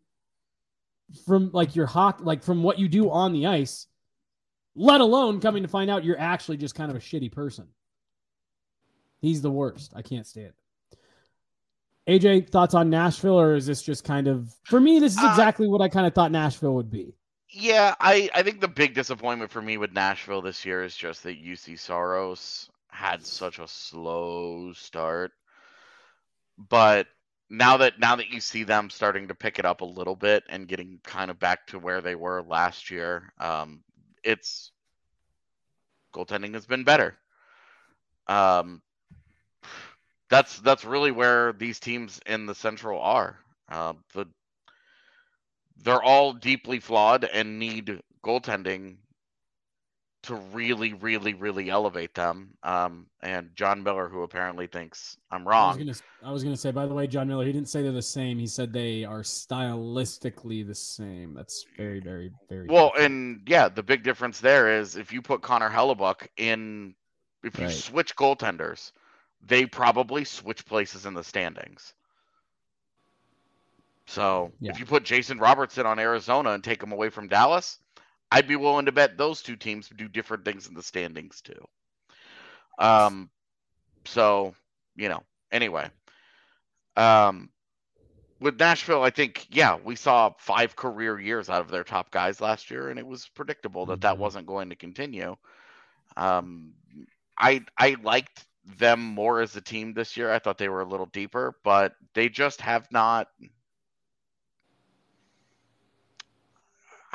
from 1.26 1.50
like 1.52 1.76
your 1.76 1.86
hockey, 1.86 2.24
like 2.24 2.42
from 2.42 2.62
what 2.62 2.78
you 2.78 2.88
do 2.88 3.10
on 3.10 3.32
the 3.32 3.46
ice, 3.46 3.86
let 4.74 5.00
alone 5.00 5.40
coming 5.40 5.62
to 5.62 5.68
find 5.68 5.90
out 5.90 6.04
you're 6.04 6.18
actually 6.18 6.56
just 6.56 6.74
kind 6.74 6.90
of 6.90 6.96
a 6.96 7.00
shitty 7.00 7.30
person. 7.30 7.68
He's 9.20 9.42
the 9.42 9.50
worst. 9.50 9.92
I 9.94 10.02
can't 10.02 10.26
stand 10.26 10.48
it. 10.48 10.54
AJ, 12.22 12.48
thoughts 12.50 12.74
on 12.74 12.88
Nashville, 12.88 13.38
or 13.38 13.54
is 13.54 13.66
this 13.66 13.82
just 13.82 14.02
kind 14.02 14.28
of 14.28 14.50
for 14.64 14.80
me? 14.80 14.98
This 14.98 15.12
is 15.12 15.22
Uh, 15.22 15.28
exactly 15.28 15.68
what 15.68 15.82
I 15.82 15.88
kind 15.88 16.06
of 16.06 16.14
thought 16.14 16.32
Nashville 16.32 16.74
would 16.74 16.90
be. 16.90 17.14
Yeah, 17.50 17.94
I, 18.00 18.30
I 18.34 18.42
think 18.42 18.60
the 18.60 18.68
big 18.68 18.94
disappointment 18.94 19.50
for 19.50 19.60
me 19.60 19.76
with 19.76 19.92
Nashville 19.92 20.40
this 20.40 20.64
year 20.64 20.84
is 20.84 20.96
just 20.96 21.22
that 21.24 21.42
Juuse 21.42 21.78
Saros 21.78 22.70
had 22.98 23.24
such 23.24 23.60
a 23.60 23.68
slow 23.68 24.72
start. 24.72 25.30
But 26.58 27.06
now 27.48 27.76
that 27.78 28.00
now 28.00 28.16
that 28.16 28.30
you 28.30 28.40
see 28.40 28.64
them 28.64 28.90
starting 28.90 29.28
to 29.28 29.34
pick 29.34 29.60
it 29.60 29.64
up 29.64 29.80
a 29.80 29.86
little 29.86 30.16
bit 30.16 30.42
and 30.48 30.66
getting 30.66 30.98
kind 31.04 31.30
of 31.30 31.38
back 31.38 31.68
to 31.68 31.78
where 31.78 32.00
they 32.00 32.16
were 32.16 32.42
last 32.42 32.90
year, 32.90 33.32
um, 33.38 33.84
it's 34.24 34.72
goaltending 36.12 36.54
has 36.54 36.66
been 36.66 36.82
better. 36.82 37.16
Um, 38.26 38.82
that's 40.28 40.58
that's 40.58 40.84
really 40.84 41.12
where 41.12 41.52
these 41.52 41.78
teams 41.78 42.20
in 42.26 42.46
the 42.46 42.54
Central 42.54 43.00
are. 43.00 43.38
Uh, 43.70 43.94
the 44.12 44.26
they're 45.84 46.02
all 46.02 46.32
deeply 46.32 46.80
flawed 46.80 47.24
and 47.24 47.60
need 47.60 48.00
goaltending 48.24 48.96
to 50.28 50.34
really, 50.52 50.92
really, 50.92 51.34
really 51.34 51.70
elevate 51.70 52.14
them. 52.14 52.50
Um, 52.62 53.06
and 53.22 53.50
John 53.54 53.82
Miller, 53.82 54.08
who 54.08 54.22
apparently 54.22 54.66
thinks 54.66 55.16
I'm 55.30 55.42
I 55.42 55.44
was 55.44 55.46
wrong, 55.46 55.78
gonna 55.78 55.94
I 56.22 56.30
was 56.30 56.44
gonna 56.44 56.56
say, 56.56 56.70
by 56.70 56.86
the 56.86 56.94
way, 56.94 57.06
John 57.06 57.28
Miller, 57.28 57.44
he 57.46 57.52
didn't 57.52 57.68
say 57.68 57.82
they're 57.82 57.92
the 57.92 58.02
same. 58.02 58.38
He 58.38 58.46
said 58.46 58.72
they 58.72 59.04
are 59.04 59.22
stylistically 59.22 60.66
the 60.66 60.74
same. 60.74 61.34
That's 61.34 61.66
very, 61.76 62.00
very, 62.00 62.30
very 62.48 62.68
well, 62.68 62.90
different. 62.90 63.12
and 63.12 63.42
yeah, 63.46 63.68
the 63.68 63.82
big 63.82 64.02
difference 64.02 64.38
there 64.40 64.78
is 64.78 64.96
if 64.96 65.12
you 65.12 65.22
put 65.22 65.40
Connor 65.42 65.70
Hellebuyck 65.70 66.28
in, 66.36 66.94
if 67.42 67.58
you 67.58 67.64
Right. 67.64 67.72
switch 67.74 68.14
goaltenders, 68.14 68.92
they 69.40 69.64
probably 69.64 70.24
switch 70.24 70.66
places 70.66 71.06
in 71.06 71.14
the 71.14 71.24
standings. 71.24 71.94
So 74.06 74.52
Yeah. 74.60 74.72
if 74.72 74.78
you 74.78 74.86
put 74.86 75.04
Jason 75.04 75.38
Robertson 75.38 75.86
on 75.86 75.98
Arizona 75.98 76.50
and 76.50 76.62
take 76.62 76.82
him 76.82 76.92
away 76.92 77.08
from 77.08 77.28
Dallas, 77.28 77.78
I'd 78.30 78.48
be 78.48 78.56
willing 78.56 78.86
to 78.86 78.92
bet 78.92 79.16
those 79.16 79.42
two 79.42 79.56
teams 79.56 79.88
do 79.88 80.08
different 80.08 80.44
things 80.44 80.66
in 80.68 80.74
the 80.74 80.82
standings 80.82 81.40
too. 81.42 81.66
Um, 82.78 83.30
so 84.06 84.54
you 84.96 85.08
know, 85.08 85.22
anyway, 85.52 85.90
um, 86.96 87.50
with 88.40 88.58
Nashville, 88.58 89.02
I 89.02 89.10
think 89.10 89.46
yeah, 89.50 89.76
we 89.82 89.96
saw 89.96 90.32
five 90.38 90.76
career 90.76 91.18
years 91.18 91.48
out 91.48 91.60
of 91.60 91.70
their 91.70 91.84
top 91.84 92.10
guys 92.10 92.40
last 92.40 92.70
year, 92.70 92.88
and 92.90 92.98
it 92.98 93.06
was 93.06 93.28
predictable 93.28 93.86
that 93.86 94.02
that 94.02 94.18
Mhm. 94.18 94.18
wasn't 94.18 94.46
going 94.46 94.70
to 94.70 94.76
continue. 94.76 95.36
Um, 96.16 96.74
I 97.38 97.62
I 97.78 97.96
liked 98.02 98.44
them 98.78 99.00
more 99.00 99.40
as 99.40 99.56
a 99.56 99.60
team 99.60 99.94
this 99.94 100.16
year. 100.16 100.30
I 100.32 100.38
thought 100.38 100.58
they 100.58 100.68
were 100.68 100.80
a 100.82 100.88
little 100.88 101.06
deeper, 101.06 101.54
but 101.64 101.94
they 102.14 102.28
just 102.28 102.60
have 102.62 102.86
not. 102.92 103.28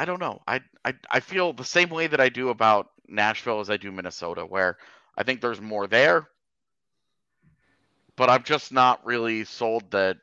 I 0.04 0.06
don't 0.06 0.20
know. 0.20 0.42
I, 0.46 0.60
I 0.84 0.94
I 1.10 1.22
feel 1.22 1.54
the 1.54 1.64
same 1.64 1.88
way 1.88 2.08
that 2.08 2.20
I 2.20 2.28
do 2.28 2.50
about 2.50 2.90
Nashville 3.08 3.62
as 3.62 3.70
I 3.70 3.78
do 3.78 3.90
Minnesota, 3.90 4.46
where 4.46 4.78
I 5.18 5.24
think 5.24 5.40
there's 5.40 5.62
more 5.62 5.88
there, 5.88 6.28
but 8.18 8.30
I'm 8.30 8.44
just 8.44 8.74
not 8.74 9.06
really 9.06 9.46
sold 9.46 9.90
that. 9.92 10.18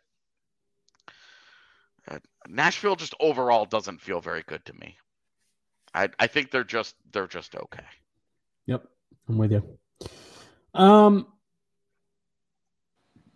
uh, 2.08 2.18
Nashville 2.46 2.94
just 2.94 3.14
overall 3.20 3.64
doesn't 3.64 4.02
feel 4.02 4.20
very 4.20 4.42
good 4.46 4.62
to 4.66 4.74
me. 4.74 4.98
I 5.94 6.10
I 6.18 6.26
think 6.26 6.50
they're 6.50 6.62
just 6.62 6.94
they're 7.10 7.26
just 7.26 7.56
okay. 7.56 7.88
Yep, 8.66 8.84
I'm 9.30 9.38
with 9.38 9.52
you. 9.52 9.62
Um, 10.74 11.26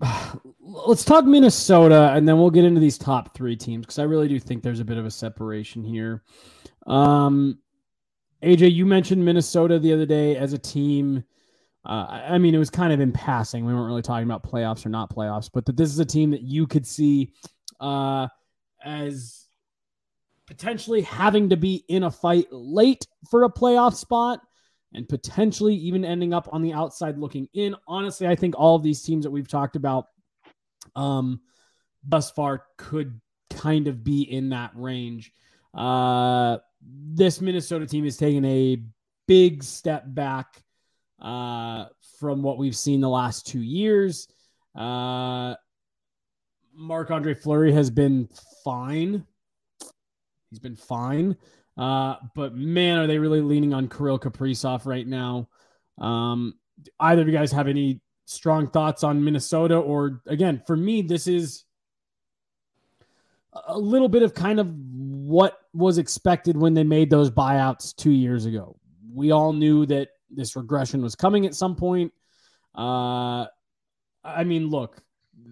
let's 0.61 1.05
talk 1.05 1.25
Minnesota, 1.25 2.13
and 2.15 2.29
then 2.29 2.39
we'll 2.39 2.51
get 2.51 2.65
into 2.65 2.81
these 2.81 2.99
top 2.99 3.35
three 3.35 3.57
teams 3.57 3.87
because 3.87 3.99
I 3.99 4.05
really 4.05 4.29
do 4.29 4.39
think 4.39 4.63
there's 4.63 4.81
a 4.81 4.85
bit 4.85 4.99
of 4.99 5.07
a 5.07 5.11
separation 5.11 5.85
here. 5.85 6.23
Um, 6.87 7.59
AJ, 8.43 8.73
you 8.73 8.87
mentioned 8.87 9.25
Minnesota 9.25 9.79
the 9.79 9.93
other 9.93 10.07
day 10.07 10.37
as 10.37 10.53
a 10.53 10.59
team. 10.59 11.25
Uh, 11.85 12.23
I 12.29 12.39
mean, 12.39 12.55
it 12.55 12.59
was 12.59 12.71
kind 12.71 12.93
of 12.93 13.01
in 13.01 13.13
passing. 13.13 13.65
We 13.65 13.75
weren't 13.75 13.87
really 13.87 14.03
talking 14.03 14.25
about 14.25 14.43
playoffs 14.43 14.87
or 14.87 14.89
not 14.89 15.15
playoffs, 15.15 15.51
but 15.53 15.67
that 15.67 15.77
this 15.77 15.91
is 15.91 15.99
a 15.99 16.05
team 16.05 16.31
that 16.31 16.43
you 16.43 16.67
could 16.67 16.87
see 16.87 17.33
uh, 17.81 18.29
as 18.83 19.47
potentially 20.47 21.03
having 21.03 21.51
to 21.51 21.57
be 21.57 21.85
in 21.89 22.03
a 22.03 22.11
fight 22.11 22.47
late 22.51 23.07
for 23.31 23.45
a 23.45 23.51
playoff 23.51 23.95
spot 23.95 24.41
and 24.95 25.09
potentially 25.09 25.75
even 25.75 26.05
ending 26.05 26.33
up 26.33 26.49
on 26.53 26.63
the 26.63 26.73
outside 26.73 27.19
looking 27.19 27.49
in. 27.53 27.75
Honestly, 27.87 28.27
I 28.27 28.37
think 28.37 28.55
all 28.57 28.77
of 28.77 28.83
these 28.83 29.03
teams 29.03 29.25
that 29.25 29.31
we've 29.31 29.49
talked 29.49 29.77
about 29.77 30.07
um, 30.95 31.41
thus 32.07 32.31
far 32.31 32.65
could 32.77 33.21
kind 33.51 33.89
of 33.89 34.05
be 34.05 34.23
in 34.23 34.51
that 34.51 34.71
range. 34.75 35.33
Uh, 35.75 36.59
this 36.81 37.41
Minnesota 37.41 37.87
team 37.87 38.05
is 38.05 38.17
taking 38.17 38.45
a 38.45 38.83
big 39.27 39.63
step 39.63 40.05
back 40.07 40.63
uh, 41.21 41.87
from 42.21 42.43
what 42.43 42.59
we've 42.59 42.77
seen 42.77 43.01
the 43.01 43.09
last 43.09 43.47
two 43.47 43.63
years. 43.63 44.29
Uh, 44.77 45.55
Marc 46.75 47.11
Andre 47.11 47.35
Fleury 47.35 47.73
has 47.73 47.91
been 47.91 48.29
fine. 48.65 49.25
He's 50.51 50.59
been 50.59 50.77
fine. 50.77 51.37
Uh, 51.77 52.17
but 52.35 52.55
man, 52.55 52.99
are 52.99 53.07
they 53.07 53.19
really 53.19 53.41
leaning 53.41 53.75
on 53.75 53.89
Kirill 53.89 54.19
Kaprizov 54.19 54.87
right 54.87 55.07
now? 55.07 55.49
Um, 55.99 56.55
either 57.01 57.23
of 57.23 57.29
you 57.29 57.35
guys 57.35 57.53
have 57.53 57.69
any 57.69 58.01
strong 58.27 58.69
thoughts 58.69 59.05
on 59.05 59.25
Minnesota? 59.25 59.77
Or 59.77 60.23
again, 60.27 60.63
for 60.67 60.77
me, 60.77 61.03
this 61.03 61.27
is 61.27 61.65
a 63.67 63.79
little 63.79 64.09
bit 64.09 64.23
of 64.23 64.35
kind 64.35 64.61
of 64.61 64.69
what 64.69 65.59
was 65.73 65.99
expected 65.99 66.57
when 66.57 66.75
they 66.75 66.85
made 66.85 67.11
those 67.11 67.31
buyouts 67.31 67.95
two 67.95 68.11
years 68.11 68.47
ago. 68.47 68.77
We 69.13 69.31
all 69.31 69.53
knew 69.53 69.87
that 69.87 70.09
this 70.31 70.57
regression 70.57 71.03
was 71.03 71.15
coming 71.15 71.47
at 71.47 71.55
some 71.55 71.77
point. 71.77 72.13
Uh, 72.75 73.47
I 74.25 74.45
mean, 74.45 74.69
look, 74.69 75.03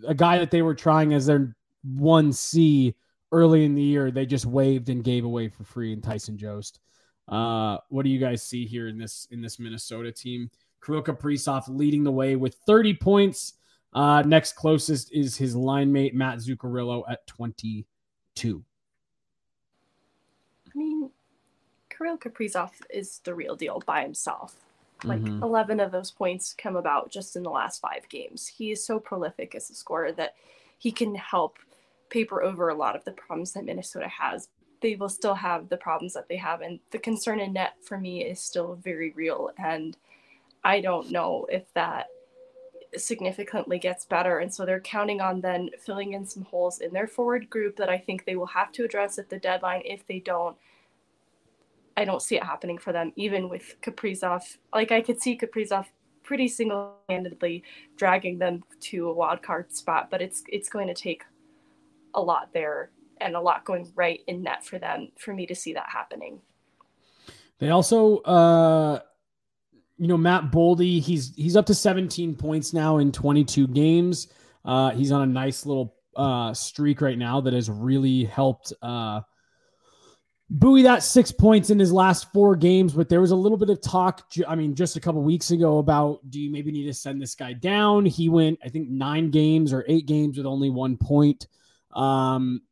a 0.06 0.14
guy 0.14 0.38
that 0.38 0.50
they 0.50 0.62
were 0.62 0.74
trying 0.74 1.14
as 1.14 1.26
their 1.26 1.54
one 1.84 2.32
C 2.32 2.94
early 3.32 3.64
in 3.64 3.74
the 3.74 3.82
year, 3.82 4.10
they 4.10 4.26
just 4.26 4.46
waived 4.46 4.88
and 4.90 5.02
gave 5.02 5.24
away 5.24 5.48
for 5.48 5.64
free 5.64 5.92
in 5.92 6.00
Tyson 6.00 6.36
Jost. 6.38 6.80
Uh, 7.28 7.78
what 7.88 8.04
do 8.04 8.10
you 8.10 8.18
guys 8.20 8.42
see 8.42 8.66
here 8.66 8.88
in 8.88 8.98
this 8.98 9.26
in 9.30 9.40
this 9.40 9.58
Minnesota 9.58 10.12
team? 10.12 10.50
Kirill 10.84 11.02
Kaprizov 11.02 11.64
leading 11.68 12.04
the 12.04 12.12
way 12.12 12.36
with 12.36 12.56
30 12.66 12.94
points. 12.94 13.54
Uh, 13.94 14.22
next 14.22 14.54
closest 14.56 15.12
is 15.12 15.36
his 15.36 15.54
line 15.54 15.92
mate 15.92 16.14
Matt 16.14 16.38
Zuccarello 16.38 17.04
at 17.08 17.26
22. 17.26 18.64
I 20.66 20.78
mean, 20.78 21.10
Kirill 21.90 22.18
Kaprizov 22.18 22.70
is 22.90 23.20
the 23.24 23.34
real 23.34 23.54
deal 23.54 23.82
by 23.86 24.02
himself. 24.02 24.56
Like 25.04 25.20
Mhm. 25.20 25.42
11 25.42 25.80
of 25.80 25.90
those 25.92 26.10
points 26.10 26.54
come 26.54 26.76
about 26.76 27.10
just 27.10 27.36
in 27.36 27.42
the 27.42 27.50
last 27.50 27.80
five 27.80 28.08
games. 28.08 28.46
He 28.46 28.70
is 28.70 28.84
so 28.84 28.98
prolific 28.98 29.54
as 29.54 29.68
a 29.68 29.74
scorer 29.74 30.12
that 30.12 30.36
he 30.78 30.90
can 30.92 31.14
help 31.14 31.58
paper 32.12 32.42
over 32.42 32.68
a 32.68 32.74
lot 32.74 32.94
of 32.94 33.04
the 33.04 33.12
problems 33.12 33.52
that 33.52 33.64
Minnesota 33.64 34.08
has. 34.08 34.48
They 34.80 34.96
will 34.96 35.08
still 35.08 35.34
have 35.34 35.68
the 35.68 35.76
problems 35.76 36.12
that 36.14 36.28
they 36.28 36.36
have, 36.36 36.60
and 36.60 36.78
the 36.90 36.98
concern 36.98 37.40
in 37.40 37.52
net 37.52 37.74
for 37.82 37.98
me 37.98 38.24
is 38.24 38.40
still 38.40 38.74
very 38.82 39.12
real. 39.12 39.50
And 39.56 39.96
I 40.64 40.80
don't 40.80 41.10
know 41.10 41.46
if 41.50 41.72
that 41.74 42.06
significantly 42.96 43.78
gets 43.78 44.04
better. 44.04 44.38
And 44.40 44.52
so 44.52 44.66
they're 44.66 44.80
counting 44.80 45.20
on 45.20 45.40
then 45.40 45.70
filling 45.78 46.12
in 46.12 46.26
some 46.26 46.42
holes 46.42 46.80
in 46.80 46.92
their 46.92 47.06
forward 47.06 47.48
group 47.48 47.76
that 47.76 47.88
I 47.88 47.98
think 47.98 48.24
they 48.24 48.36
will 48.36 48.46
have 48.46 48.70
to 48.72 48.84
address 48.84 49.18
at 49.18 49.30
the 49.30 49.38
deadline. 49.38 49.82
If 49.84 50.06
they 50.06 50.18
don't, 50.18 50.56
I 51.96 52.04
don't 52.04 52.22
see 52.22 52.36
it 52.36 52.44
happening 52.44 52.78
for 52.78 52.92
them, 52.92 53.12
even 53.16 53.48
with 53.48 53.76
Kaprizov. 53.82 54.58
Like 54.74 54.92
I 54.92 55.00
could 55.00 55.22
see 55.22 55.38
Kaprizov 55.38 55.86
pretty 56.22 56.48
single-handedly 56.48 57.64
dragging 57.96 58.38
them 58.38 58.62
to 58.80 59.08
a 59.08 59.14
wild 59.14 59.42
card 59.42 59.74
spot, 59.74 60.08
but 60.10 60.20
it's 60.20 60.42
it's 60.48 60.68
going 60.68 60.88
to 60.88 60.94
take 60.94 61.24
a 62.14 62.20
lot 62.20 62.50
there 62.52 62.90
and 63.20 63.36
a 63.36 63.40
lot 63.40 63.64
going 63.64 63.90
right 63.94 64.20
in 64.26 64.42
net 64.42 64.64
for 64.64 64.78
them 64.78 65.08
for 65.18 65.32
me 65.32 65.46
to 65.46 65.54
see 65.54 65.72
that 65.74 65.86
happening. 65.88 66.40
They 67.58 67.70
also 67.70 68.18
uh 68.18 69.00
you 69.98 70.08
know 70.08 70.16
Matt 70.16 70.50
Boldy, 70.50 71.00
he's 71.00 71.34
he's 71.36 71.56
up 71.56 71.66
to 71.66 71.74
17 71.74 72.34
points 72.34 72.72
now 72.72 72.98
in 72.98 73.12
22 73.12 73.68
games. 73.68 74.28
Uh, 74.64 74.90
he's 74.90 75.12
on 75.12 75.22
a 75.22 75.26
nice 75.26 75.66
little 75.66 75.96
uh, 76.16 76.52
streak 76.54 77.00
right 77.00 77.18
now 77.18 77.40
that 77.40 77.52
has 77.52 77.70
really 77.70 78.24
helped 78.24 78.72
uh, 78.82 79.20
buoy 80.50 80.82
that 80.82 81.02
six 81.02 81.32
points 81.32 81.70
in 81.70 81.78
his 81.78 81.92
last 81.92 82.32
four 82.32 82.56
games. 82.56 82.92
But 82.92 83.08
there 83.08 83.20
was 83.20 83.30
a 83.30 83.36
little 83.36 83.58
bit 83.58 83.70
of 83.70 83.80
talk, 83.80 84.28
I 84.46 84.54
mean, 84.54 84.74
just 84.74 84.96
a 84.96 85.00
couple 85.00 85.22
weeks 85.22 85.50
ago 85.50 85.78
about 85.78 86.18
do 86.30 86.40
you 86.40 86.50
maybe 86.50 86.70
need 86.70 86.86
to 86.86 86.94
send 86.94 87.20
this 87.20 87.34
guy 87.34 87.52
down? 87.52 88.06
He 88.06 88.28
went, 88.28 88.58
I 88.64 88.68
think, 88.68 88.88
nine 88.88 89.30
games 89.30 89.72
or 89.72 89.84
eight 89.88 90.06
games 90.06 90.36
with 90.36 90.46
only 90.46 90.70
one 90.70 90.96
point. 90.96 91.46
Um, 91.92 92.62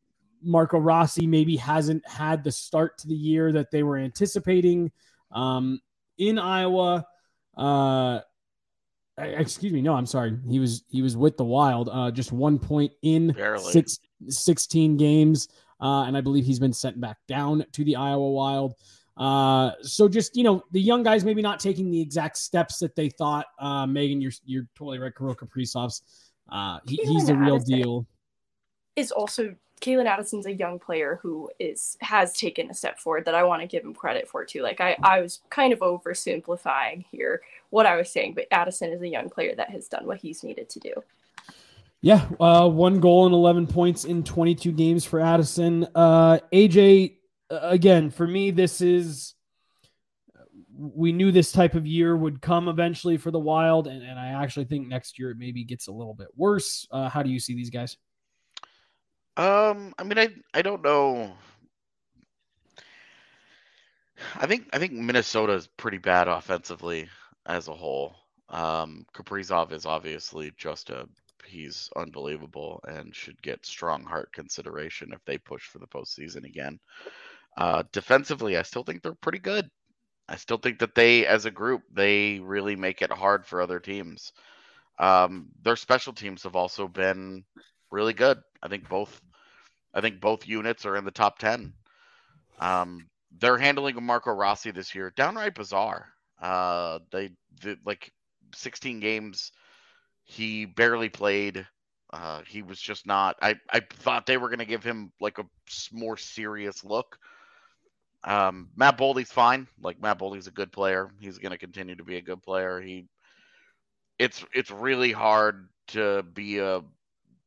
Marco 0.43 0.79
Rossi 0.79 1.27
maybe 1.27 1.55
hasn't 1.55 2.07
had 2.07 2.43
the 2.43 2.51
start 2.51 2.97
to 2.99 3.07
the 3.07 3.15
year 3.15 3.51
that 3.51 3.71
they 3.71 3.83
were 3.83 3.97
anticipating 3.97 4.91
um, 5.31 5.79
in 6.17 6.39
Iowa. 6.39 7.05
Uh, 7.55 8.21
excuse 9.17 9.71
me. 9.71 9.81
No, 9.81 9.93
I'm 9.93 10.05
sorry. 10.05 10.37
He 10.49 10.59
was 10.59 10.83
he 10.89 11.01
was 11.01 11.15
with 11.15 11.37
the 11.37 11.45
Wild. 11.45 11.89
Uh, 11.91 12.11
just 12.11 12.31
one 12.31 12.57
point 12.59 12.91
in 13.01 13.35
six, 13.71 13.99
16 14.27 14.97
games, 14.97 15.47
uh, 15.79 16.03
and 16.03 16.17
I 16.17 16.21
believe 16.21 16.45
he's 16.45 16.59
been 16.59 16.73
sent 16.73 16.99
back 16.99 17.17
down 17.27 17.65
to 17.73 17.83
the 17.83 17.95
Iowa 17.95 18.31
Wild. 18.31 18.75
Uh, 19.17 19.71
so 19.81 20.07
just 20.07 20.35
you 20.35 20.43
know, 20.43 20.63
the 20.71 20.81
young 20.81 21.03
guys 21.03 21.23
maybe 21.23 21.41
not 21.41 21.59
taking 21.59 21.91
the 21.91 22.01
exact 22.01 22.37
steps 22.37 22.79
that 22.79 22.95
they 22.95 23.09
thought. 23.09 23.45
Uh, 23.59 23.85
Meghan, 23.85 24.21
you're 24.21 24.31
you're 24.45 24.67
totally 24.75 24.99
right. 24.99 25.15
Kirill 25.15 25.35
Kaprizov's 25.35 26.01
uh, 26.49 26.79
he, 26.85 26.97
he's 26.97 27.27
the 27.27 27.35
real 27.35 27.59
deal. 27.59 28.07
Is 29.01 29.11
also 29.11 29.55
Calen 29.81 30.05
Addison's 30.05 30.45
a 30.45 30.53
young 30.53 30.77
player 30.77 31.19
who 31.23 31.49
is 31.57 31.97
has 32.01 32.33
taken 32.33 32.69
a 32.69 32.73
step 32.73 32.99
forward 32.99 33.25
that 33.25 33.33
I 33.33 33.43
want 33.43 33.61
to 33.63 33.67
give 33.67 33.83
him 33.83 33.95
credit 33.95 34.27
for 34.27 34.45
too. 34.45 34.61
Like 34.61 34.79
I, 34.79 34.95
I 35.01 35.21
was 35.21 35.41
kind 35.49 35.73
of 35.73 35.79
oversimplifying 35.79 37.03
here 37.11 37.41
what 37.71 37.87
I 37.87 37.95
was 37.97 38.11
saying, 38.11 38.35
but 38.35 38.45
Addison 38.51 38.91
is 38.91 39.01
a 39.01 39.07
young 39.07 39.27
player 39.29 39.55
that 39.55 39.71
has 39.71 39.87
done 39.87 40.05
what 40.05 40.19
he's 40.19 40.43
needed 40.43 40.69
to 40.69 40.79
do. 40.79 40.93
Yeah, 42.01 42.27
uh, 42.39 42.69
one 42.69 42.99
goal 42.99 43.25
and 43.25 43.33
eleven 43.33 43.65
points 43.65 44.05
in 44.05 44.23
twenty-two 44.23 44.71
games 44.71 45.03
for 45.03 45.19
Addison. 45.19 45.87
Uh, 45.95 46.37
AJ, 46.53 47.17
again, 47.49 48.11
for 48.11 48.27
me, 48.27 48.51
this 48.51 48.81
is 48.81 49.33
we 50.77 51.11
knew 51.11 51.31
this 51.31 51.51
type 51.51 51.73
of 51.73 51.87
year 51.87 52.15
would 52.15 52.39
come 52.39 52.67
eventually 52.67 53.17
for 53.17 53.31
the 53.31 53.39
Wild, 53.39 53.87
and, 53.87 54.03
and 54.03 54.19
I 54.19 54.43
actually 54.43 54.65
think 54.65 54.87
next 54.87 55.17
year 55.17 55.31
it 55.31 55.37
maybe 55.37 55.63
gets 55.63 55.87
a 55.87 55.91
little 55.91 56.13
bit 56.13 56.27
worse. 56.35 56.87
Uh, 56.91 57.09
how 57.09 57.23
do 57.23 57.31
you 57.31 57.39
see 57.39 57.55
these 57.55 57.71
guys? 57.71 57.97
Um, 59.41 59.95
I 59.97 60.03
mean, 60.03 60.19
I 60.19 60.29
I 60.53 60.61
don't 60.61 60.83
know. 60.83 61.35
I 64.35 64.45
think 64.45 64.69
I 64.71 64.77
think 64.77 64.91
Minnesota 64.93 65.53
is 65.53 65.67
pretty 65.67 65.97
bad 65.97 66.27
offensively 66.27 67.09
as 67.47 67.67
a 67.67 67.73
whole. 67.73 68.15
Um, 68.49 69.03
Kaprizov 69.15 69.71
is 69.71 69.87
obviously 69.87 70.51
just 70.57 70.91
a 70.91 71.07
he's 71.47 71.89
unbelievable 71.95 72.81
and 72.87 73.15
should 73.15 73.41
get 73.41 73.65
strong 73.65 74.03
heart 74.03 74.31
consideration 74.31 75.11
if 75.11 75.25
they 75.25 75.39
push 75.39 75.63
for 75.63 75.79
the 75.79 75.87
postseason 75.87 76.45
again. 76.45 76.79
Uh, 77.57 77.81
defensively, 77.91 78.57
I 78.57 78.61
still 78.61 78.83
think 78.83 79.01
they're 79.01 79.15
pretty 79.15 79.39
good. 79.39 79.67
I 80.29 80.35
still 80.35 80.57
think 80.59 80.79
that 80.79 80.95
they, 80.95 81.25
as 81.25 81.45
a 81.45 81.51
group, 81.51 81.81
they 81.91 82.39
really 82.39 82.75
make 82.75 83.01
it 83.01 83.11
hard 83.11 83.45
for 83.47 83.59
other 83.61 83.79
teams. 83.79 84.33
Um, 84.99 85.47
their 85.63 85.75
special 85.75 86.13
teams 86.13 86.43
have 86.43 86.55
also 86.55 86.87
been 86.87 87.43
really 87.91 88.13
good. 88.13 88.39
I 88.61 88.67
think 88.67 88.87
both 88.87 89.19
I 89.93 90.01
think 90.01 90.21
both 90.21 90.47
units 90.47 90.85
are 90.85 90.95
in 90.95 91.05
the 91.05 91.11
top 91.11 91.39
10. 91.39 91.73
Um, 92.59 93.07
they're 93.39 93.57
handling 93.57 94.01
Marco 94.03 94.31
Rossi 94.31 94.71
this 94.71 94.93
year 94.95 95.11
downright 95.15 95.55
bizarre. 95.55 96.07
Uh, 96.41 96.99
they, 97.11 97.31
they 97.61 97.75
like 97.85 98.11
16 98.55 98.99
games 98.99 99.51
he 100.23 100.65
barely 100.65 101.09
played. 101.09 101.65
Uh, 102.13 102.41
he 102.47 102.61
was 102.61 102.79
just 102.79 103.05
not. 103.05 103.35
I, 103.41 103.55
I 103.69 103.81
thought 103.81 104.25
they 104.25 104.37
were 104.37 104.49
going 104.49 104.59
to 104.59 104.65
give 104.65 104.83
him 104.83 105.11
like 105.19 105.39
a 105.39 105.45
more 105.91 106.17
serious 106.17 106.83
look. 106.83 107.17
Um, 108.23 108.69
Matt 108.75 108.97
Boldy's 108.97 109.31
fine. 109.31 109.67
Like 109.81 110.01
Matt 110.01 110.19
Boldy's 110.19 110.47
a 110.47 110.51
good 110.51 110.71
player. 110.71 111.09
He's 111.19 111.37
going 111.37 111.51
to 111.51 111.57
continue 111.57 111.95
to 111.95 112.03
be 112.03 112.17
a 112.17 112.21
good 112.21 112.43
player. 112.43 112.79
He, 112.81 113.07
it's 114.19 114.43
it's 114.53 114.71
really 114.71 115.11
hard 115.11 115.67
to 115.87 116.23
be 116.23 116.59
a 116.59 116.81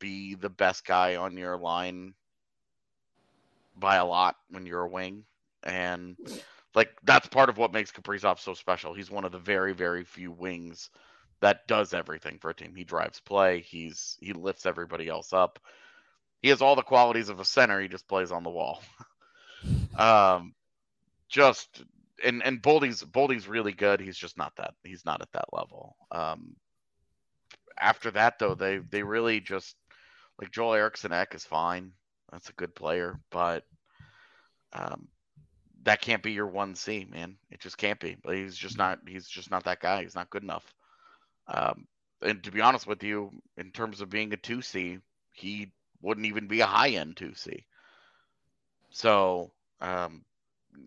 be 0.01 0.35
the 0.35 0.51
best 0.51 0.85
guy 0.85 1.17
on 1.17 1.37
your 1.37 1.57
line 1.57 2.15
by 3.77 3.97
a 3.97 4.05
lot 4.05 4.37
when 4.51 4.67
you're 4.67 4.83
a 4.83 4.89
wing, 4.89 5.25
and 5.63 6.17
like 6.75 6.91
that's 7.05 7.29
part 7.29 7.49
of 7.49 7.59
what 7.59 7.73
makes 7.73 7.93
Kaprizov 7.93 8.39
so 8.39 8.55
special. 8.55 8.95
He's 8.95 9.11
one 9.11 9.25
of 9.25 9.33
the 9.33 9.39
very 9.39 9.73
very 9.73 10.05
few 10.05 10.31
wings 10.31 10.91
that 11.41 11.67
does 11.67 11.93
everything 11.93 12.39
for 12.39 12.51
a 12.51 12.55
team. 12.55 12.75
He 12.75 12.85
drives 12.85 13.21
play. 13.21 13.61
He's 13.61 14.17
he 14.21 14.33
lifts 14.33 14.67
everybody 14.67 15.09
else 15.09 15.33
up. 15.33 15.59
He 16.41 16.49
has 16.49 16.63
all 16.63 16.77
the 16.77 16.83
qualities 16.83 17.29
of 17.29 17.41
a 17.41 17.45
center. 17.45 17.81
He 17.81 17.89
just 17.89 18.09
plays 18.09 18.33
on 18.33 18.45
the 18.45 18.51
wall. 18.51 18.83
um, 19.99 20.55
just 21.29 21.83
and 22.25 22.43
and 22.43 22.63
Boldy's 22.63 23.03
Boldy's 23.03 23.49
really 23.49 23.73
good. 23.73 24.01
He's 24.01 24.17
just 24.17 24.39
not 24.39 24.55
that. 24.57 24.75
He's 24.83 25.05
not 25.05 25.21
at 25.21 25.33
that 25.33 25.53
level. 25.53 25.97
Um, 26.11 26.57
after 27.79 28.11
that 28.13 28.39
though, 28.39 28.55
they 28.55 28.79
they 28.79 29.03
really 29.03 29.41
just 29.41 29.77
like 30.41 30.51
Joel 30.51 30.75
Eriksson 30.75 31.13
Ek 31.13 31.35
is 31.35 31.45
fine. 31.45 31.93
That's 32.35 32.49
a 32.49 32.55
good 32.55 32.75
player, 32.75 33.21
but 33.31 33.63
um, 34.73 35.07
that 35.85 36.01
can't 36.01 36.21
be 36.23 36.33
your 36.33 36.49
one 36.49 36.75
C, 36.75 37.07
man. 37.09 37.37
It 37.49 37.61
just 37.61 37.79
can't 37.79 38.01
be. 38.01 38.17
He's 38.29 38.57
just 38.57 38.77
not. 38.77 38.99
He's 39.07 39.29
just 39.29 39.53
not 39.53 39.63
that 39.65 39.79
guy. 39.79 40.03
He's 40.03 40.17
not 40.17 40.31
good 40.31 40.43
enough. 40.43 40.65
Um, 41.47 41.87
and 42.23 42.43
to 42.43 42.51
be 42.51 42.61
honest 42.61 42.89
with 42.89 43.05
you, 43.05 43.31
in 43.57 43.71
terms 43.71 44.01
of 44.01 44.11
being 44.11 44.33
a 44.33 44.37
two 44.37 44.63
C, 44.63 44.99
he 45.31 45.71
wouldn't 46.03 46.27
even 46.27 46.49
be 46.49 46.61
a 46.61 46.67
high 46.67 46.91
end 46.91 47.17
two 47.17 47.35
C. 47.35 47.67
So, 48.91 49.53
um, 49.81 50.25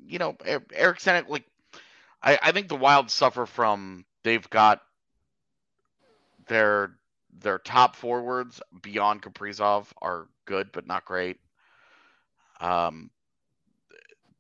you 0.06 0.20
know, 0.20 0.36
Eriksson, 0.74 1.28
like, 1.30 1.46
I, 2.22 2.40
I 2.44 2.52
think 2.52 2.68
the 2.68 2.76
Wild 2.76 3.10
suffer 3.10 3.46
from 3.46 4.04
they've 4.24 4.50
got 4.50 4.82
their 6.50 6.97
their 7.40 7.60
top 7.60 7.96
forwards 7.96 8.62
beyond 8.82 9.22
Kaprizov 9.22 9.88
are 10.02 10.28
good 10.46 10.72
but 10.72 10.88
not 10.88 11.06
great. 11.06 11.38
Um, 12.60 13.10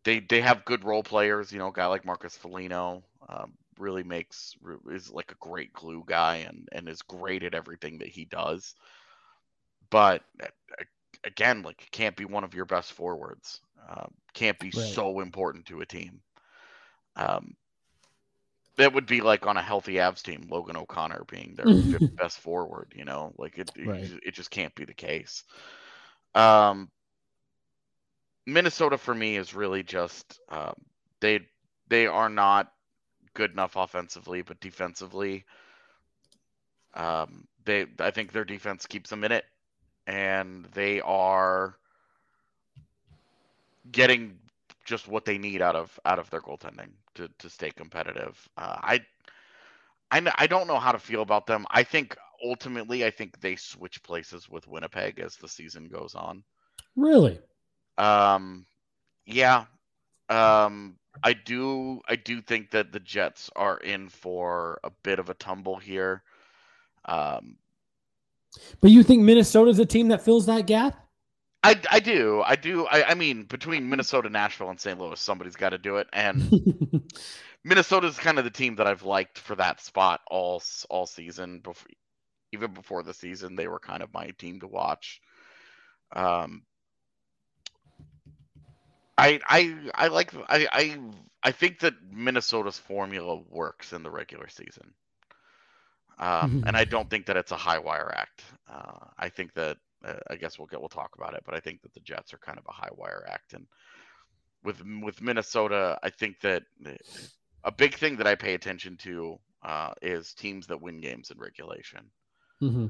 they 0.03 0.19
they 0.19 0.41
have 0.41 0.65
good 0.65 0.83
role 0.83 1.03
players. 1.03 1.51
You 1.51 1.59
know, 1.59 1.67
a 1.67 1.73
guy 1.73 1.85
like 1.87 2.05
Marcus 2.05 2.37
Foligno 2.37 3.03
um, 3.27 3.53
really 3.77 4.03
makes 4.03 4.55
is 4.89 5.11
like 5.11 5.31
a 5.31 5.47
great 5.47 5.73
glue 5.73 6.03
guy 6.05 6.37
and 6.37 6.67
and 6.71 6.87
is 6.87 7.01
great 7.01 7.43
at 7.43 7.53
everything 7.53 7.99
that 7.99 8.07
he 8.07 8.25
does. 8.25 8.75
But 9.89 10.23
again, 11.23 11.61
like 11.61 11.87
can't 11.91 12.15
be 12.15 12.25
one 12.25 12.43
of 12.43 12.53
your 12.53 12.65
best 12.65 12.93
forwards. 12.93 13.61
Um, 13.89 14.13
can't 14.33 14.59
be 14.59 14.67
right. 14.67 14.75
so 14.75 15.19
important 15.19 15.65
to 15.67 15.81
a 15.81 15.85
team. 15.85 16.21
Um, 17.15 17.55
that 18.77 18.93
would 18.93 19.07
be 19.07 19.21
like 19.21 19.45
on 19.45 19.57
a 19.57 19.61
healthy 19.61 19.95
Avs 19.95 20.21
team, 20.21 20.47
Logan 20.49 20.77
O'Connor 20.77 21.23
being 21.29 21.55
their 21.55 21.99
best 22.15 22.39
forward. 22.39 22.93
You 22.95 23.05
know, 23.05 23.33
like 23.37 23.57
it, 23.57 23.71
right. 23.85 24.03
it, 24.03 24.19
it 24.27 24.33
just 24.33 24.51
can't 24.51 24.73
be 24.75 24.85
the 24.85 24.93
case. 24.93 25.43
Um, 26.35 26.89
Minnesota 28.45 28.97
for 28.97 29.13
me 29.13 29.35
is 29.35 29.53
really 29.53 29.83
just 29.83 30.39
um, 30.49 30.75
they 31.19 31.41
they 31.89 32.07
are 32.07 32.29
not 32.29 32.71
good 33.33 33.51
enough 33.51 33.75
offensively, 33.75 34.41
but 34.43 34.59
defensively, 34.59 35.43
um, 36.93 37.47
they 37.65 37.87
I 37.99 38.11
think 38.11 38.31
their 38.31 38.45
defense 38.45 38.85
keeps 38.85 39.09
them 39.09 39.23
in 39.23 39.31
it, 39.31 39.45
and 40.05 40.65
they 40.73 41.01
are 41.01 41.77
getting 43.91 44.37
just 44.85 45.07
what 45.07 45.25
they 45.25 45.39
need 45.39 45.61
out 45.63 45.75
of 45.75 45.99
out 46.05 46.19
of 46.19 46.29
their 46.29 46.41
goaltending 46.41 46.91
to 47.17 47.29
to 47.39 47.49
stay 47.49 47.71
competitive. 47.71 48.47
Uh, 48.57 48.77
I, 48.81 48.99
I 50.11 50.31
I 50.37 50.47
don't 50.47 50.67
know 50.67 50.79
how 50.79 50.91
to 50.91 50.99
feel 50.99 51.21
about 51.21 51.45
them. 51.47 51.65
I 51.69 51.83
think 51.83 52.15
ultimately 52.43 53.05
I 53.05 53.11
think 53.11 53.39
they 53.39 53.55
switch 53.55 54.01
places 54.03 54.49
with 54.49 54.67
Winnipeg 54.67 55.19
as 55.19 55.35
the 55.35 55.47
season 55.47 55.87
goes 55.87 56.15
on. 56.15 56.43
Really? 56.95 57.39
Um, 57.97 58.65
yeah. 59.25 59.65
Um, 60.29 60.97
I 61.23 61.33
do 61.33 62.01
I 62.07 62.15
do 62.15 62.41
think 62.41 62.71
that 62.71 62.91
the 62.91 62.99
Jets 62.99 63.49
are 63.55 63.77
in 63.77 64.09
for 64.09 64.79
a 64.83 64.91
bit 65.03 65.19
of 65.19 65.29
a 65.29 65.33
tumble 65.33 65.77
here. 65.77 66.23
Um, 67.05 67.57
but 68.81 68.91
you 68.91 69.03
think 69.03 69.23
Minnesota's 69.23 69.79
a 69.79 69.85
team 69.85 70.09
that 70.09 70.23
fills 70.23 70.45
that 70.45 70.67
gap? 70.67 71.06
I, 71.67 71.81
I 71.91 71.99
do. 71.99 72.41
I 72.45 72.55
do. 72.55 72.85
I, 72.87 73.11
I 73.11 73.13
mean, 73.15 73.43
between 73.43 73.89
Minnesota, 73.89 74.29
Nashville, 74.29 74.69
and 74.69 74.79
St. 74.79 74.99
Louis, 74.99 75.19
somebody's 75.19 75.57
got 75.57 75.69
to 75.69 75.77
do 75.77 75.97
it. 75.97 76.07
And 76.13 76.53
Minnesota's 77.65 78.17
kind 78.17 78.37
of 78.39 78.45
the 78.45 78.51
team 78.51 78.75
that 78.77 78.87
I've 78.87 79.03
liked 79.03 79.37
for 79.37 79.55
that 79.55 79.81
spot 79.81 80.21
all 80.27 80.63
all 80.89 81.05
season. 81.05 81.59
Before, 81.59 81.89
even 82.53 82.73
before 82.73 83.03
the 83.03 83.13
season, 83.13 83.55
they 83.57 83.67
were 83.67 83.79
kind 83.79 84.01
of 84.01 84.13
my 84.13 84.27
team 84.37 84.61
to 84.61 84.67
watch. 84.67 85.21
Um, 86.13 86.63
I 89.17 89.41
I 89.45 89.75
I 89.93 90.07
like 90.07 90.33
I 90.47 90.67
I 90.71 90.99
I 91.43 91.51
think 91.51 91.79
that 91.79 91.95
Minnesota's 92.09 92.77
formula 92.79 93.41
works 93.49 93.91
in 93.91 94.03
the 94.03 94.11
regular 94.11 94.47
season. 94.47 94.93
Um, 96.19 96.63
and 96.65 96.77
I 96.77 96.85
don't 96.85 97.09
think 97.09 97.25
that 97.27 97.37
it's 97.37 97.51
a 97.51 97.57
high 97.57 97.79
wire 97.79 98.11
act. 98.15 98.43
Uh, 98.69 99.07
I 99.17 99.29
think 99.29 99.53
that 99.55 99.77
I 100.03 100.35
guess 100.35 100.57
we'll 100.57 100.67
get 100.67 100.79
we'll 100.79 100.89
talk 100.89 101.15
about 101.17 101.33
it, 101.33 101.43
but 101.45 101.55
I 101.55 101.59
think 101.59 101.81
that 101.81 101.93
the 101.93 101.99
Jets 102.01 102.33
are 102.33 102.37
kind 102.37 102.57
of 102.57 102.65
a 102.67 102.71
high 102.71 102.89
wire 102.95 103.25
act, 103.27 103.53
and 103.53 103.65
with 104.63 104.81
with 105.01 105.21
Minnesota, 105.21 105.97
I 106.03 106.09
think 106.09 106.39
that 106.41 106.63
a 107.63 107.71
big 107.71 107.95
thing 107.95 108.17
that 108.17 108.27
I 108.27 108.35
pay 108.35 108.53
attention 108.53 108.97
to 108.97 109.39
uh, 109.63 109.93
is 110.01 110.33
teams 110.33 110.67
that 110.67 110.81
win 110.81 111.01
games 111.01 111.31
in 111.31 111.39
regulation, 111.39 112.11
mm-hmm. 112.61 112.87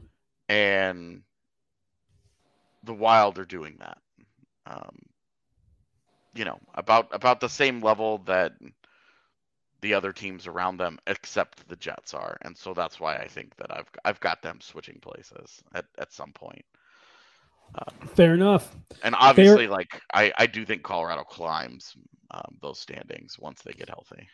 and 0.49 1.21
the 2.83 2.93
Wild 2.93 3.39
are 3.39 3.45
doing 3.45 3.77
that. 3.79 3.97
Um, 4.65 4.99
you 6.35 6.45
know, 6.45 6.59
about 6.75 7.07
about 7.11 7.39
the 7.39 7.49
same 7.49 7.81
level 7.81 8.19
that 8.25 8.53
the 9.81 9.93
other 9.93 10.11
teams 10.11 10.47
around 10.47 10.77
them, 10.77 10.99
except 11.07 11.67
the 11.67 11.75
Jets 11.75 12.13
are, 12.13 12.37
and 12.41 12.57
so 12.57 12.73
that's 12.73 12.99
why 12.99 13.15
I 13.15 13.27
think 13.27 13.55
that 13.57 13.71
I've 13.71 13.89
I've 14.03 14.19
got 14.19 14.41
them 14.41 14.59
switching 14.61 14.99
places 14.99 15.63
at 15.73 15.85
at 15.97 16.11
some 16.11 16.33
point. 16.33 16.65
Um, 17.75 18.07
Fair 18.07 18.33
enough. 18.33 18.75
And 19.03 19.15
obviously, 19.17 19.65
Fair... 19.65 19.71
like 19.71 20.01
I 20.13 20.33
I 20.37 20.47
do 20.47 20.65
think 20.65 20.83
Colorado 20.83 21.23
climbs 21.23 21.95
um, 22.31 22.57
those 22.61 22.79
standings 22.79 23.37
once 23.39 23.61
they 23.61 23.73
get 23.73 23.89
healthy. 23.89 24.27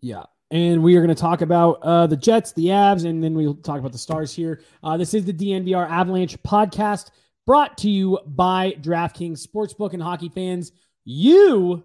Yeah. 0.00 0.24
And 0.50 0.82
we 0.82 0.96
are 0.96 1.00
going 1.00 1.14
to 1.14 1.20
talk 1.20 1.40
about 1.40 1.78
uh, 1.82 2.06
the 2.06 2.16
Jets, 2.16 2.52
the 2.52 2.66
Avs, 2.66 3.06
and 3.06 3.24
then 3.24 3.34
we'll 3.34 3.54
talk 3.54 3.78
about 3.78 3.92
the 3.92 3.98
Stars 3.98 4.34
here. 4.34 4.60
Uh, 4.82 4.96
this 4.96 5.14
is 5.14 5.24
the 5.24 5.32
DNVR 5.32 5.88
Avalanche 5.88 6.40
podcast 6.42 7.10
brought 7.46 7.76
to 7.78 7.90
you 7.90 8.18
by 8.26 8.72
DraftKings 8.80 9.46
Sportsbook 9.46 9.94
and 9.94 10.02
hockey 10.02 10.28
fans. 10.28 10.72
You 11.04 11.84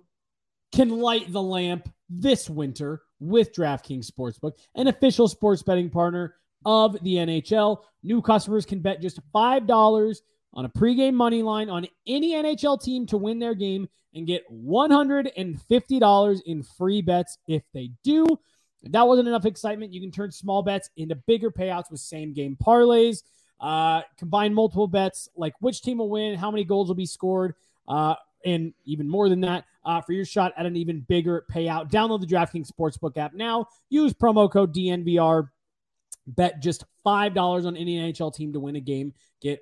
can 0.73 0.89
light 0.89 1.31
the 1.31 1.41
lamp 1.41 1.89
this 2.09 2.49
winter 2.49 3.01
with 3.19 3.53
DraftKings 3.53 4.09
Sportsbook, 4.09 4.53
an 4.75 4.87
official 4.87 5.27
sports 5.27 5.63
betting 5.63 5.89
partner 5.89 6.35
of 6.65 7.01
the 7.03 7.15
NHL. 7.15 7.83
New 8.03 8.21
customers 8.21 8.65
can 8.65 8.79
bet 8.79 9.01
just 9.01 9.19
$5 9.33 10.17
on 10.53 10.65
a 10.65 10.69
pregame 10.69 11.13
money 11.13 11.43
line 11.43 11.69
on 11.69 11.87
any 12.07 12.33
NHL 12.33 12.81
team 12.81 13.05
to 13.07 13.17
win 13.17 13.39
their 13.39 13.55
game 13.55 13.87
and 14.13 14.25
get 14.25 14.43
$150 14.51 16.41
in 16.45 16.63
free 16.63 17.01
bets 17.01 17.37
if 17.47 17.63
they 17.73 17.91
do. 18.03 18.25
If 18.81 18.91
that 18.93 19.07
wasn't 19.07 19.27
enough 19.27 19.45
excitement, 19.45 19.93
you 19.93 20.01
can 20.01 20.11
turn 20.11 20.31
small 20.31 20.63
bets 20.63 20.89
into 20.97 21.15
bigger 21.15 21.51
payouts 21.51 21.91
with 21.91 21.99
same 21.99 22.33
game 22.33 22.57
parlays. 22.63 23.23
Uh, 23.59 24.01
combine 24.17 24.53
multiple 24.53 24.87
bets 24.87 25.27
like 25.35 25.53
which 25.59 25.81
team 25.81 25.97
will 25.97 26.09
win, 26.09 26.35
how 26.35 26.49
many 26.49 26.63
goals 26.63 26.87
will 26.87 26.95
be 26.95 27.05
scored, 27.05 27.55
uh, 27.89 28.15
and 28.45 28.73
even 28.85 29.07
more 29.07 29.27
than 29.27 29.41
that 29.41 29.65
uh, 29.83 29.99
for 29.99 30.13
your 30.13 30.23
shot 30.23 30.53
at 30.57 30.65
an 30.65 30.77
even 30.77 31.01
bigger 31.01 31.45
payout. 31.51 31.91
Download 31.91 32.21
the 32.21 32.27
DraftKings 32.27 32.71
Sportsbook 32.71 33.17
app 33.17 33.33
now. 33.33 33.67
Use 33.89 34.13
promo 34.13 34.49
code 34.49 34.73
DNVR. 34.73 35.49
Bet 36.27 36.61
just 36.61 36.85
$5 37.05 37.65
on 37.65 37.75
any 37.75 37.97
NHL 37.97 38.33
team 38.33 38.53
to 38.53 38.59
win 38.59 38.75
a 38.75 38.79
game. 38.79 39.13
Get 39.41 39.61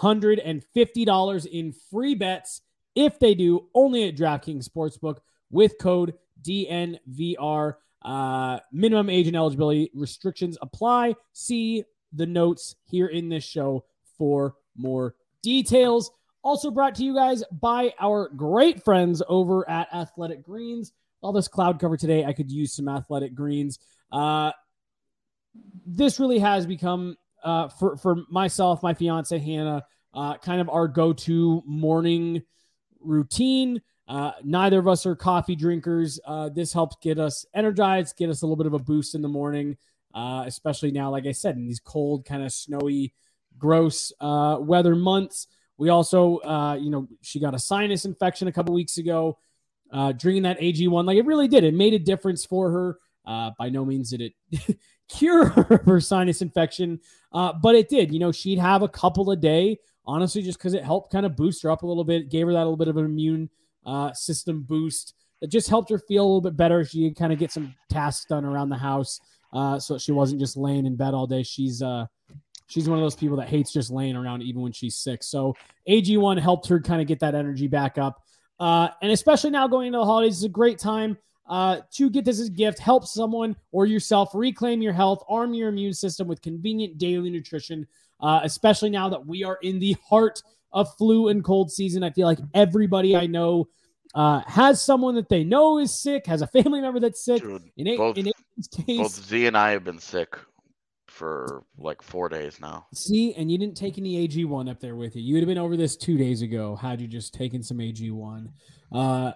$150 0.00 1.46
in 1.46 1.72
free 1.90 2.14
bets 2.14 2.62
if 2.94 3.18
they 3.18 3.34
do, 3.34 3.68
only 3.74 4.08
at 4.08 4.16
DraftKings 4.16 4.68
Sportsbook 4.68 5.18
with 5.50 5.78
code 5.78 6.14
DNVR. 6.42 7.74
Uh, 8.02 8.58
minimum 8.72 9.10
age 9.10 9.26
and 9.26 9.36
eligibility 9.36 9.90
restrictions 9.94 10.56
apply. 10.62 11.14
See 11.32 11.84
the 12.12 12.26
notes 12.26 12.76
here 12.86 13.06
in 13.06 13.28
this 13.28 13.44
show 13.44 13.84
for 14.16 14.54
more 14.76 15.14
details. 15.42 16.10
Also 16.42 16.70
brought 16.70 16.94
to 16.94 17.04
you 17.04 17.14
guys 17.14 17.44
by 17.52 17.92
our 18.00 18.30
great 18.30 18.82
friends 18.82 19.22
over 19.28 19.68
at 19.68 19.92
Athletic 19.92 20.42
Greens. 20.42 20.92
All 21.20 21.32
this 21.32 21.48
cloud 21.48 21.78
cover 21.78 21.98
today, 21.98 22.24
I 22.24 22.32
could 22.32 22.50
use 22.50 22.72
some 22.72 22.88
Athletic 22.88 23.34
Greens. 23.34 23.78
Uh, 24.10 24.52
this 25.86 26.18
really 26.18 26.38
has 26.38 26.66
become 26.66 27.16
uh, 27.42 27.68
for 27.68 27.96
for 27.96 28.16
myself, 28.30 28.82
my 28.82 28.94
fiance 28.94 29.38
Hannah, 29.38 29.84
uh, 30.14 30.36
kind 30.38 30.60
of 30.60 30.68
our 30.68 30.88
go-to 30.88 31.62
morning 31.66 32.42
routine. 33.00 33.80
Uh, 34.08 34.32
neither 34.42 34.78
of 34.78 34.88
us 34.88 35.06
are 35.06 35.14
coffee 35.14 35.54
drinkers. 35.54 36.18
Uh, 36.24 36.48
this 36.48 36.72
helps 36.72 36.96
get 37.00 37.18
us 37.18 37.46
energized, 37.54 38.16
get 38.16 38.28
us 38.28 38.42
a 38.42 38.44
little 38.44 38.56
bit 38.56 38.66
of 38.66 38.74
a 38.74 38.78
boost 38.78 39.14
in 39.14 39.22
the 39.22 39.28
morning, 39.28 39.76
uh, 40.14 40.42
especially 40.46 40.90
now, 40.90 41.10
like 41.10 41.26
I 41.26 41.32
said, 41.32 41.56
in 41.56 41.64
these 41.64 41.78
cold, 41.78 42.24
kind 42.24 42.42
of 42.42 42.52
snowy, 42.52 43.14
gross 43.56 44.12
uh, 44.20 44.58
weather 44.60 44.96
months. 44.96 45.46
We 45.78 45.90
also, 45.90 46.38
uh, 46.38 46.74
you 46.74 46.90
know, 46.90 47.06
she 47.22 47.38
got 47.38 47.54
a 47.54 47.58
sinus 47.58 48.04
infection 48.04 48.48
a 48.48 48.52
couple 48.52 48.74
weeks 48.74 48.98
ago. 48.98 49.38
Drinking 49.92 50.42
that 50.42 50.60
AG1, 50.60 51.04
like 51.04 51.16
it 51.16 51.26
really 51.26 51.48
did. 51.48 51.64
It 51.64 51.74
made 51.74 51.94
a 51.94 51.98
difference 51.98 52.44
for 52.44 52.70
her. 52.70 52.98
Uh, 53.26 53.50
by 53.58 53.68
no 53.68 53.84
means 53.84 54.10
did 54.10 54.32
it 54.50 54.78
cure 55.08 55.46
her 55.84 56.00
sinus 56.00 56.42
infection, 56.42 57.00
uh, 57.32 57.52
but 57.52 57.74
it 57.74 57.88
did. 57.88 58.12
You 58.12 58.18
know, 58.18 58.32
she'd 58.32 58.58
have 58.58 58.82
a 58.82 58.88
couple 58.88 59.30
a 59.30 59.36
day, 59.36 59.78
honestly, 60.06 60.42
just 60.42 60.58
because 60.58 60.74
it 60.74 60.84
helped 60.84 61.12
kind 61.12 61.26
of 61.26 61.36
boost 61.36 61.62
her 61.62 61.70
up 61.70 61.82
a 61.82 61.86
little 61.86 62.04
bit, 62.04 62.30
gave 62.30 62.46
her 62.46 62.52
that 62.52 62.58
little 62.60 62.76
bit 62.76 62.88
of 62.88 62.96
an 62.96 63.04
immune 63.04 63.50
uh, 63.84 64.12
system 64.12 64.62
boost. 64.62 65.14
It 65.40 65.50
just 65.50 65.68
helped 65.68 65.90
her 65.90 65.98
feel 65.98 66.22
a 66.22 66.26
little 66.26 66.40
bit 66.40 66.56
better. 66.56 66.84
She 66.84 67.08
could 67.08 67.18
kind 67.18 67.32
of 67.32 67.38
get 67.38 67.52
some 67.52 67.74
tasks 67.88 68.26
done 68.26 68.44
around 68.44 68.68
the 68.68 68.76
house, 68.76 69.20
uh, 69.52 69.78
so 69.78 69.98
she 69.98 70.12
wasn't 70.12 70.40
just 70.40 70.56
laying 70.56 70.86
in 70.86 70.96
bed 70.96 71.14
all 71.14 71.26
day. 71.26 71.42
She's 71.42 71.82
uh, 71.82 72.06
she's 72.66 72.88
one 72.88 72.98
of 72.98 73.04
those 73.04 73.16
people 73.16 73.36
that 73.38 73.48
hates 73.48 73.72
just 73.72 73.90
laying 73.90 74.16
around 74.16 74.42
even 74.42 74.62
when 74.62 74.72
she's 74.72 74.96
sick. 74.96 75.22
So 75.22 75.54
AG1 75.88 76.40
helped 76.40 76.68
her 76.68 76.80
kind 76.80 77.00
of 77.00 77.08
get 77.08 77.20
that 77.20 77.34
energy 77.34 77.66
back 77.66 77.98
up. 77.98 78.22
Uh, 78.58 78.88
and 79.02 79.10
especially 79.10 79.50
now 79.50 79.66
going 79.66 79.88
into 79.88 79.98
the 79.98 80.04
holidays 80.04 80.36
is 80.36 80.44
a 80.44 80.48
great 80.48 80.78
time 80.78 81.16
uh, 81.50 81.80
to 81.90 82.08
get 82.08 82.24
this 82.24 82.40
as 82.40 82.46
a 82.46 82.50
gift. 82.50 82.78
Help 82.78 83.04
someone 83.04 83.56
or 83.72 83.84
yourself 83.84 84.30
reclaim 84.34 84.80
your 84.80 84.92
health, 84.92 85.22
arm 85.28 85.52
your 85.52 85.68
immune 85.68 85.92
system 85.92 86.28
with 86.28 86.40
convenient 86.40 86.96
daily 86.96 87.28
nutrition, 87.28 87.86
uh, 88.20 88.40
especially 88.44 88.88
now 88.88 89.08
that 89.08 89.26
we 89.26 89.42
are 89.42 89.58
in 89.62 89.80
the 89.80 89.96
heart 90.08 90.42
of 90.72 90.96
flu 90.96 91.28
and 91.28 91.44
cold 91.44 91.70
season. 91.70 92.04
I 92.04 92.10
feel 92.10 92.26
like 92.26 92.38
everybody 92.54 93.16
I 93.16 93.26
know 93.26 93.68
uh, 94.14 94.42
has 94.46 94.80
someone 94.80 95.16
that 95.16 95.28
they 95.28 95.42
know 95.42 95.80
is 95.80 95.92
sick, 96.00 96.24
has 96.26 96.40
a 96.40 96.46
family 96.46 96.80
member 96.80 97.00
that's 97.00 97.24
sick. 97.24 97.42
Dude, 97.42 97.68
in, 97.76 97.96
both, 97.96 98.16
in 98.16 98.30
case, 98.86 98.98
both 98.98 99.12
Z 99.12 99.46
and 99.46 99.58
I 99.58 99.72
have 99.72 99.82
been 99.82 99.98
sick 99.98 100.38
for 101.08 101.64
like 101.76 102.00
four 102.00 102.28
days 102.28 102.60
now. 102.60 102.86
See, 102.94 103.34
and 103.34 103.50
you 103.50 103.58
didn't 103.58 103.76
take 103.76 103.98
any 103.98 104.28
AG1 104.28 104.70
up 104.70 104.78
there 104.78 104.94
with 104.94 105.16
you. 105.16 105.22
You 105.22 105.34
would 105.34 105.42
have 105.42 105.48
been 105.48 105.58
over 105.58 105.76
this 105.76 105.96
two 105.96 106.16
days 106.16 106.42
ago 106.42 106.76
had 106.76 107.00
you 107.00 107.08
just 107.08 107.34
taken 107.34 107.60
some 107.60 107.78
AG1. 107.78 108.46
Uh, 108.92 109.32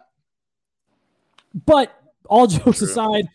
but 1.66 1.92
all 2.26 2.46
jokes 2.48 2.78
True. 2.78 2.88
aside, 2.88 3.26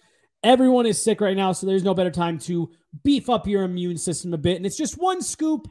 everyone 0.43 0.85
is 0.85 1.01
sick 1.01 1.21
right 1.21 1.37
now, 1.37 1.51
so 1.51 1.67
there's 1.67 1.83
no 1.83 1.93
better 1.93 2.11
time 2.11 2.37
to 2.39 2.69
beef 3.03 3.29
up 3.29 3.47
your 3.47 3.63
immune 3.63 3.97
system 3.97 4.33
a 4.33 4.37
bit. 4.37 4.57
And 4.57 4.65
it's 4.65 4.77
just 4.77 4.97
one 4.97 5.21
scoop 5.21 5.67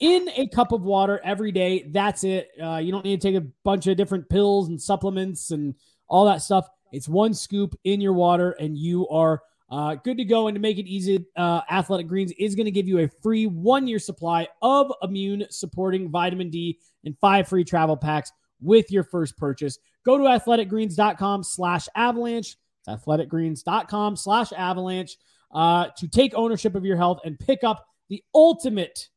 in 0.00 0.28
a 0.36 0.48
cup 0.48 0.72
of 0.72 0.82
water 0.82 1.20
every 1.24 1.52
day. 1.52 1.84
That's 1.90 2.24
it. 2.24 2.48
Uh, 2.62 2.78
you 2.78 2.92
don't 2.92 3.04
need 3.04 3.20
to 3.20 3.28
take 3.28 3.40
a 3.40 3.46
bunch 3.64 3.86
of 3.86 3.96
different 3.96 4.28
pills 4.28 4.68
and 4.68 4.80
supplements 4.80 5.50
and 5.50 5.74
all 6.08 6.26
that 6.26 6.42
stuff. 6.42 6.66
It's 6.92 7.08
one 7.08 7.34
scoop 7.34 7.74
in 7.84 8.00
your 8.00 8.12
water, 8.12 8.52
and 8.52 8.76
you 8.76 9.08
are 9.08 9.42
uh, 9.70 9.94
good 9.94 10.18
to 10.18 10.24
go. 10.24 10.48
And 10.48 10.54
to 10.54 10.60
make 10.60 10.78
it 10.78 10.86
easy, 10.86 11.24
uh, 11.36 11.62
Athletic 11.70 12.06
Greens 12.06 12.32
is 12.38 12.54
going 12.54 12.66
to 12.66 12.70
give 12.70 12.86
you 12.86 12.98
a 12.98 13.08
free 13.22 13.46
one 13.46 13.86
year 13.86 13.98
supply 13.98 14.46
of 14.60 14.92
immune 15.02 15.46
supporting 15.50 16.10
vitamin 16.10 16.50
D 16.50 16.78
and 17.04 17.16
five 17.18 17.48
free 17.48 17.64
travel 17.64 17.96
packs 17.96 18.30
with 18.60 18.90
your 18.92 19.04
first 19.04 19.36
purchase. 19.38 19.78
Go 20.04 20.18
to 20.18 20.24
athleticgreens.com 20.24 21.42
slash 21.42 21.88
avalanche. 21.96 22.56
It's 22.86 23.04
athleticgreens.com 23.04 24.16
slash 24.16 24.52
avalanche 24.52 25.16
uh, 25.52 25.88
to 25.98 26.08
take 26.08 26.34
ownership 26.34 26.74
of 26.74 26.84
your 26.84 26.96
health 26.96 27.20
and 27.24 27.38
pick 27.38 27.64
up 27.64 27.86
the 28.08 28.22
ultimate 28.34 29.08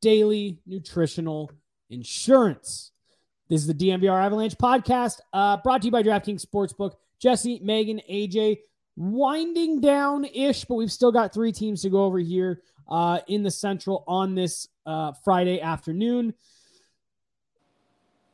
daily 0.00 0.58
nutritional 0.66 1.50
insurance. 1.90 2.92
This 3.48 3.62
is 3.62 3.66
the 3.66 3.74
DNVR 3.74 4.24
Avalanche 4.24 4.54
podcast 4.56 5.20
uh, 5.32 5.58
brought 5.58 5.82
to 5.82 5.86
you 5.86 5.92
by 5.92 6.02
DraftKings 6.02 6.44
Sportsbook. 6.44 6.92
Jesse, 7.20 7.60
Meghan, 7.60 8.00
AJ, 8.10 8.58
winding 8.96 9.80
down 9.80 10.24
ish, 10.24 10.64
but 10.64 10.76
we've 10.76 10.92
still 10.92 11.12
got 11.12 11.34
three 11.34 11.52
teams 11.52 11.82
to 11.82 11.90
go 11.90 12.04
over 12.04 12.18
here 12.18 12.62
uh, 12.88 13.20
in 13.26 13.42
the 13.42 13.50
Central 13.50 14.04
on 14.06 14.34
this 14.34 14.68
uh, 14.86 15.12
Friday 15.24 15.60
afternoon. 15.60 16.32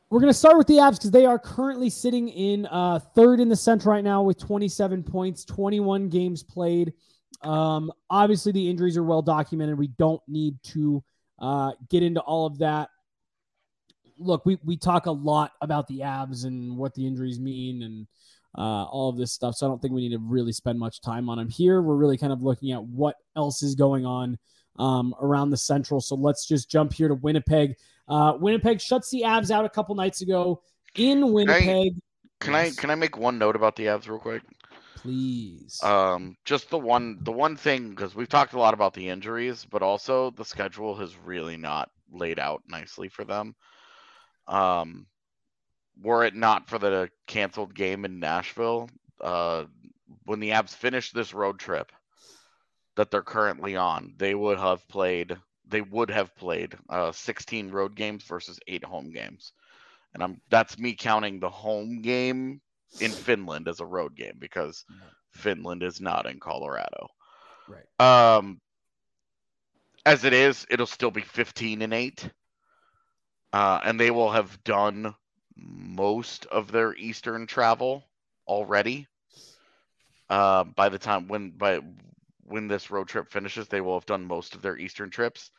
We're 0.09 0.21
going 0.21 0.31
to 0.31 0.37
start 0.37 0.57
with 0.57 0.67
the 0.67 0.75
Avs 0.75 0.91
because 0.91 1.11
they 1.11 1.25
are 1.25 1.37
currently 1.37 1.89
sitting 1.89 2.29
in 2.29 2.65
uh, 2.67 2.99
third 3.13 3.41
in 3.41 3.49
the 3.49 3.57
Central 3.57 3.93
right 3.93 4.03
now 4.03 4.21
with 4.21 4.39
27 4.39 5.03
points, 5.03 5.43
21 5.43 6.07
games 6.07 6.43
played. 6.43 6.93
Um, 7.41 7.91
obviously, 8.09 8.53
the 8.53 8.69
injuries 8.69 8.95
are 8.95 9.03
well 9.03 9.21
documented. 9.21 9.77
We 9.77 9.89
don't 9.89 10.21
need 10.25 10.55
to 10.67 11.03
uh, 11.39 11.73
get 11.89 12.03
into 12.03 12.21
all 12.21 12.45
of 12.45 12.59
that. 12.59 12.89
Look, 14.17 14.45
we, 14.45 14.57
we 14.63 14.77
talk 14.77 15.07
a 15.07 15.11
lot 15.11 15.51
about 15.61 15.87
the 15.87 15.99
Avs 15.99 16.45
and 16.45 16.77
what 16.77 16.93
the 16.93 17.05
injuries 17.05 17.37
mean 17.37 17.83
and 17.83 18.07
uh, 18.57 18.85
all 18.85 19.09
of 19.09 19.17
this 19.17 19.33
stuff. 19.33 19.55
So 19.55 19.65
I 19.65 19.69
don't 19.69 19.81
think 19.81 19.93
we 19.93 20.07
need 20.07 20.15
to 20.15 20.23
really 20.23 20.53
spend 20.53 20.79
much 20.79 21.01
time 21.01 21.29
on 21.29 21.37
them 21.37 21.49
here. 21.49 21.81
We're 21.81 21.95
really 21.95 22.17
kind 22.17 22.31
of 22.31 22.41
looking 22.41 22.71
at 22.71 22.81
what 22.81 23.17
else 23.35 23.61
is 23.61 23.75
going 23.75 24.05
on 24.05 24.39
um, 24.79 25.13
around 25.21 25.49
the 25.49 25.57
Central. 25.57 25.99
So 25.99 26.15
let's 26.15 26.47
just 26.47 26.71
jump 26.71 26.93
here 26.93 27.09
to 27.09 27.15
Winnipeg. 27.15 27.75
Uh, 28.07 28.33
Winnipeg 28.39 28.79
shuts 28.81 29.09
the 29.09 29.23
Avs 29.23 29.51
out 29.51 29.65
a 29.65 29.69
couple 29.69 29.95
nights 29.95 30.21
ago 30.21 30.61
in 30.95 31.31
Winnipeg. 31.33 31.95
Can 32.39 32.55
I, 32.55 32.69
can 32.69 32.73
I 32.73 32.81
can 32.81 32.89
I 32.91 32.95
make 32.95 33.17
one 33.17 33.37
note 33.37 33.55
about 33.55 33.75
the 33.75 33.85
Avs 33.85 34.07
real 34.07 34.19
quick? 34.19 34.43
Please. 34.95 35.81
Um, 35.83 36.35
just 36.45 36.69
the 36.69 36.77
one 36.77 37.17
the 37.21 37.31
one 37.31 37.55
thing 37.55 37.89
because 37.89 38.15
we've 38.15 38.29
talked 38.29 38.53
a 38.53 38.59
lot 38.59 38.73
about 38.73 38.93
the 38.93 39.09
injuries, 39.09 39.65
but 39.69 39.81
also 39.81 40.31
the 40.31 40.45
schedule 40.45 40.95
has 40.95 41.15
really 41.25 41.57
not 41.57 41.89
laid 42.11 42.39
out 42.39 42.63
nicely 42.67 43.09
for 43.09 43.25
them. 43.25 43.55
Um, 44.47 45.07
were 46.01 46.23
it 46.23 46.35
not 46.35 46.69
for 46.69 46.79
the 46.79 47.09
canceled 47.25 47.73
game 47.73 48.05
in 48.05 48.19
Nashville, 48.19 48.89
uh, 49.21 49.65
when 50.25 50.39
the 50.39 50.51
Avs 50.51 50.69
finished 50.69 51.13
this 51.13 51.33
road 51.33 51.59
trip 51.59 51.91
that 52.95 53.11
they're 53.11 53.21
currently 53.21 53.75
on, 53.75 54.13
they 54.17 54.35
would 54.35 54.57
have 54.57 54.87
played. 54.87 55.37
They 55.69 55.81
would 55.81 56.09
have 56.09 56.35
played 56.35 56.75
uh, 56.89 57.11
16 57.11 57.71
road 57.71 57.95
games 57.95 58.23
versus 58.23 58.59
eight 58.67 58.83
home 58.83 59.11
games, 59.11 59.53
and 60.13 60.23
I'm 60.23 60.41
that's 60.49 60.77
me 60.77 60.93
counting 60.93 61.39
the 61.39 61.49
home 61.49 62.01
game 62.01 62.61
in 62.99 63.11
Finland 63.25 63.67
as 63.67 63.79
a 63.79 63.85
road 63.85 64.15
game 64.15 64.35
because 64.39 64.85
Finland 65.31 65.83
is 65.83 66.01
not 66.01 66.25
in 66.25 66.39
Colorado. 66.39 67.07
Right. 67.67 68.37
Um, 68.37 68.61
as 70.05 70.23
it 70.23 70.33
is, 70.33 70.65
it'll 70.69 70.85
still 70.85 71.11
be 71.11 71.21
15 71.21 71.81
and 71.81 71.93
8. 71.93 72.29
Uh, 73.53 73.79
and 73.83 73.99
they 73.99 74.11
will 74.11 74.31
have 74.31 74.63
done 74.63 75.13
most 75.55 76.45
of 76.45 76.71
their 76.71 76.95
Eastern 76.95 77.47
travel 77.47 78.03
already. 78.47 79.07
Uh, 80.29 80.63
by 80.63 80.89
the 80.89 80.99
time 80.99 81.27
when 81.27 81.51
by 81.51 81.79
when 82.43 82.67
this 82.67 82.91
road 82.91 83.07
trip 83.07 83.29
finishes, 83.29 83.67
they 83.67 83.81
will 83.81 83.95
have 83.95 84.05
done 84.05 84.25
most 84.25 84.55
of 84.55 84.61
their 84.61 84.77
Eastern 84.77 85.09
trips. 85.09 85.51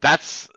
That's 0.00 0.48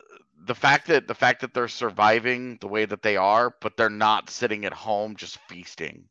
the 0.45 0.55
fact 0.55 0.87
that 0.87 1.07
the 1.07 1.15
fact 1.15 1.41
that 1.41 1.53
they're 1.53 1.67
surviving 1.67 2.57
the 2.61 2.67
way 2.67 2.85
that 2.85 3.01
they 3.01 3.17
are, 3.17 3.55
but 3.61 3.77
they're 3.77 3.89
not 3.89 4.29
sitting 4.29 4.65
at 4.65 4.73
home 4.73 5.15
just 5.15 5.37
feasting 5.49 6.05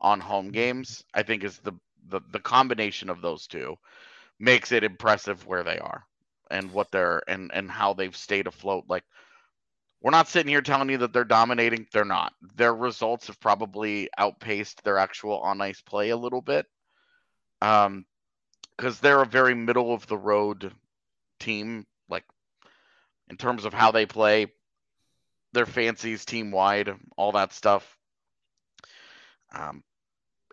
on 0.00 0.20
home 0.20 0.50
games, 0.50 1.04
I 1.14 1.22
think 1.22 1.44
is 1.44 1.58
the 1.58 1.72
the, 2.08 2.20
the 2.32 2.40
combination 2.40 3.10
of 3.10 3.20
those 3.20 3.46
two 3.46 3.76
makes 4.38 4.70
it 4.72 4.84
impressive 4.84 5.46
where 5.46 5.64
they 5.64 5.78
are 5.78 6.06
and 6.50 6.70
what 6.72 6.90
they're 6.92 7.22
and 7.28 7.50
and 7.54 7.70
how 7.70 7.94
they've 7.94 8.16
stayed 8.16 8.46
afloat. 8.46 8.84
Like 8.88 9.04
we're 10.02 10.10
not 10.10 10.28
sitting 10.28 10.50
here 10.50 10.62
telling 10.62 10.90
you 10.90 10.98
that 10.98 11.12
they're 11.12 11.24
dominating. 11.24 11.86
They're 11.92 12.04
not. 12.04 12.32
Their 12.56 12.74
results 12.74 13.26
have 13.28 13.40
probably 13.40 14.08
outpaced 14.18 14.84
their 14.84 14.98
actual 14.98 15.40
on 15.40 15.60
ice 15.60 15.80
play 15.80 16.10
a 16.10 16.16
little 16.16 16.42
bit. 16.42 16.66
Um, 17.62 18.04
because 18.76 19.00
they're 19.00 19.22
a 19.22 19.26
very 19.26 19.54
middle 19.54 19.94
of 19.94 20.06
the 20.06 20.18
road 20.18 20.70
team, 21.40 21.86
in 23.30 23.36
terms 23.36 23.64
of 23.64 23.74
how 23.74 23.90
they 23.90 24.06
play, 24.06 24.46
their 25.52 25.66
fancies 25.66 26.24
team 26.24 26.50
wide, 26.50 26.94
all 27.16 27.32
that 27.32 27.52
stuff. 27.52 27.96
Um, 29.54 29.82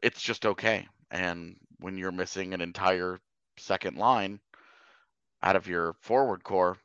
it's 0.02 0.22
just 0.22 0.46
okay. 0.46 0.88
And 1.12 1.56
when 1.80 1.98
you're 1.98 2.12
missing 2.12 2.54
an 2.54 2.62
entire 2.62 3.20
second 3.58 3.98
line 3.98 4.40
out 5.42 5.56
of 5.56 5.68
your 5.68 5.96
forward 6.02 6.44
core, 6.44 6.78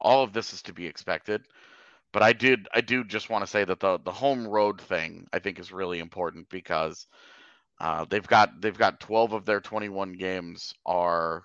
all 0.00 0.22
of 0.22 0.32
this 0.32 0.52
is 0.52 0.62
to 0.62 0.72
be 0.72 0.86
expected. 0.86 1.42
But 2.12 2.22
I 2.22 2.32
did 2.32 2.68
I 2.74 2.80
do 2.80 3.04
just 3.04 3.30
want 3.30 3.44
to 3.44 3.50
say 3.50 3.64
that 3.64 3.80
the 3.80 3.98
the 3.98 4.12
home 4.12 4.46
road 4.46 4.80
thing 4.80 5.28
I 5.32 5.38
think 5.38 5.58
is 5.58 5.72
really 5.72 6.00
important 6.00 6.48
because 6.48 7.06
uh, 7.80 8.04
they've 8.08 8.26
got 8.26 8.60
they've 8.60 8.76
got 8.76 9.00
12 9.00 9.32
of 9.32 9.44
their 9.44 9.60
21 9.60 10.12
games 10.14 10.74
are 10.84 11.44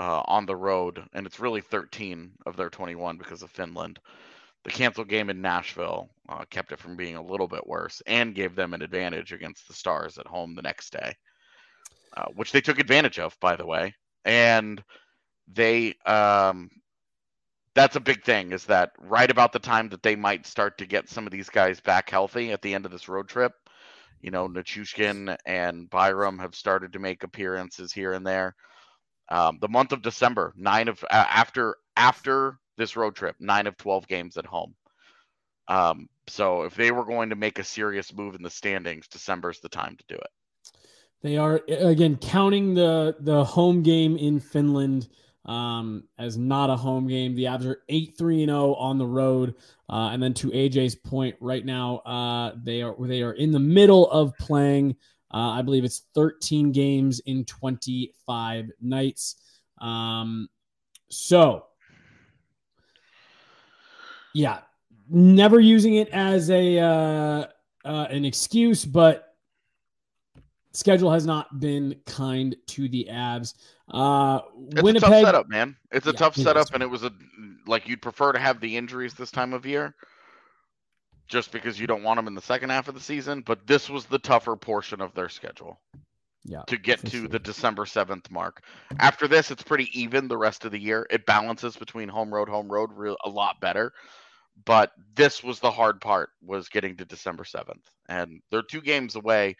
uh, 0.00 0.22
on 0.24 0.46
the 0.46 0.56
road, 0.56 1.04
and 1.12 1.26
it's 1.26 1.40
really 1.40 1.60
13 1.60 2.32
of 2.46 2.56
their 2.56 2.70
21 2.70 3.18
because 3.18 3.42
of 3.42 3.50
Finland. 3.50 3.98
The 4.64 4.70
canceled 4.70 5.08
game 5.08 5.28
in 5.28 5.42
Nashville 5.42 6.08
uh, 6.26 6.44
kept 6.48 6.72
it 6.72 6.78
from 6.78 6.96
being 6.96 7.16
a 7.16 7.22
little 7.22 7.46
bit 7.46 7.66
worse 7.66 8.00
and 8.06 8.34
gave 8.34 8.54
them 8.54 8.72
an 8.72 8.80
advantage 8.80 9.32
against 9.32 9.68
the 9.68 9.74
Stars 9.74 10.16
at 10.16 10.26
home 10.26 10.54
the 10.54 10.62
next 10.62 10.92
day, 10.92 11.14
uh, 12.16 12.26
which 12.34 12.50
they 12.50 12.62
took 12.62 12.78
advantage 12.78 13.18
of, 13.18 13.38
by 13.40 13.56
the 13.56 13.66
way. 13.66 13.94
And 14.24 14.82
they, 15.52 15.94
um, 16.06 16.70
that's 17.74 17.96
a 17.96 18.00
big 18.00 18.24
thing, 18.24 18.52
is 18.52 18.64
that 18.66 18.92
right 18.98 19.30
about 19.30 19.52
the 19.52 19.58
time 19.58 19.90
that 19.90 20.02
they 20.02 20.16
might 20.16 20.46
start 20.46 20.78
to 20.78 20.86
get 20.86 21.10
some 21.10 21.26
of 21.26 21.32
these 21.32 21.50
guys 21.50 21.78
back 21.78 22.08
healthy 22.08 22.52
at 22.52 22.62
the 22.62 22.72
end 22.72 22.86
of 22.86 22.92
this 22.92 23.08
road 23.08 23.28
trip, 23.28 23.52
you 24.22 24.30
know, 24.30 24.48
Nichushkin 24.48 25.36
and 25.44 25.90
Byram 25.90 26.38
have 26.38 26.54
started 26.54 26.94
to 26.94 26.98
make 26.98 27.22
appearances 27.22 27.92
here 27.92 28.14
and 28.14 28.26
there. 28.26 28.54
Um, 29.30 29.58
the 29.60 29.68
month 29.68 29.92
of 29.92 30.02
December, 30.02 30.52
nine 30.56 30.88
of 30.88 31.02
uh, 31.04 31.26
after 31.28 31.76
after 31.96 32.58
this 32.76 32.96
road 32.96 33.14
trip, 33.14 33.36
nine 33.38 33.66
of 33.66 33.76
twelve 33.76 34.06
games 34.08 34.36
at 34.36 34.46
home. 34.46 34.74
Um, 35.68 36.08
so 36.26 36.62
if 36.62 36.74
they 36.74 36.90
were 36.90 37.04
going 37.04 37.30
to 37.30 37.36
make 37.36 37.58
a 37.58 37.64
serious 37.64 38.12
move 38.12 38.34
in 38.34 38.42
the 38.42 38.50
standings, 38.50 39.06
December's 39.08 39.60
the 39.60 39.68
time 39.68 39.96
to 39.96 40.04
do 40.08 40.16
it. 40.16 40.30
They 41.22 41.36
are 41.36 41.60
again 41.68 42.16
counting 42.16 42.74
the 42.74 43.16
the 43.20 43.44
home 43.44 43.82
game 43.82 44.16
in 44.16 44.40
Finland 44.40 45.08
um, 45.44 46.04
as 46.18 46.36
not 46.36 46.70
a 46.70 46.76
home 46.76 47.06
game. 47.06 47.34
The 47.34 47.44
Avs 47.44 47.66
are 47.66 47.82
eight 47.88 48.16
three 48.16 48.42
and 48.42 48.50
zero 48.50 48.74
on 48.74 48.98
the 48.98 49.06
road, 49.06 49.54
uh, 49.88 50.10
and 50.12 50.22
then 50.22 50.34
to 50.34 50.50
AJ's 50.50 50.94
point, 50.94 51.36
right 51.40 51.64
now 51.64 51.98
uh, 51.98 52.54
they 52.62 52.82
are 52.82 52.94
they 52.98 53.22
are 53.22 53.32
in 53.32 53.52
the 53.52 53.58
middle 53.58 54.10
of 54.10 54.36
playing. 54.38 54.96
Uh, 55.32 55.50
I 55.50 55.62
believe 55.62 55.84
it's 55.84 56.02
13 56.14 56.72
games 56.72 57.20
in 57.20 57.44
25 57.44 58.70
nights. 58.80 59.36
Um, 59.78 60.48
so, 61.08 61.66
yeah, 64.34 64.60
never 65.08 65.60
using 65.60 65.94
it 65.94 66.08
as 66.10 66.50
a 66.50 66.78
uh, 66.78 67.46
uh, 67.84 68.06
an 68.10 68.24
excuse, 68.24 68.84
but 68.84 69.34
schedule 70.72 71.10
has 71.10 71.26
not 71.26 71.60
been 71.60 71.96
kind 72.06 72.56
to 72.68 72.88
the 72.88 73.08
Avs. 73.10 73.54
Uh, 73.88 74.40
It's 74.70 74.82
Winnipeg, 74.82 75.02
a 75.02 75.10
tough 75.12 75.24
setup, 75.26 75.48
man. 75.48 75.76
It's 75.90 76.06
a 76.06 76.12
Yeah, 76.12 76.18
tough 76.18 76.36
setup, 76.36 76.72
and 76.74 76.82
it 76.82 76.86
was 76.86 77.02
a 77.04 77.12
like 77.66 77.88
you'd 77.88 78.02
prefer 78.02 78.32
to 78.32 78.38
have 78.38 78.60
the 78.60 78.76
injuries 78.76 79.14
this 79.14 79.30
time 79.30 79.52
of 79.52 79.66
year, 79.66 79.94
just 81.30 81.52
because 81.52 81.80
you 81.80 81.86
don't 81.86 82.02
want 82.02 82.18
them 82.18 82.26
in 82.26 82.34
the 82.34 82.42
second 82.42 82.70
half 82.70 82.88
of 82.88 82.94
the 82.94 83.00
season. 83.00 83.42
But 83.46 83.66
this 83.66 83.88
was 83.88 84.04
the 84.04 84.18
tougher 84.18 84.56
portion 84.56 85.00
of 85.00 85.14
their 85.14 85.28
schedule 85.28 85.80
yeah, 86.44 86.62
to 86.66 86.76
get 86.76 87.00
to 87.06 87.20
sure. 87.20 87.28
the 87.28 87.38
December 87.38 87.86
seventh 87.86 88.30
mark. 88.30 88.62
After 88.98 89.28
this, 89.28 89.50
it's 89.50 89.62
pretty 89.62 89.88
even 89.98 90.28
the 90.28 90.36
rest 90.36 90.64
of 90.64 90.72
the 90.72 90.80
year. 90.80 91.06
It 91.08 91.24
balances 91.24 91.76
between 91.76 92.08
home 92.08 92.34
road, 92.34 92.48
home 92.48 92.70
road, 92.70 92.90
real 92.92 93.16
a 93.24 93.30
lot 93.30 93.60
better. 93.60 93.92
But 94.66 94.92
this 95.14 95.42
was 95.42 95.60
the 95.60 95.70
hard 95.70 96.00
part 96.00 96.30
was 96.44 96.68
getting 96.68 96.96
to 96.96 97.04
December 97.04 97.44
seventh, 97.44 97.88
and 98.08 98.42
they're 98.50 98.62
two 98.62 98.82
games 98.82 99.14
away. 99.14 99.56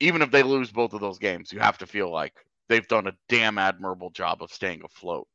Even 0.00 0.20
if 0.20 0.30
they 0.30 0.42
lose 0.42 0.70
both 0.70 0.92
of 0.92 1.00
those 1.00 1.18
games, 1.18 1.52
you 1.52 1.60
have 1.60 1.78
to 1.78 1.86
feel 1.86 2.10
like 2.10 2.34
they've 2.68 2.86
done 2.88 3.06
a 3.06 3.16
damn 3.30 3.56
admirable 3.56 4.10
job 4.10 4.42
of 4.42 4.52
staying 4.52 4.82
afloat 4.84 5.26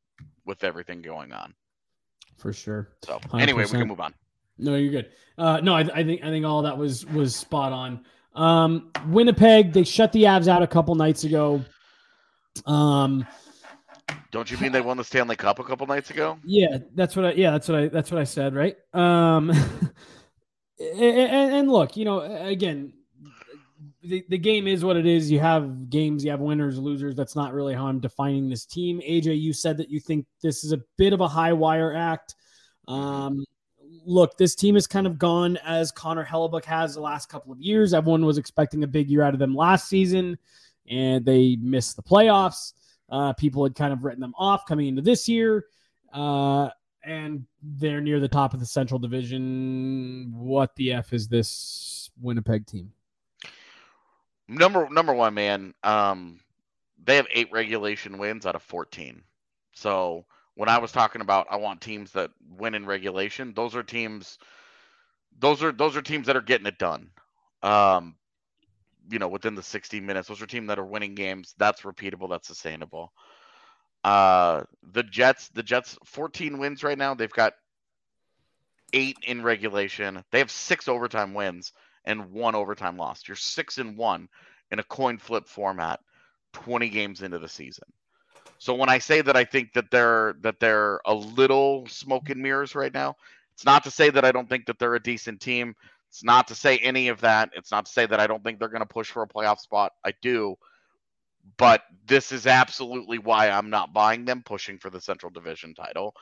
with 0.45 0.63
everything 0.63 1.01
going 1.01 1.31
on. 1.31 1.55
for 2.37 2.53
sure. 2.53 2.89
So 3.03 3.19
anyway, 3.33 3.63
we 3.63 3.71
can 3.71 3.87
move 3.87 4.01
on. 4.01 4.13
No, 4.61 4.75
you're 4.75 4.91
good. 4.91 5.11
Uh, 5.37 5.59
no, 5.61 5.75
I, 5.75 5.79
I 5.81 6.03
think 6.03 6.23
I 6.23 6.27
think 6.27 6.45
all 6.45 6.61
that 6.61 6.77
was 6.77 7.05
was 7.07 7.35
spot 7.35 7.73
on. 7.73 8.05
Um, 8.35 8.91
Winnipeg, 9.07 9.73
they 9.73 9.83
shut 9.83 10.11
the 10.13 10.23
Avs 10.23 10.47
out 10.47 10.61
a 10.61 10.67
couple 10.67 10.95
nights 10.95 11.23
ago. 11.23 11.63
Um, 12.65 13.25
Don't 14.31 14.49
you 14.49 14.57
mean 14.59 14.71
they 14.71 14.81
won 14.81 14.97
the 14.97 15.03
Stanley 15.03 15.35
Cup 15.35 15.59
a 15.59 15.63
couple 15.63 15.87
nights 15.87 16.11
ago? 16.11 16.37
yeah, 16.45 16.77
that's 16.95 17.15
what 17.15 17.25
I 17.25 17.31
yeah, 17.33 17.51
that's 17.51 17.67
what 17.67 17.77
I 17.79 17.87
that's 17.87 18.11
what 18.11 18.21
I 18.21 18.23
said, 18.23 18.55
right? 18.55 18.77
Um, 18.93 19.49
and, 20.79 21.53
and 21.53 21.71
look, 21.71 21.97
you 21.97 22.05
know, 22.05 22.21
again, 22.21 22.93
the, 24.03 24.23
the 24.29 24.37
game 24.37 24.67
is 24.67 24.83
what 24.83 24.97
it 24.97 25.05
is. 25.05 25.31
You 25.31 25.39
have 25.39 25.89
games, 25.89 26.23
you 26.23 26.31
have 26.31 26.39
winners, 26.39 26.77
losers. 26.77 27.15
That's 27.15 27.35
not 27.35 27.53
really 27.53 27.73
how 27.73 27.87
I'm 27.87 27.99
defining 27.99 28.49
this 28.49 28.65
team. 28.65 29.01
AJ, 29.01 29.39
you 29.39 29.53
said 29.53 29.77
that 29.77 29.89
you 29.89 29.99
think 29.99 30.25
this 30.41 30.63
is 30.63 30.71
a 30.71 30.81
bit 30.97 31.13
of 31.13 31.21
a 31.21 31.27
high 31.27 31.53
wire 31.53 31.93
act. 31.95 32.35
Um, 32.87 33.45
look, 34.05 34.37
this 34.37 34.55
team 34.55 34.75
has 34.75 34.87
kind 34.87 35.07
of 35.07 35.17
gone 35.17 35.57
as 35.57 35.91
Connor 35.91 36.25
Hellebuyck 36.25 36.65
has 36.65 36.95
the 36.95 37.01
last 37.01 37.29
couple 37.29 37.51
of 37.51 37.59
years. 37.59 37.93
Everyone 37.93 38.25
was 38.25 38.37
expecting 38.37 38.83
a 38.83 38.87
big 38.87 39.09
year 39.09 39.21
out 39.21 39.33
of 39.33 39.39
them 39.39 39.55
last 39.55 39.87
season, 39.87 40.37
and 40.89 41.25
they 41.25 41.57
missed 41.61 41.95
the 41.95 42.03
playoffs. 42.03 42.73
Uh, 43.09 43.33
people 43.33 43.63
had 43.63 43.75
kind 43.75 43.91
of 43.93 44.03
written 44.03 44.21
them 44.21 44.33
off 44.37 44.65
coming 44.65 44.87
into 44.87 45.01
this 45.01 45.27
year, 45.27 45.65
uh, 46.13 46.69
and 47.03 47.45
they're 47.61 48.01
near 48.01 48.19
the 48.19 48.27
top 48.27 48.53
of 48.53 48.59
the 48.59 48.65
Central 48.65 48.99
Division. 48.99 50.31
What 50.35 50.75
the 50.75 50.93
f 50.93 51.13
is 51.13 51.27
this 51.27 52.09
Winnipeg 52.21 52.65
team? 52.65 52.91
Number 54.47 54.89
number 54.89 55.13
one, 55.13 55.33
man. 55.33 55.73
Um, 55.83 56.39
they 57.03 57.15
have 57.15 57.27
eight 57.31 57.51
regulation 57.51 58.17
wins 58.17 58.45
out 58.45 58.55
of 58.55 58.61
fourteen. 58.61 59.23
So 59.73 60.25
when 60.61 60.69
I 60.69 60.77
was 60.77 60.91
talking 60.91 61.23
about 61.23 61.47
I 61.49 61.55
want 61.55 61.81
teams 61.81 62.11
that 62.11 62.29
win 62.55 62.75
in 62.75 62.85
regulation, 62.85 63.51
those 63.55 63.75
are 63.75 63.81
teams. 63.81 64.37
Those 65.39 65.63
are 65.63 65.71
those 65.71 65.97
are 65.97 66.03
teams 66.03 66.27
that 66.27 66.35
are 66.35 66.41
getting 66.41 66.67
it 66.67 66.77
done. 66.77 67.09
Um, 67.63 68.13
you 69.09 69.17
know, 69.17 69.27
within 69.27 69.55
the 69.55 69.63
60 69.63 69.99
minutes, 70.01 70.27
those 70.27 70.39
are 70.39 70.45
teams 70.45 70.67
that 70.67 70.77
are 70.77 70.85
winning 70.85 71.15
games. 71.15 71.55
That's 71.57 71.81
repeatable. 71.81 72.29
That's 72.29 72.47
sustainable. 72.47 73.11
Uh, 74.03 74.61
the 74.93 75.01
Jets, 75.01 75.49
the 75.49 75.63
Jets, 75.63 75.97
14 76.05 76.59
wins 76.59 76.83
right 76.83 76.97
now. 76.97 77.15
They've 77.15 77.31
got 77.33 77.53
eight 78.93 79.17
in 79.23 79.41
regulation. 79.41 80.23
They 80.31 80.37
have 80.37 80.51
six 80.51 80.87
overtime 80.87 81.33
wins 81.33 81.73
and 82.05 82.31
one 82.33 82.53
overtime 82.53 82.97
loss. 82.97 83.27
You're 83.27 83.35
six 83.35 83.79
and 83.79 83.97
one 83.97 84.29
in 84.69 84.77
a 84.77 84.83
coin 84.83 85.17
flip 85.17 85.47
format, 85.47 86.01
20 86.53 86.87
games 86.89 87.23
into 87.23 87.39
the 87.39 87.49
season. 87.49 87.87
So 88.61 88.75
when 88.75 88.89
I 88.89 88.99
say 88.99 89.21
that 89.21 89.35
I 89.35 89.43
think 89.43 89.73
that 89.73 89.89
they're 89.89 90.35
that 90.41 90.59
they're 90.59 91.01
a 91.07 91.15
little 91.15 91.87
smoke 91.87 92.29
and 92.29 92.39
mirrors 92.39 92.75
right 92.75 92.93
now, 92.93 93.15
it's 93.55 93.65
not 93.65 93.83
to 93.85 93.89
say 93.89 94.11
that 94.11 94.23
I 94.23 94.31
don't 94.31 94.47
think 94.47 94.67
that 94.67 94.77
they're 94.77 94.93
a 94.93 95.01
decent 95.01 95.41
team. 95.41 95.73
It's 96.09 96.23
not 96.23 96.47
to 96.49 96.53
say 96.53 96.77
any 96.77 97.07
of 97.07 97.19
that. 97.21 97.49
It's 97.55 97.71
not 97.71 97.87
to 97.87 97.91
say 97.91 98.05
that 98.05 98.19
I 98.19 98.27
don't 98.27 98.43
think 98.43 98.59
they're 98.59 98.69
going 98.69 98.81
to 98.81 98.85
push 98.85 99.09
for 99.09 99.23
a 99.23 99.27
playoff 99.27 99.57
spot. 99.61 99.93
I 100.05 100.13
do. 100.21 100.57
But 101.57 101.81
this 102.05 102.31
is 102.31 102.45
absolutely 102.45 103.17
why 103.17 103.49
I'm 103.49 103.71
not 103.71 103.93
buying 103.93 104.25
them 104.25 104.43
pushing 104.45 104.77
for 104.77 104.91
the 104.91 105.01
Central 105.01 105.31
Division 105.31 105.73
title. 105.73 106.13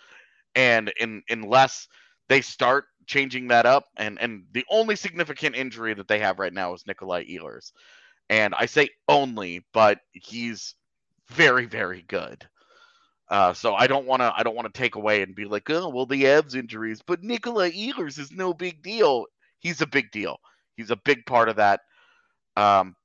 And 0.55 0.93
in 0.97 1.21
unless 1.27 1.89
they 2.29 2.39
start 2.39 2.85
changing 3.05 3.49
that 3.49 3.65
up, 3.65 3.87
and 3.97 4.17
and 4.17 4.45
the 4.53 4.63
only 4.69 4.95
significant 4.95 5.57
injury 5.57 5.93
that 5.93 6.07
they 6.07 6.19
have 6.19 6.39
right 6.39 6.53
now 6.53 6.73
is 6.73 6.87
Nikolai 6.87 7.25
Ehlers. 7.25 7.73
And 8.29 8.55
I 8.55 8.65
say 8.65 8.91
only, 9.09 9.65
but 9.73 9.99
he's 10.13 10.75
very, 11.29 11.65
very 11.65 12.03
good. 12.07 12.47
Uh, 13.29 13.53
so 13.53 13.75
I 13.75 13.87
don't 13.87 14.07
want 14.07 14.21
to 14.21 14.33
I 14.35 14.41
don't 14.41 14.55
want 14.55 14.73
to 14.73 14.77
take 14.77 14.95
away 14.95 15.21
and 15.21 15.35
be 15.35 15.45
like, 15.45 15.69
oh 15.69 15.89
well, 15.89 16.07
the 16.07 16.23
Avs 16.23 16.55
injuries, 16.55 17.01
but 17.05 17.23
Nikolai 17.23 17.71
Ehlers 17.71 18.17
is 18.17 18.31
no 18.31 18.53
big 18.53 18.81
deal. 18.81 19.25
He's 19.59 19.81
a 19.81 19.87
big 19.87 20.11
deal. 20.11 20.37
He's 20.75 20.89
a 20.89 20.95
big 20.95 21.25
part 21.25 21.49
of 21.49 21.57
that. 21.57 21.81
Um, 22.55 22.95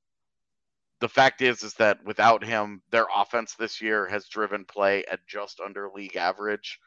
the 1.01 1.09
fact 1.09 1.43
is, 1.43 1.63
is 1.63 1.75
that 1.75 2.03
without 2.05 2.43
him, 2.43 2.81
their 2.91 3.07
offense 3.15 3.55
this 3.55 3.83
year 3.83 4.07
has 4.07 4.27
driven 4.27 4.65
play 4.65 5.05
at 5.11 5.27
just 5.27 5.61
under 5.61 5.91
league 5.95 6.17
average. 6.17 6.79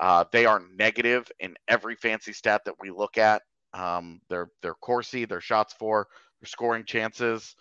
Uh, 0.00 0.24
they 0.32 0.46
are 0.46 0.62
negative 0.74 1.30
in 1.38 1.54
every 1.68 1.94
fancy 1.94 2.32
stat 2.32 2.62
that 2.64 2.74
we 2.80 2.90
look 2.90 3.18
at. 3.18 3.42
Um, 3.74 4.20
their 4.28 4.48
their 4.62 4.74
Corsi, 4.74 5.24
their 5.24 5.40
shots 5.40 5.74
for, 5.78 6.08
their 6.40 6.48
scoring 6.48 6.84
chances, 6.84 7.54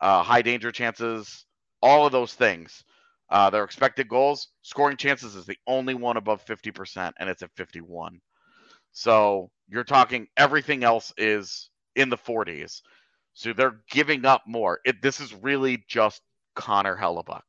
uh, 0.00 0.22
high 0.22 0.42
danger 0.42 0.72
chances, 0.72 1.46
all 1.84 2.06
of 2.06 2.12
those 2.12 2.32
things. 2.32 2.82
Uh, 3.30 3.50
their 3.50 3.64
expected 3.64 4.08
goals, 4.08 4.48
scoring 4.62 4.96
chances 4.96 5.36
is 5.36 5.44
the 5.44 5.58
only 5.66 5.94
one 5.94 6.16
above 6.16 6.44
50%, 6.46 7.12
and 7.18 7.28
it's 7.28 7.42
at 7.42 7.50
51. 7.56 8.20
So 8.92 9.50
you're 9.68 9.84
talking 9.84 10.28
everything 10.36 10.82
else 10.82 11.12
is 11.18 11.68
in 11.94 12.08
the 12.08 12.16
40s. 12.16 12.80
So 13.34 13.52
they're 13.52 13.80
giving 13.90 14.24
up 14.24 14.42
more. 14.46 14.80
It, 14.84 15.02
this 15.02 15.20
is 15.20 15.34
really 15.34 15.84
just 15.88 16.22
Connor 16.54 16.96
Hellebuyck. 16.96 17.42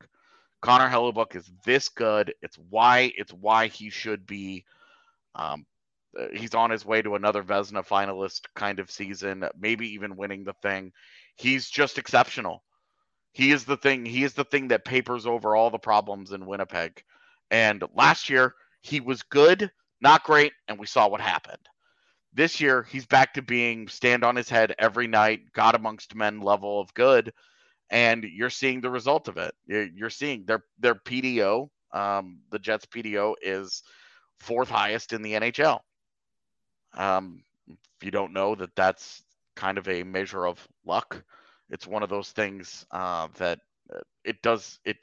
Connor 0.62 0.90
Hellebuyck 0.90 1.36
is 1.36 1.50
this 1.64 1.90
good. 1.90 2.34
It's 2.42 2.58
why 2.70 3.14
it's 3.16 3.32
why 3.32 3.68
he 3.68 3.90
should 3.90 4.26
be. 4.26 4.66
Um, 5.36 5.66
uh, 6.20 6.28
he's 6.34 6.56
on 6.56 6.72
his 6.72 6.86
way 6.86 7.02
to 7.04 7.16
another 7.16 7.44
Vezina 7.44 7.86
finalist 7.86 8.42
kind 8.56 8.80
of 8.80 8.90
season, 8.90 9.46
maybe 9.60 9.94
even 9.94 10.18
winning 10.18 10.44
the 10.44 10.54
thing. 10.64 10.92
He's 11.36 11.70
just 11.70 12.00
exceptional. 12.00 12.65
He 13.36 13.52
is 13.52 13.66
the 13.66 13.76
thing. 13.76 14.06
He 14.06 14.24
is 14.24 14.34
the 14.34 14.46
thing 14.46 14.70
that 14.70 14.86
papers 14.86 15.26
over 15.26 15.58
all 15.58 15.70
the 15.70 15.78
problems 15.78 16.32
in 16.32 16.46
Winnipeg. 16.46 17.04
And 17.52 17.84
last 17.94 18.30
year 18.30 18.56
he 18.80 19.02
was 19.02 19.24
good, 19.24 19.70
not 20.00 20.24
great, 20.24 20.54
and 20.70 20.80
we 20.80 20.88
saw 20.88 21.10
what 21.10 21.20
happened. 21.20 21.60
This 22.34 22.62
year 22.62 22.84
he's 22.84 23.06
back 23.06 23.34
to 23.34 23.42
being 23.42 23.90
stand 23.90 24.24
on 24.24 24.38
his 24.38 24.48
head 24.48 24.74
every 24.80 25.08
night, 25.08 25.52
God 25.52 25.76
amongst 25.76 26.16
men 26.16 26.40
level 26.40 26.80
of 26.80 26.94
good, 26.94 27.34
and 27.90 28.24
you're 28.24 28.50
seeing 28.50 28.80
the 28.80 28.90
result 28.90 29.28
of 29.28 29.36
it. 29.36 29.54
You're 29.68 30.10
seeing 30.10 30.46
their 30.46 30.64
their 30.80 30.96
PDO, 30.96 31.68
um, 31.92 32.40
the 32.52 32.60
Jets 32.60 32.86
PDO 32.86 33.36
is 33.42 33.84
fourth 34.40 34.70
highest 34.70 35.12
in 35.12 35.22
the 35.22 35.34
NHL. 35.34 35.82
Um, 36.94 37.44
if 37.68 38.06
you 38.06 38.12
don't 38.12 38.32
know 38.32 38.56
that, 38.56 38.78
that's 38.78 39.26
kind 39.58 39.78
of 39.78 39.90
a 39.90 40.04
measure 40.04 40.48
of 40.48 40.66
luck 40.86 41.22
it's 41.70 41.88
one 41.88 42.04
of 42.04 42.10
those 42.10 42.32
things 42.32 42.86
uh, 42.92 43.28
that 43.38 43.60
uh, 43.94 44.00
it 44.24 44.42
does 44.42 44.80
it 44.86 44.98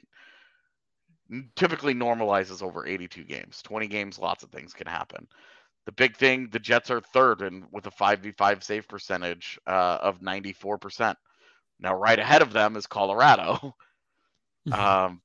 typically 1.55 1.93
normalizes 1.93 2.61
over 2.61 2.85
82 2.85 3.23
games. 3.23 3.61
20 3.63 3.87
games 3.87 4.19
lots 4.19 4.43
of 4.43 4.51
things 4.51 4.73
can 4.73 4.87
happen. 4.87 5.27
The 5.85 5.91
big 5.91 6.15
thing 6.15 6.49
the 6.51 6.59
jets 6.59 6.91
are 6.91 7.01
third 7.01 7.41
and 7.41 7.65
with 7.71 7.85
a 7.87 7.91
5v5 7.91 8.63
save 8.63 8.87
percentage 8.87 9.59
uh, 9.67 9.99
of 10.01 10.21
94% 10.21 11.15
now 11.79 11.95
right 11.95 12.19
ahead 12.19 12.41
of 12.41 12.53
them 12.53 12.75
is 12.75 12.87
colorado. 12.87 13.75
Mm-hmm. 14.65 14.79
um, 14.79 15.21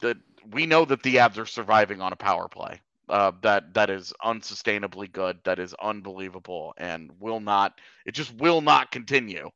the, 0.00 0.16
we 0.50 0.66
know 0.66 0.84
that 0.84 1.02
the 1.02 1.16
Avs 1.16 1.38
are 1.38 1.46
surviving 1.46 2.00
on 2.00 2.12
a 2.12 2.16
power 2.16 2.48
play 2.48 2.80
uh, 3.08 3.32
that 3.42 3.74
that 3.74 3.90
is 3.90 4.12
unsustainably 4.24 5.10
good 5.10 5.38
that 5.44 5.58
is 5.58 5.74
unbelievable 5.74 6.74
and 6.78 7.10
will 7.20 7.40
not 7.40 7.78
it 8.06 8.14
just 8.14 8.34
will 8.36 8.60
not 8.60 8.90
continue 8.90 9.50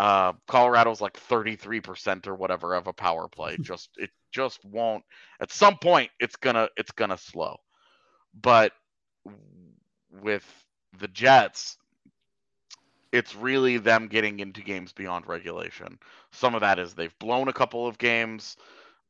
uh, 0.00 0.32
Colorado's 0.48 1.02
like 1.02 1.12
33% 1.12 2.26
or 2.26 2.34
whatever 2.34 2.74
of 2.74 2.86
a 2.86 2.92
power 2.92 3.28
play. 3.28 3.58
just 3.60 3.90
it 3.98 4.08
just 4.32 4.64
won't. 4.64 5.04
At 5.42 5.52
some 5.52 5.76
point, 5.76 6.10
it's 6.18 6.36
gonna 6.36 6.70
it's 6.78 6.90
gonna 6.90 7.18
slow. 7.18 7.58
But 8.40 8.72
with 10.22 10.46
the 10.98 11.08
Jets, 11.08 11.76
it's 13.12 13.36
really 13.36 13.76
them 13.76 14.08
getting 14.08 14.40
into 14.40 14.62
games 14.62 14.90
beyond 14.90 15.26
regulation. 15.26 15.98
Some 16.32 16.54
of 16.54 16.62
that 16.62 16.78
is 16.78 16.94
they've 16.94 17.18
blown 17.18 17.48
a 17.48 17.52
couple 17.52 17.86
of 17.86 17.98
games. 17.98 18.56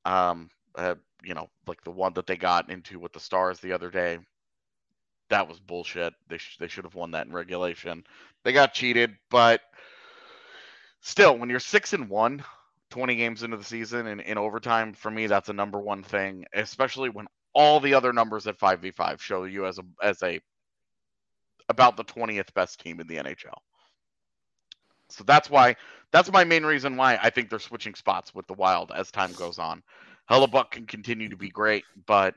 Um, 0.04 0.50
uh, 0.74 0.96
you 1.22 1.34
know, 1.34 1.48
like 1.68 1.84
the 1.84 1.92
one 1.92 2.14
that 2.14 2.26
they 2.26 2.36
got 2.36 2.68
into 2.68 2.98
with 2.98 3.12
the 3.12 3.20
Stars 3.20 3.60
the 3.60 3.72
other 3.72 3.90
day. 3.90 4.18
That 5.28 5.46
was 5.46 5.60
bullshit. 5.60 6.14
They 6.28 6.38
sh- 6.38 6.56
they 6.58 6.66
should 6.66 6.82
have 6.82 6.96
won 6.96 7.12
that 7.12 7.28
in 7.28 7.32
regulation. 7.32 8.02
They 8.42 8.52
got 8.52 8.74
cheated, 8.74 9.14
but 9.30 9.60
still, 11.00 11.36
when 11.36 11.50
you're 11.50 11.60
six 11.60 11.92
and 11.92 12.08
one, 12.08 12.44
20 12.90 13.16
games 13.16 13.42
into 13.42 13.56
the 13.56 13.64
season 13.64 14.06
and 14.06 14.20
in 14.20 14.38
overtime, 14.38 14.92
for 14.92 15.10
me, 15.10 15.26
that's 15.26 15.48
a 15.48 15.54
number 15.54 15.78
one 15.78 16.02
thing, 16.02 16.44
especially 16.52 17.08
when 17.08 17.26
all 17.52 17.80
the 17.80 17.94
other 17.94 18.12
numbers 18.12 18.46
at 18.46 18.58
5v5 18.58 19.20
show 19.20 19.44
you 19.44 19.66
as 19.66 19.78
a 19.78 19.82
as 20.02 20.22
a 20.22 20.40
about 21.68 21.96
the 21.96 22.04
20th 22.04 22.52
best 22.54 22.80
team 22.80 23.00
in 23.00 23.06
the 23.06 23.16
NHL. 23.16 23.58
So 25.08 25.24
that's 25.24 25.50
why 25.50 25.76
that's 26.12 26.30
my 26.30 26.44
main 26.44 26.64
reason 26.64 26.96
why 26.96 27.18
I 27.20 27.30
think 27.30 27.50
they're 27.50 27.58
switching 27.58 27.94
spots 27.94 28.34
with 28.34 28.46
the 28.46 28.54
Wild 28.54 28.92
as 28.94 29.10
time 29.10 29.32
goes 29.32 29.58
on. 29.58 29.82
Hellebuyck 30.30 30.70
can 30.70 30.86
continue 30.86 31.28
to 31.28 31.36
be 31.36 31.48
great, 31.48 31.84
but 32.06 32.34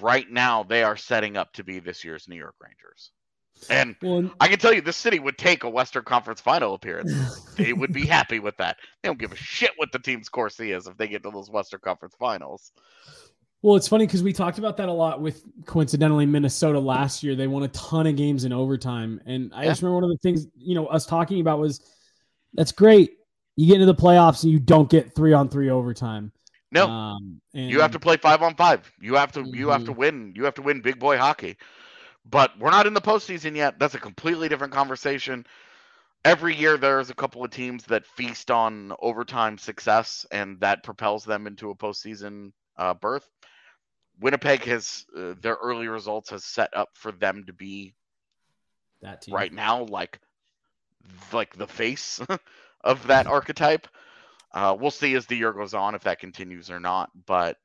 right 0.00 0.28
now 0.28 0.64
they 0.64 0.82
are 0.82 0.96
setting 0.96 1.36
up 1.36 1.52
to 1.54 1.64
be 1.64 1.78
this 1.78 2.04
year's 2.04 2.28
New 2.28 2.36
York 2.36 2.56
Rangers. 2.60 3.10
And 3.68 3.96
well, 4.00 4.30
I 4.40 4.48
can 4.48 4.58
tell 4.58 4.72
you, 4.72 4.80
this 4.80 4.96
city 4.96 5.18
would 5.18 5.36
take 5.36 5.64
a 5.64 5.68
Western 5.68 6.04
Conference 6.04 6.40
final 6.40 6.74
appearance. 6.74 7.40
they 7.56 7.72
would 7.72 7.92
be 7.92 8.06
happy 8.06 8.38
with 8.38 8.56
that. 8.56 8.78
They 9.02 9.08
don't 9.08 9.18
give 9.18 9.32
a 9.32 9.36
shit 9.36 9.72
what 9.76 9.92
the 9.92 9.98
team's 9.98 10.28
Corsi 10.28 10.72
is 10.72 10.86
if 10.86 10.96
they 10.96 11.08
get 11.08 11.22
to 11.24 11.30
those 11.30 11.50
Western 11.50 11.80
Conference 11.80 12.14
finals. 12.18 12.72
Well, 13.62 13.76
it's 13.76 13.88
funny 13.88 14.06
because 14.06 14.22
we 14.22 14.32
talked 14.32 14.58
about 14.58 14.78
that 14.78 14.88
a 14.88 14.92
lot 14.92 15.20
with 15.20 15.42
coincidentally 15.66 16.24
Minnesota 16.24 16.78
last 16.78 17.22
year. 17.22 17.36
They 17.36 17.46
won 17.46 17.62
a 17.62 17.68
ton 17.68 18.06
of 18.06 18.16
games 18.16 18.44
in 18.44 18.52
overtime. 18.52 19.20
And 19.26 19.52
I 19.54 19.64
yeah. 19.64 19.70
just 19.70 19.82
remember 19.82 19.96
one 19.96 20.04
of 20.04 20.10
the 20.10 20.18
things, 20.22 20.46
you 20.56 20.74
know, 20.74 20.86
us 20.86 21.04
talking 21.04 21.40
about 21.40 21.58
was 21.58 21.80
that's 22.54 22.72
great. 22.72 23.18
You 23.56 23.66
get 23.66 23.74
into 23.74 23.86
the 23.86 23.94
playoffs 23.94 24.44
and 24.44 24.52
you 24.52 24.58
don't 24.58 24.88
get 24.88 25.14
three 25.14 25.34
on 25.34 25.50
three 25.50 25.68
overtime. 25.68 26.32
No. 26.72 26.88
Um, 26.88 27.40
and... 27.52 27.68
You 27.70 27.80
have 27.80 27.90
to 27.92 28.00
play 28.00 28.16
five 28.16 28.42
on 28.42 28.54
five. 28.54 28.90
You 29.00 29.14
have 29.16 29.32
to 29.32 29.44
you 29.44 29.68
have 29.68 29.84
to 29.84 29.90
mm-hmm. 29.90 30.00
win. 30.00 30.32
You 30.34 30.44
have 30.44 30.54
to 30.54 30.62
win 30.62 30.80
big 30.80 30.98
boy 30.98 31.18
hockey. 31.18 31.56
But 32.24 32.58
we're 32.58 32.70
not 32.70 32.86
in 32.86 32.94
the 32.94 33.00
postseason 33.00 33.56
yet. 33.56 33.78
That's 33.78 33.94
a 33.94 34.00
completely 34.00 34.48
different 34.48 34.72
conversation. 34.72 35.46
Every 36.24 36.54
year, 36.54 36.76
there's 36.76 37.10
a 37.10 37.14
couple 37.14 37.44
of 37.44 37.50
teams 37.50 37.84
that 37.86 38.06
feast 38.06 38.50
on 38.50 38.92
overtime 39.00 39.56
success, 39.56 40.26
and 40.30 40.60
that 40.60 40.82
propels 40.82 41.24
them 41.24 41.46
into 41.46 41.70
a 41.70 41.74
postseason 41.74 42.52
uh, 42.76 42.94
berth. 42.94 43.28
Winnipeg 44.20 44.64
has 44.64 45.06
uh, 45.16 45.34
their 45.40 45.54
early 45.54 45.88
results 45.88 46.30
has 46.30 46.44
set 46.44 46.76
up 46.76 46.90
for 46.94 47.10
them 47.10 47.44
to 47.46 47.54
be 47.54 47.94
that 49.00 49.22
team 49.22 49.34
right 49.34 49.52
now, 49.52 49.84
like 49.84 50.20
like 51.32 51.56
the 51.56 51.66
face 51.66 52.20
of 52.84 53.06
that 53.06 53.26
archetype. 53.26 53.88
Uh, 54.52 54.76
we'll 54.78 54.90
see 54.90 55.14
as 55.14 55.26
the 55.26 55.36
year 55.36 55.52
goes 55.52 55.74
on 55.74 55.94
if 55.94 56.02
that 56.02 56.18
continues 56.18 56.70
or 56.70 56.80
not. 56.80 57.10
But 57.26 57.56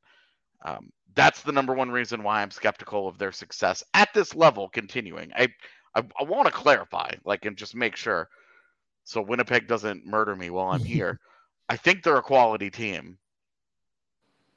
um, 0.65 0.89
that's 1.15 1.41
the 1.43 1.51
number 1.51 1.73
one 1.73 1.91
reason 1.91 2.23
why 2.23 2.41
I'm 2.41 2.51
skeptical 2.51 3.07
of 3.07 3.17
their 3.17 3.31
success 3.31 3.83
at 3.93 4.13
this 4.13 4.35
level 4.35 4.67
continuing. 4.67 5.31
I 5.35 5.47
I, 5.95 6.03
I 6.19 6.23
want 6.23 6.47
to 6.47 6.51
clarify, 6.51 7.11
like, 7.23 7.45
and 7.45 7.55
just 7.55 7.73
make 7.73 7.95
sure 7.95 8.27
so 9.05 9.21
Winnipeg 9.21 9.67
doesn't 9.67 10.05
murder 10.05 10.35
me 10.35 10.49
while 10.49 10.67
I'm 10.71 10.83
here. 10.83 11.19
I 11.69 11.77
think 11.77 12.03
they're 12.03 12.17
a 12.17 12.21
quality 12.21 12.69
team. 12.69 13.17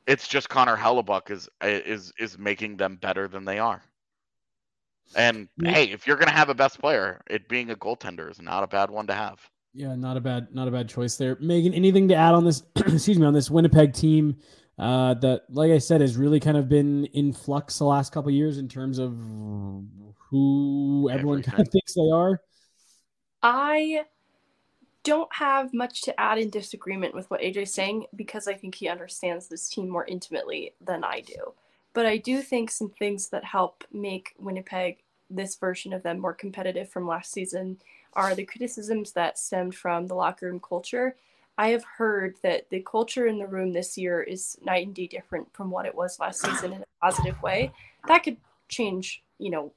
It's 0.07 0.27
just 0.27 0.49
Connor 0.49 0.77
Hellebuyck 0.77 1.31
is 1.31 1.49
is 1.63 2.13
is 2.19 2.39
making 2.39 2.79
them 2.79 2.97
better 2.97 3.29
than 3.29 3.45
they 3.45 3.59
are. 3.59 3.83
And 5.15 5.49
Yeah. 5.59 5.73
hey, 5.73 5.85
if 5.91 6.07
you're 6.07 6.17
gonna 6.17 6.33
have 6.33 6.49
a 6.49 6.55
best 6.55 6.81
player, 6.81 7.21
it 7.29 7.49
being 7.49 7.71
a 7.71 7.77
goaltender 7.77 8.31
is 8.31 8.41
not 8.41 8.65
a 8.65 8.67
bad 8.67 8.91
one 8.91 9.07
to 9.09 9.15
have. 9.15 9.39
Yeah, 9.75 9.95
not 9.95 10.17
a 10.17 10.21
bad 10.21 10.49
not 10.55 10.67
a 10.67 10.71
bad 10.71 10.89
choice 10.89 11.17
there. 11.17 11.37
Meghan, 11.37 11.75
anything 11.75 12.09
to 12.09 12.15
add 12.15 12.35
on 12.35 12.45
this 12.45 12.63
excuse 12.77 13.19
me, 13.19 13.27
on 13.27 13.35
this 13.35 13.51
Winnipeg 13.51 13.93
team 13.93 14.37
uh 14.79 15.15
that 15.15 15.43
like 15.51 15.71
I 15.71 15.79
said 15.79 16.01
has 16.01 16.17
really 16.17 16.41
kind 16.41 16.57
of 16.57 16.69
been 16.69 17.07
in 17.07 17.33
flux 17.33 17.79
the 17.79 17.85
last 17.85 18.13
couple 18.13 18.29
of 18.29 18.35
years 18.35 18.59
in 18.59 18.69
terms 18.69 18.99
of 18.99 19.17
who 20.31 21.09
everyone 21.11 21.43
kind 21.43 21.61
of 21.61 21.69
thinks 21.69 21.95
they 21.95 22.11
are? 22.13 22.41
I 23.43 24.05
don't 25.05 25.33
have 25.33 25.73
much 25.73 26.03
to 26.03 26.21
add 26.21 26.39
in 26.39 26.51
disagreement 26.51 27.15
with 27.15 27.31
what 27.31 27.41
AJ's 27.41 27.73
saying 27.73 28.07
because 28.15 28.47
I 28.47 28.55
think 28.55 28.75
he 28.75 28.89
understands 28.89 29.49
this 29.49 29.69
team 29.69 29.89
more 29.89 30.05
intimately 30.05 30.75
than 30.81 31.05
I 31.05 31.21
do. 31.21 31.55
But 31.95 32.07
I 32.07 32.19
do 32.19 32.43
think 32.43 32.71
some 32.71 32.91
things 32.91 33.29
that 33.31 33.45
help 33.45 33.85
make 33.93 34.35
Winnipeg, 34.39 34.99
this 35.31 35.57
version 35.57 35.93
of 35.93 36.03
them, 36.03 36.19
more 36.19 36.35
competitive 36.35 36.91
from 36.91 37.07
last 37.07 37.33
season 37.33 37.79
are 38.13 38.35
the 38.35 38.45
criticisms 38.45 39.13
that 39.13 39.39
stemmed 39.39 39.75
from 39.75 40.07
the 40.07 40.15
locker 40.15 40.47
room 40.47 40.61
culture. 40.61 41.17
I 41.59 41.69
have 41.69 41.85
heard 41.85 42.37
that 42.43 42.71
the 42.71 42.81
culture 42.81 43.27
in 43.27 43.39
the 43.39 43.47
room 43.47 43.73
this 43.73 43.99
year 43.99 44.23
is 44.23 44.57
night 44.65 44.87
and 44.87 44.95
day 44.95 45.09
different 45.09 45.53
from 45.53 45.71
what 45.71 45.87
it 45.87 45.95
was 45.95 46.19
last 46.19 46.41
season 46.41 46.73
in 46.73 46.83
a 46.83 46.87
positive 47.03 47.43
way. 47.43 47.73
That 48.07 48.23
could 48.23 48.39
change, 48.69 49.23
you 49.39 49.51
know, 49.51 49.73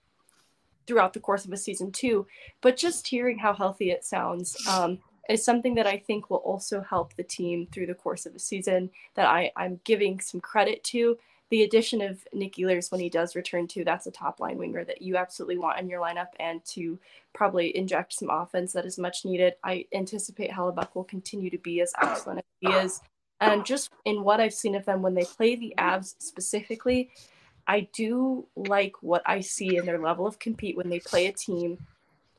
throughout 0.87 1.13
the 1.13 1.19
course 1.19 1.45
of 1.45 1.51
a 1.51 1.57
season 1.57 1.91
too 1.91 2.25
but 2.61 2.75
just 2.75 3.07
hearing 3.07 3.37
how 3.37 3.53
healthy 3.53 3.91
it 3.91 4.03
sounds 4.03 4.57
um, 4.67 4.99
is 5.29 5.43
something 5.43 5.75
that 5.75 5.87
I 5.87 5.97
think 5.97 6.29
will 6.29 6.37
also 6.37 6.81
help 6.81 7.15
the 7.15 7.23
team 7.23 7.67
through 7.71 7.87
the 7.87 7.93
course 7.93 8.25
of 8.25 8.33
the 8.33 8.39
season. 8.39 8.89
That 9.15 9.27
I, 9.27 9.51
I'm 9.55 9.79
giving 9.83 10.19
some 10.19 10.41
credit 10.41 10.83
to. 10.85 11.17
The 11.51 11.63
addition 11.63 12.01
of 12.01 12.25
Nick 12.33 12.55
Ehlers 12.55 12.91
when 12.91 13.01
he 13.01 13.09
does 13.09 13.35
return 13.35 13.67
to, 13.67 13.83
that's 13.83 14.07
a 14.07 14.11
top 14.11 14.39
line 14.39 14.57
winger 14.57 14.85
that 14.85 15.01
you 15.01 15.17
absolutely 15.17 15.57
want 15.57 15.79
in 15.79 15.89
your 15.89 16.01
lineup 16.01 16.29
and 16.39 16.63
to 16.65 16.97
probably 17.33 17.75
inject 17.75 18.13
some 18.13 18.29
offense 18.29 18.71
that 18.73 18.85
is 18.85 18.97
much 18.97 19.25
needed. 19.25 19.55
I 19.63 19.85
anticipate 19.93 20.49
Hellebuyck 20.49 20.95
will 20.95 21.03
continue 21.03 21.49
to 21.49 21.57
be 21.57 21.81
as 21.81 21.93
excellent 22.01 22.39
as 22.39 22.45
he 22.61 22.73
is. 22.77 23.01
And 23.41 23.65
just 23.65 23.89
in 24.05 24.23
what 24.23 24.39
I've 24.39 24.53
seen 24.53 24.75
of 24.75 24.85
them 24.85 25.01
when 25.01 25.13
they 25.13 25.25
play 25.25 25.55
the 25.55 25.73
Avs 25.77 26.15
specifically, 26.19 27.09
I 27.67 27.89
do 27.93 28.47
like 28.55 28.93
what 29.01 29.21
I 29.25 29.41
see 29.41 29.75
in 29.75 29.85
their 29.85 29.99
level 29.99 30.25
of 30.25 30.39
compete 30.39 30.77
when 30.77 30.89
they 30.89 30.99
play 30.99 31.27
a 31.27 31.33
team 31.33 31.79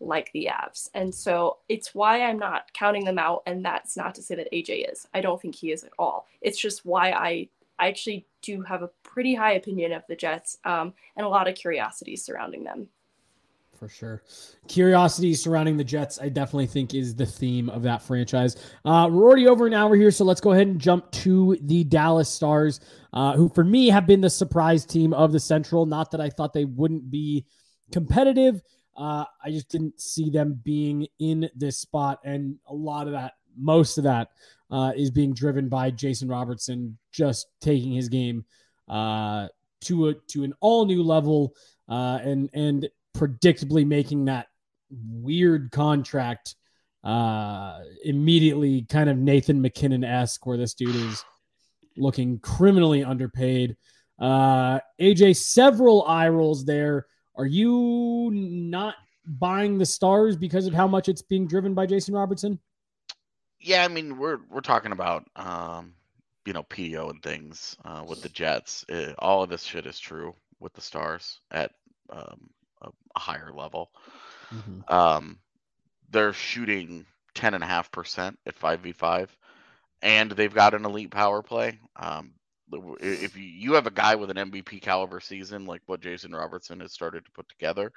like 0.01 0.31
the 0.33 0.49
Avs. 0.51 0.89
And 0.95 1.15
so 1.15 1.59
it's 1.69 1.95
why 1.95 2.23
I'm 2.23 2.39
not 2.39 2.73
counting 2.73 3.05
them 3.05 3.19
out. 3.19 3.43
And 3.47 3.65
that's 3.65 3.97
not 3.97 4.15
to 4.15 4.23
say 4.23 4.37
that 4.37 4.53
AJ 4.53 4.91
is. 4.91 5.07
I 5.13 5.21
don't 5.21 5.41
think 5.41 5.55
he 5.55 5.71
is 5.71 5.85
at 5.85 5.93
all. 5.99 6.27
It's 6.41 6.59
just 6.59 6.87
why 6.87 7.11
I, 7.11 7.49
I 7.83 7.89
actually 7.89 8.28
do 8.43 8.62
have 8.62 8.83
a 8.83 8.91
pretty 9.03 9.35
high 9.35 9.55
opinion 9.55 9.91
of 9.91 10.05
the 10.09 10.14
Jets 10.14 10.57
um, 10.64 10.95
and 11.16 11.26
a 11.26 11.28
lot 11.28 11.49
of 11.49 11.57
curiosity 11.57 12.14
surrounding 12.14 12.62
them. 12.62 12.87
For 13.76 13.89
sure. 13.89 14.22
Curiosity 14.68 15.35
surrounding 15.35 15.76
the 15.76 15.83
Jets, 15.83 16.20
I 16.20 16.28
definitely 16.28 16.68
think 16.68 16.95
is 16.95 17.16
the 17.16 17.26
theme 17.26 17.68
of 17.68 17.83
that 17.83 18.01
franchise. 18.01 18.55
Uh, 18.85 19.09
we're 19.11 19.24
already 19.24 19.49
over 19.49 19.66
an 19.66 19.74
hour 19.74 19.97
here, 19.97 20.12
so 20.12 20.24
let's 20.24 20.41
go 20.41 20.53
ahead 20.53 20.68
and 20.68 20.80
jump 20.80 21.11
to 21.11 21.59
the 21.61 21.83
Dallas 21.83 22.28
Stars, 22.28 22.78
uh, 23.12 23.35
who 23.35 23.49
for 23.49 23.64
me 23.64 23.89
have 23.89 24.07
been 24.07 24.20
the 24.20 24.30
surprise 24.30 24.87
team 24.87 25.12
of 25.12 25.33
the 25.33 25.41
Central. 25.41 25.85
Not 25.85 26.12
that 26.12 26.20
I 26.20 26.30
thought 26.30 26.53
they 26.53 26.64
wouldn't 26.64 27.11
be 27.11 27.47
competitive. 27.91 28.62
Uh, 28.97 29.24
I 29.45 29.51
just 29.51 29.70
didn't 29.70 30.01
see 30.01 30.30
them 30.30 30.61
being 30.62 31.09
in 31.18 31.51
this 31.57 31.78
spot. 31.78 32.20
And 32.22 32.59
a 32.68 32.74
lot 32.74 33.09
of 33.09 33.14
that, 33.14 33.33
most 33.57 33.99
of 33.99 34.05
that, 34.05 34.28
uh, 34.73 34.93
is 34.97 35.11
being 35.11 35.35
driven 35.35 35.68
by 35.68 35.91
Jason 35.91 36.29
Robertson 36.29 36.99
just 37.12 37.47
taking 37.61 37.93
his 37.93 38.09
game 38.09 38.45
uh, 38.89 39.49
to 39.83 40.09
a 40.09 40.14
to 40.29 40.43
an 40.43 40.55
all 40.61 40.87
new 40.87 41.03
level 41.03 41.55
uh, 41.89 42.18
and 42.23 42.49
and 42.55 42.89
predictably 43.14 43.87
making 43.87 44.25
that 44.25 44.49
weird 44.91 45.70
contract 45.70 46.57
uh, 47.05 47.81
immediately 48.05 48.83
kind 48.83 49.11
of 49.11 49.18
Nathan 49.18 49.61
MacKinnon 49.61 50.05
esque, 50.05 50.47
where 50.47 50.57
this 50.57 50.75
dude 50.75 50.97
is 50.97 51.25
looking 51.97 52.39
criminally 52.39 53.05
underpaid. 53.05 53.77
Uh, 54.18 54.79
AJ, 55.01 55.37
several 55.37 56.05
eye 56.07 56.29
rolls 56.29 56.64
there. 56.64 57.07
Are 57.37 57.47
you 57.47 58.31
not 58.33 58.95
buying 59.27 59.79
the 59.79 59.87
stars 59.87 60.37
because 60.37 60.66
of 60.66 60.75
how 60.75 60.87
much 60.87 61.09
it's 61.09 61.23
being 61.23 61.47
driven 61.47 61.75
by 61.75 61.87
Jason 61.87 62.14
Robertson? 62.14 62.59
Yeah, 63.63 63.85
I 63.85 63.89
mean 63.89 64.19
we're 64.19 64.39
we're 64.51 64.61
talking 64.61 64.93
about 64.93 65.25
um, 65.37 65.95
you 66.45 66.53
know 66.53 66.65
PO 66.65 67.11
and 67.11 67.23
things 67.23 67.77
uh, 67.85 68.05
with 68.07 68.23
the 68.23 68.29
Jets. 68.29 68.85
Uh, 68.91 69.13
all 69.19 69.43
of 69.43 69.51
this 69.51 69.63
shit 69.63 69.87
is 69.87 69.99
true 69.99 70.35
with 70.61 70.73
the 70.75 70.81
Stars 70.81 71.41
at 71.51 71.73
um, 72.11 72.51
a, 72.83 72.89
a 73.17 73.19
higher 73.21 73.53
level. 73.55 73.91
Um, 74.89 75.39
they're 76.11 76.33
shooting 76.33 77.07
ten 77.35 77.55
and 77.55 77.65
a 77.65 77.67
half 77.67 77.91
percent 77.91 78.39
at 78.47 78.57
five 78.57 78.81
v 78.81 78.93
five, 78.93 79.35
and 80.03 80.31
they've 80.31 80.55
got 80.55 80.75
an 80.75 80.85
elite 80.85 81.11
power 81.11 81.43
play. 81.43 81.79
Um, 81.97 82.35
if 83.01 83.37
you, 83.37 83.45
you 83.45 83.73
have 83.75 83.87
a 83.87 83.91
guy 83.91 84.15
with 84.15 84.31
an 84.31 84.37
MVP 84.37 84.81
caliber 84.83 85.21
season 85.21 85.67
like 85.67 85.83
what 85.87 86.01
Jason 86.01 86.33
Robertson 86.33 86.81
has 86.81 86.93
started 86.93 87.25
to 87.25 87.31
put 87.33 87.49
together, 87.49 87.93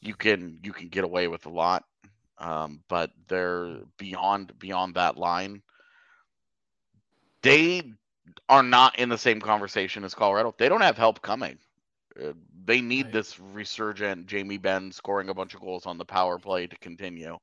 you 0.00 0.14
can 0.14 0.58
you 0.62 0.72
can 0.72 0.88
get 0.88 1.04
away 1.04 1.28
with 1.28 1.46
a 1.46 1.50
lot. 1.50 1.84
Um, 2.40 2.82
but 2.88 3.10
they're 3.28 3.78
beyond 3.98 4.58
beyond 4.58 4.94
that 4.96 5.16
line. 5.16 5.62
They 7.42 7.82
are 8.48 8.62
not 8.62 8.98
in 8.98 9.08
the 9.08 9.18
same 9.18 9.40
conversation 9.40 10.04
as 10.04 10.14
Colorado. 10.14 10.54
They 10.58 10.68
don't 10.68 10.82
have 10.82 10.96
help 10.98 11.22
coming. 11.22 11.58
Uh, 12.20 12.32
they 12.64 12.80
need 12.80 13.10
Right. 13.10 13.12
this 13.12 13.38
resurgent 13.38 14.26
Jamie 14.26 14.58
Benn 14.58 14.92
scoring 14.92 15.28
a 15.28 15.34
bunch 15.34 15.54
of 15.54 15.60
goals 15.60 15.86
on 15.86 15.98
the 15.98 16.04
power 16.04 16.38
play 16.38 16.66
to 16.66 16.76
continue. 16.78 17.38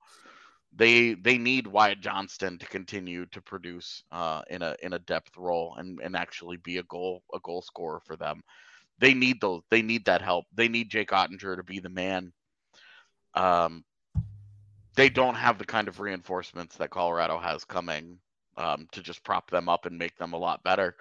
They 0.73 1.13
they 1.15 1.37
need 1.37 1.67
Wyatt 1.67 2.01
Johnston 2.01 2.57
to 2.59 2.65
continue 2.67 3.25
to 3.27 3.41
produce 3.41 4.03
uh, 4.11 4.41
in 4.49 4.61
a 4.61 4.75
in 4.81 4.93
a 4.93 4.99
depth 4.99 5.37
role 5.37 5.75
and, 5.77 5.99
and 6.01 6.15
actually 6.15 6.57
be 6.57 6.77
a 6.77 6.83
goal 6.83 7.23
a 7.33 7.39
goal 7.39 7.61
scorer 7.61 7.99
for 8.05 8.15
them. 8.15 8.41
They 8.99 9.13
need 9.13 9.41
those. 9.41 9.61
They 9.69 9.81
need 9.81 10.05
that 10.05 10.21
help. 10.21 10.45
They 10.53 10.67
need 10.69 10.89
Jake 10.89 11.09
Oettinger 11.09 11.57
to 11.57 11.63
be 11.63 11.79
the 11.79 11.89
man. 11.89 12.33
Um, 13.35 13.83
they 14.97 15.09
don't 15.09 15.35
have 15.35 15.59
the 15.59 15.65
kind 15.65 15.87
of 15.87 15.99
reinforcements 15.99 16.75
that 16.77 16.89
Colorado 16.89 17.37
has 17.37 17.63
coming 17.63 18.17
um, 18.57 18.87
to 18.91 19.01
just 19.01 19.23
prop 19.23 19.49
them 19.51 19.69
up 19.69 19.85
and 19.85 19.97
make 19.97 20.17
them 20.17 20.33
a 20.33 20.37
lot 20.37 20.63
better 20.63 20.95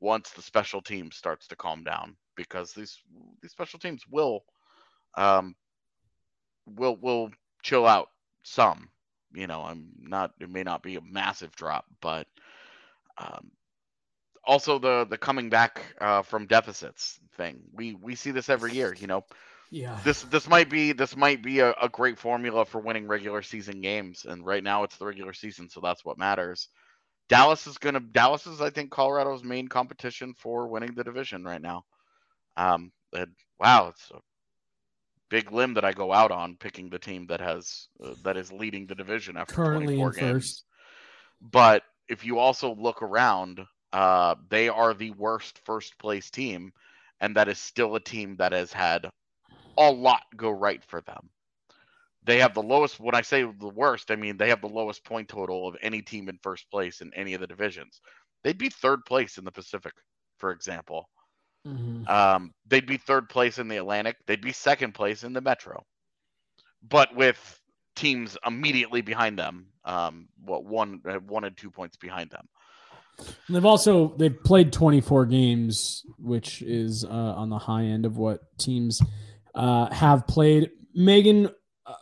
once 0.00 0.30
the 0.30 0.42
special 0.42 0.82
team 0.82 1.10
starts 1.12 1.46
to 1.46 1.56
calm 1.56 1.84
down 1.84 2.16
because 2.34 2.72
these 2.74 2.98
these 3.40 3.52
special 3.52 3.78
teams 3.78 4.02
will 4.10 4.44
um, 5.16 5.54
will 6.66 6.96
will 6.96 7.30
chill 7.62 7.86
out 7.86 8.08
some. 8.42 8.90
You 9.32 9.46
know, 9.46 9.62
I'm 9.62 9.90
not. 10.00 10.32
It 10.40 10.50
may 10.50 10.64
not 10.64 10.82
be 10.82 10.96
a 10.96 11.00
massive 11.00 11.54
drop, 11.54 11.84
but 12.00 12.26
um, 13.16 13.52
also 14.44 14.80
the 14.80 15.06
the 15.08 15.18
coming 15.18 15.50
back 15.50 15.82
uh, 16.00 16.22
from 16.22 16.46
deficits 16.46 17.20
thing. 17.36 17.60
We 17.72 17.94
we 17.94 18.16
see 18.16 18.32
this 18.32 18.48
every 18.48 18.72
year. 18.72 18.92
You 18.92 19.06
know, 19.06 19.24
Yeah. 19.70 19.98
this 20.04 20.22
this 20.22 20.48
might 20.48 20.70
be 20.70 20.92
this 20.92 21.16
might 21.16 21.42
be 21.42 21.60
a, 21.60 21.72
a 21.82 21.88
great 21.88 22.18
formula 22.18 22.64
for 22.64 22.80
winning 22.80 23.08
regular 23.08 23.42
season 23.42 23.80
games 23.80 24.24
and 24.24 24.44
right 24.44 24.62
now 24.62 24.84
it's 24.84 24.96
the 24.96 25.04
regular 25.04 25.32
season 25.32 25.68
so 25.68 25.80
that's 25.80 26.04
what 26.04 26.18
matters 26.18 26.68
dallas 27.28 27.66
is 27.66 27.76
gonna 27.78 28.00
dallas 28.00 28.46
is 28.46 28.60
i 28.60 28.70
think 28.70 28.90
colorado's 28.90 29.42
main 29.42 29.66
competition 29.66 30.34
for 30.34 30.68
winning 30.68 30.94
the 30.94 31.02
division 31.02 31.42
right 31.42 31.62
now 31.62 31.84
um 32.56 32.92
and 33.12 33.32
wow 33.58 33.88
it's 33.88 34.10
a 34.12 34.18
big 35.28 35.50
limb 35.50 35.74
that 35.74 35.84
i 35.84 35.92
go 35.92 36.12
out 36.12 36.30
on 36.30 36.56
picking 36.56 36.88
the 36.88 36.98
team 36.98 37.26
that 37.26 37.40
has 37.40 37.88
uh, 38.04 38.14
that 38.22 38.36
is 38.36 38.52
leading 38.52 38.86
the 38.86 38.94
division 38.94 39.36
after 39.36 39.54
Currently 39.56 39.96
24 39.96 40.08
in 40.08 40.14
games 40.14 40.32
first. 40.32 40.64
but 41.40 41.82
if 42.08 42.24
you 42.24 42.38
also 42.38 42.74
look 42.76 43.02
around 43.02 43.64
uh 43.92 44.36
they 44.48 44.68
are 44.68 44.94
the 44.94 45.10
worst 45.12 45.60
first 45.64 45.98
place 45.98 46.30
team 46.30 46.72
and 47.20 47.34
that 47.34 47.48
is 47.48 47.58
still 47.58 47.96
a 47.96 48.00
team 48.00 48.36
that 48.36 48.52
has 48.52 48.72
had 48.72 49.10
a 49.78 49.90
lot 49.90 50.22
go 50.36 50.50
right 50.50 50.82
for 50.84 51.00
them. 51.02 51.30
They 52.24 52.38
have 52.40 52.54
the 52.54 52.62
lowest, 52.62 52.98
when 52.98 53.14
I 53.14 53.22
say 53.22 53.42
the 53.42 53.68
worst, 53.68 54.10
I 54.10 54.16
mean 54.16 54.36
they 54.36 54.48
have 54.48 54.60
the 54.60 54.68
lowest 54.68 55.04
point 55.04 55.28
total 55.28 55.68
of 55.68 55.76
any 55.80 56.02
team 56.02 56.28
in 56.28 56.38
first 56.42 56.68
place 56.70 57.00
in 57.00 57.14
any 57.14 57.34
of 57.34 57.40
the 57.40 57.46
divisions. 57.46 58.00
They'd 58.42 58.58
be 58.58 58.68
third 58.68 59.04
place 59.04 59.38
in 59.38 59.44
the 59.44 59.52
Pacific, 59.52 59.92
for 60.38 60.50
example. 60.50 61.08
Mhm. 61.66 62.08
Um, 62.08 62.54
they'd 62.66 62.86
be 62.86 62.96
third 62.96 63.28
place 63.28 63.58
in 63.58 63.68
the 63.68 63.76
Atlantic. 63.76 64.16
They'd 64.26 64.40
be 64.40 64.52
second 64.52 64.92
place 64.92 65.24
in 65.24 65.32
the 65.32 65.40
Metro. 65.40 65.84
But 66.88 67.14
with 67.14 67.60
teams 67.96 68.36
immediately 68.46 69.00
behind 69.00 69.38
them, 69.38 69.66
um, 69.84 70.28
what 70.44 70.64
one, 70.64 71.00
uh, 71.08 71.14
one 71.20 71.44
and 71.44 71.56
two 71.56 71.70
points 71.70 71.96
behind 71.96 72.30
them. 72.30 72.48
And 73.18 73.56
they've 73.56 73.64
also 73.64 74.14
they've 74.16 74.42
played 74.44 74.72
24 74.72 75.26
games, 75.26 76.04
which 76.18 76.60
is 76.62 77.04
uh, 77.04 77.08
on 77.08 77.48
the 77.48 77.58
high 77.58 77.84
end 77.84 78.04
of 78.04 78.18
what 78.18 78.42
teams 78.58 79.00
uh, 79.56 79.92
have 79.92 80.26
played. 80.26 80.70
Meghan, 80.96 81.52
uh, 81.84 81.94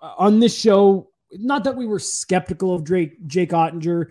on 0.00 0.40
this 0.40 0.58
show, 0.58 1.10
not 1.32 1.64
that 1.64 1.76
we 1.76 1.86
were 1.86 1.98
skeptical 1.98 2.74
of 2.74 2.84
Drake 2.84 3.26
Jake 3.26 3.50
Oettinger, 3.50 4.10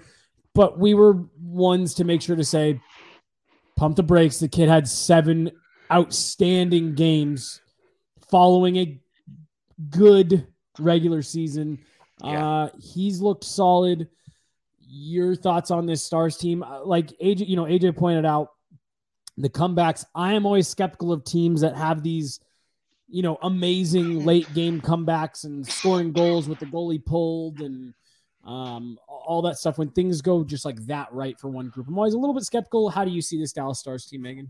but 0.56 0.80
we 0.80 0.94
were 0.94 1.26
ones 1.40 1.94
to 1.96 2.04
make 2.04 2.22
sure 2.22 2.36
to 2.36 2.44
say, 2.44 2.80
pump 3.76 3.96
the 3.96 4.04
brakes. 4.04 4.40
The 4.40 4.48
kid 4.48 4.70
had 4.70 4.88
seven 4.88 5.52
outstanding 5.92 6.96
games 6.96 7.62
following 8.30 8.78
a 8.78 9.02
good 9.90 10.48
regular 10.80 11.22
season. 11.22 11.80
Yeah. 12.24 12.46
Uh, 12.46 12.70
he's 12.80 13.22
looked 13.22 13.44
solid. 13.44 14.08
Your 14.80 15.36
thoughts 15.36 15.72
on 15.72 15.86
this 15.86 16.04
Stars 16.04 16.38
team? 16.38 16.64
Uh, 16.64 16.86
like 16.86 17.08
AJ, 17.22 17.48
you 17.48 17.56
know, 17.56 17.66
AJ 17.66 17.98
pointed 17.98 18.26
out 18.26 18.50
the 19.38 19.50
comebacks. 19.50 20.06
I 20.14 20.34
am 20.34 20.46
always 20.46 20.68
skeptical 20.68 21.12
of 21.12 21.24
teams 21.24 21.62
that 21.62 21.76
have 21.76 22.04
these, 22.04 22.40
you 23.12 23.22
know, 23.22 23.38
amazing 23.44 24.26
late 24.26 24.52
game 24.54 24.80
comebacks 24.82 25.44
and 25.44 25.68
scoring 25.68 26.12
goals 26.14 26.48
with 26.48 26.60
the 26.60 26.66
goalie 26.66 27.04
pulled 27.04 27.60
and 27.60 27.94
um, 28.46 28.98
all 29.08 29.42
that 29.44 29.58
stuff. 29.58 29.78
When 29.78 29.90
things 29.90 30.22
go 30.22 30.44
just 30.44 30.66
like 30.66 30.86
that 30.88 31.12
right 31.12 31.40
for 31.40 31.50
one 31.50 31.70
group, 31.70 31.88
I'm 31.88 31.98
always 31.98 32.14
a 32.14 32.18
little 32.18 32.34
bit 32.34 32.44
skeptical. 32.44 32.90
How 32.90 33.04
do 33.04 33.12
you 33.12 33.22
see 33.22 33.38
this 33.38 33.54
Dallas 33.54 33.80
Stars 33.80 34.06
team, 34.06 34.24
Meghan? 34.24 34.48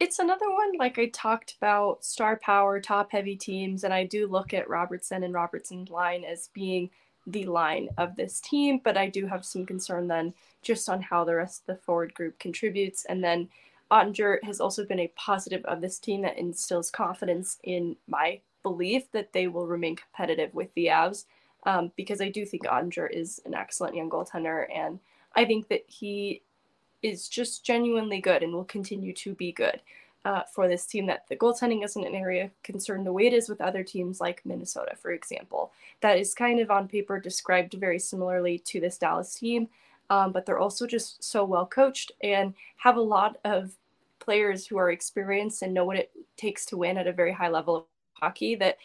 It's 0.00 0.20
another 0.20 0.48
one 0.48 0.76
like 0.78 0.98
I 0.98 1.06
talked 1.06 1.56
about 1.56 2.04
star 2.04 2.38
power, 2.40 2.80
top 2.80 3.10
heavy 3.10 3.34
teams, 3.34 3.82
and 3.82 3.92
I 3.92 4.04
do 4.04 4.28
look 4.28 4.54
at 4.54 4.68
Robertson 4.68 5.24
and 5.24 5.34
Robertson's 5.34 5.90
line 5.90 6.24
as 6.24 6.50
being 6.54 6.90
the 7.26 7.44
line 7.44 7.88
of 7.98 8.16
this 8.16 8.40
team, 8.40 8.80
but 8.82 8.96
I 8.96 9.08
do 9.08 9.26
have 9.26 9.44
some 9.44 9.66
concern 9.66 10.08
then 10.08 10.34
just 10.62 10.88
on 10.88 11.02
how 11.02 11.24
the 11.24 11.34
rest 11.34 11.62
of 11.62 11.66
the 11.66 11.82
forward 11.82 12.14
group 12.14 12.38
contributes. 12.38 13.04
And 13.06 13.22
then 13.22 13.48
Oettinger 13.90 14.42
has 14.44 14.60
also 14.60 14.84
been 14.84 15.00
a 15.00 15.12
positive 15.16 15.64
of 15.64 15.80
this 15.80 15.98
team 15.98 16.22
that 16.22 16.38
instills 16.38 16.90
confidence 16.90 17.58
in 17.62 17.96
my 18.06 18.40
belief 18.62 19.10
that 19.12 19.32
they 19.32 19.48
will 19.48 19.66
remain 19.66 19.96
competitive 19.96 20.52
with 20.54 20.72
the 20.74 20.86
Avs 20.86 21.24
um, 21.64 21.92
because 21.96 22.20
I 22.20 22.28
do 22.28 22.44
think 22.44 22.64
Oettinger 22.64 23.10
is 23.10 23.40
an 23.46 23.54
excellent 23.54 23.94
young 23.94 24.10
goaltender. 24.10 24.66
And 24.74 24.98
I 25.34 25.44
think 25.44 25.68
that 25.68 25.84
he 25.86 26.42
is 27.02 27.28
just 27.28 27.64
genuinely 27.64 28.20
good 28.20 28.42
and 28.42 28.52
will 28.52 28.64
continue 28.64 29.12
to 29.14 29.34
be 29.34 29.52
good 29.52 29.80
uh, 30.24 30.42
for 30.42 30.68
this 30.68 30.84
team. 30.86 31.06
That 31.06 31.24
the 31.28 31.36
goaltending 31.36 31.84
isn't 31.84 32.04
an 32.04 32.14
area 32.14 32.46
of 32.46 32.62
concern 32.62 33.04
the 33.04 33.12
way 33.12 33.26
it 33.26 33.32
is 33.32 33.48
with 33.48 33.60
other 33.60 33.82
teams 33.82 34.20
like 34.20 34.44
Minnesota, 34.44 34.96
for 34.96 35.12
example. 35.12 35.72
That 36.00 36.18
is 36.18 36.34
kind 36.34 36.60
of 36.60 36.70
on 36.70 36.88
paper 36.88 37.20
described 37.20 37.74
very 37.74 37.98
similarly 37.98 38.58
to 38.60 38.80
this 38.80 38.98
Dallas 38.98 39.34
team 39.34 39.68
um, 40.10 40.32
but 40.32 40.46
they're 40.46 40.58
also 40.58 40.86
just 40.86 41.22
so 41.22 41.44
well 41.44 41.66
coached 41.66 42.12
and 42.22 42.54
have 42.76 42.96
a 42.96 43.00
lot 43.00 43.38
of 43.44 43.72
players 44.18 44.66
who 44.66 44.76
are 44.76 44.90
experienced 44.90 45.62
and 45.62 45.72
know 45.72 45.84
what 45.84 45.96
it 45.96 46.10
takes 46.36 46.66
to 46.66 46.76
win 46.76 46.98
at 46.98 47.06
a 47.06 47.12
very 47.12 47.32
high 47.32 47.48
level 47.48 47.76
of 47.76 47.84
hockey 48.14 48.54
that 48.54 48.78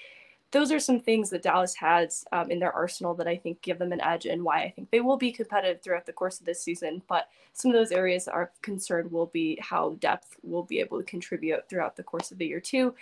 those 0.52 0.72
are 0.72 0.80
some 0.80 1.00
things 1.00 1.32
that 1.32 1.42
Dallas 1.42 1.74
has 1.76 2.24
um, 2.32 2.52
in 2.52 2.60
their 2.60 2.72
arsenal 2.72 3.16
that 3.16 3.28
I 3.28 3.36
think 3.36 3.60
give 3.64 3.80
them 3.80 3.92
an 3.92 4.02
edge 4.02 4.28
and 4.28 4.44
why 4.44 4.62
I 4.62 4.70
think 4.70 4.92
they 4.92 5.02
will 5.02 5.18
be 5.18 5.32
competitive 5.32 5.82
throughout 5.82 6.06
the 6.06 6.14
course 6.14 6.40
of 6.40 6.46
this 6.46 6.62
season. 6.62 7.02
But 7.10 7.28
some 7.54 7.72
of 7.72 7.76
those 7.76 7.92
areas 7.92 8.28
are 8.28 8.52
concerned 8.62 9.12
will 9.12 9.26
be 9.26 9.58
how 9.60 9.98
depth 10.00 10.36
will 10.44 10.62
be 10.62 10.80
able 10.80 11.00
to 11.00 11.04
contribute 11.04 11.68
throughout 11.68 11.96
the 11.96 12.04
course 12.04 12.32
of 12.32 12.38
the 12.38 12.46
year 12.46 12.60
too. 12.60 12.94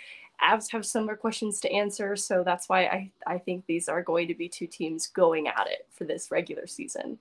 Avs 0.42 0.70
have 0.72 1.04
more 1.04 1.14
questions 1.14 1.60
to 1.60 1.70
answer, 1.70 2.16
so 2.16 2.42
that's 2.42 2.70
why 2.70 2.84
I, 2.86 3.10
I 3.26 3.38
think 3.38 3.66
these 3.66 3.86
are 3.86 4.02
going 4.02 4.28
to 4.28 4.34
be 4.34 4.48
two 4.48 4.66
teams 4.66 5.06
going 5.06 5.46
at 5.46 5.66
it 5.66 5.86
for 5.90 6.04
this 6.04 6.30
regular 6.30 6.66
season. 6.66 7.18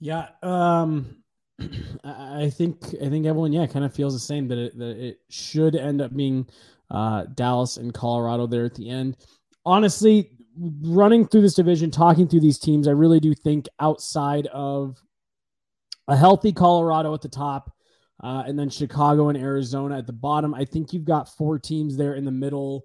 Yeah, 0.00 0.28
um, 0.42 1.22
I 2.04 2.50
think 2.50 2.84
I 3.02 3.08
think 3.08 3.26
everyone 3.26 3.52
yeah 3.52 3.66
kind 3.66 3.84
of 3.84 3.94
feels 3.94 4.14
the 4.14 4.20
same 4.20 4.48
that 4.48 4.58
it, 4.58 4.78
that 4.78 4.96
it 4.98 5.18
should 5.30 5.74
end 5.74 6.00
up 6.00 6.14
being 6.14 6.46
uh, 6.90 7.24
Dallas 7.34 7.76
and 7.76 7.94
Colorado 7.94 8.46
there 8.46 8.64
at 8.64 8.74
the 8.74 8.90
end. 8.90 9.16
Honestly, 9.64 10.30
running 10.82 11.26
through 11.26 11.42
this 11.42 11.54
division, 11.54 11.90
talking 11.90 12.28
through 12.28 12.40
these 12.40 12.58
teams, 12.58 12.86
I 12.86 12.92
really 12.92 13.20
do 13.20 13.34
think 13.34 13.66
outside 13.80 14.46
of 14.48 14.96
a 16.08 16.16
healthy 16.16 16.52
Colorado 16.52 17.12
at 17.14 17.22
the 17.22 17.28
top, 17.28 17.72
uh, 18.22 18.44
and 18.46 18.58
then 18.58 18.70
Chicago 18.70 19.28
and 19.28 19.38
Arizona 19.38 19.98
at 19.98 20.06
the 20.06 20.12
bottom, 20.12 20.54
I 20.54 20.64
think 20.64 20.92
you've 20.92 21.04
got 21.04 21.34
four 21.36 21.58
teams 21.58 21.96
there 21.96 22.14
in 22.14 22.24
the 22.24 22.30
middle 22.30 22.84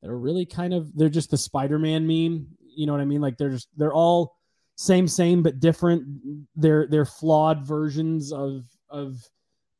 that 0.00 0.10
are 0.10 0.18
really 0.18 0.46
kind 0.46 0.72
of 0.72 0.96
they're 0.96 1.08
just 1.08 1.30
the 1.30 1.38
Spider-Man 1.38 2.06
meme. 2.06 2.46
You 2.74 2.86
know 2.86 2.92
what 2.92 3.02
I 3.02 3.04
mean? 3.04 3.20
Like 3.20 3.36
they're 3.36 3.50
just 3.50 3.68
they're 3.76 3.92
all 3.92 4.36
same 4.76 5.06
same 5.08 5.42
but 5.42 5.60
different. 5.60 6.04
They're 6.56 6.86
they're 6.86 7.04
flawed 7.04 7.64
versions 7.64 8.32
of 8.32 8.64
of 8.90 9.16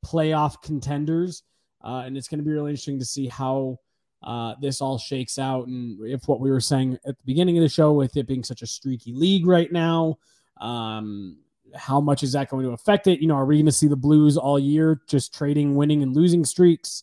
playoff 0.05 0.63
contenders. 0.63 1.43
Uh, 1.85 2.03
and 2.07 2.17
it's 2.17 2.29
going 2.29 2.39
to 2.39 2.45
be 2.45 2.53
really 2.53 2.71
interesting 2.71 2.99
to 2.99 3.05
see 3.05 3.27
how 3.27 3.77
uh, 4.23 4.55
this 4.61 4.81
all 4.81 4.99
shakes 4.99 5.39
out 5.39 5.67
and 5.67 5.99
if 6.07 6.29
what 6.29 6.41
we 6.41 6.51
were 6.51 6.61
saying 6.61 6.97
at 7.05 7.19
the 7.19 7.25
beginning 7.25 7.59
of 7.59 7.63
the 7.63 7.69
show 7.69 7.93
with 7.93 8.17
it 8.17 8.29
being 8.29 8.45
such 8.45 8.63
a 8.63 8.67
streaky 8.67 9.13
league 9.13 9.47
right 9.47 9.73
now 9.73 10.17
um, 10.61 11.39
how 11.75 12.01
much 12.01 12.23
is 12.23 12.33
that 12.33 12.49
going 12.49 12.65
to 12.65 12.73
affect 12.73 13.09
it? 13.09 13.21
You 13.21 13.27
know 13.27 13.35
are 13.35 13.45
we 13.45 13.57
going 13.57 13.67
to 13.67 13.73
see 13.73 13.89
the 13.89 13.97
blues 13.97 14.37
all 14.37 14.61
year 14.61 15.01
just 15.09 15.35
trading 15.35 15.75
winning 15.75 16.03
and 16.05 16.15
losing 16.15 16.45
streaks? 16.45 17.03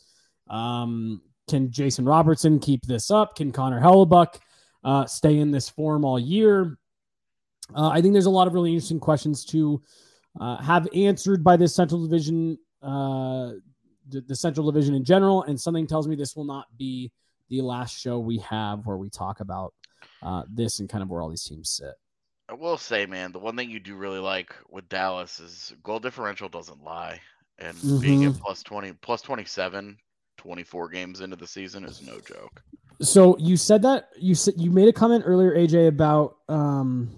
Um, 0.49 1.21
can 1.49 1.71
jason 1.71 2.05
robertson 2.05 2.59
keep 2.59 2.85
this 2.85 3.11
up? 3.11 3.35
Can 3.35 3.51
connor 3.51 3.81
hellebuyck 3.81 4.39
uh, 4.85 5.05
stay 5.05 5.39
in 5.39 5.51
this 5.51 5.67
form 5.67 6.05
all 6.05 6.19
year 6.19 6.77
uh, 7.75 7.89
I 7.89 8.01
think 8.01 8.13
there's 8.13 8.25
a 8.25 8.31
lot 8.31 8.47
of 8.47 8.53
really 8.53 8.71
interesting 8.71 8.99
questions 8.99 9.45
to 9.45 9.81
uh, 10.39 10.57
have 10.57 10.87
answered 10.95 11.43
by 11.43 11.57
this 11.57 11.75
Central 11.75 12.03
Division, 12.03 12.57
uh, 12.81 13.53
the, 14.07 14.21
the, 14.27 14.35
Central 14.35 14.71
Division 14.71 14.95
in 14.95 15.03
general. 15.03 15.43
And 15.43 15.59
something 15.59 15.87
tells 15.87 16.07
me 16.07 16.15
this 16.15 16.35
will 16.35 16.45
not 16.45 16.65
be 16.77 17.11
the 17.49 17.61
last 17.61 17.99
show 17.99 18.19
we 18.19 18.37
have 18.39 18.85
where 18.85 18.97
we 18.97 19.09
talk 19.09 19.39
about 19.39 19.73
uh, 20.21 20.43
this 20.49 20.79
and 20.79 20.89
kind 20.89 21.01
of 21.01 21.09
where 21.09 21.21
all 21.21 21.29
these 21.29 21.43
teams 21.43 21.69
sit. 21.69 21.93
I 22.47 22.53
will 22.53 22.77
say, 22.77 23.05
man, 23.05 23.31
the 23.31 23.39
one 23.39 23.55
thing 23.55 23.69
you 23.69 23.79
do 23.79 23.95
really 23.95 24.19
like 24.19 24.55
with 24.69 24.89
Dallas 24.89 25.39
is 25.39 25.73
goal 25.83 25.99
differential 25.99 26.49
doesn't 26.49 26.83
lie. 26.83 27.19
And 27.59 27.75
mm-hmm. 27.77 27.99
being 27.99 28.25
at 28.25 28.39
plus 28.39 28.63
20, 28.63 28.93
plus 28.93 29.21
27, 29.21 29.97
24 30.37 30.89
games 30.89 31.21
into 31.21 31.35
the 31.35 31.45
season 31.45 31.83
is 31.83 32.01
no 32.01 32.19
joke. 32.21 32.63
So 33.01 33.37
you 33.37 33.55
said 33.55 33.81
that 33.83 34.09
you 34.17 34.35
said 34.35 34.55
you 34.57 34.71
made 34.71 34.89
a 34.89 34.93
comment 34.93 35.23
earlier, 35.25 35.55
AJ, 35.55 35.87
about 35.87 36.37
um, 36.49 37.09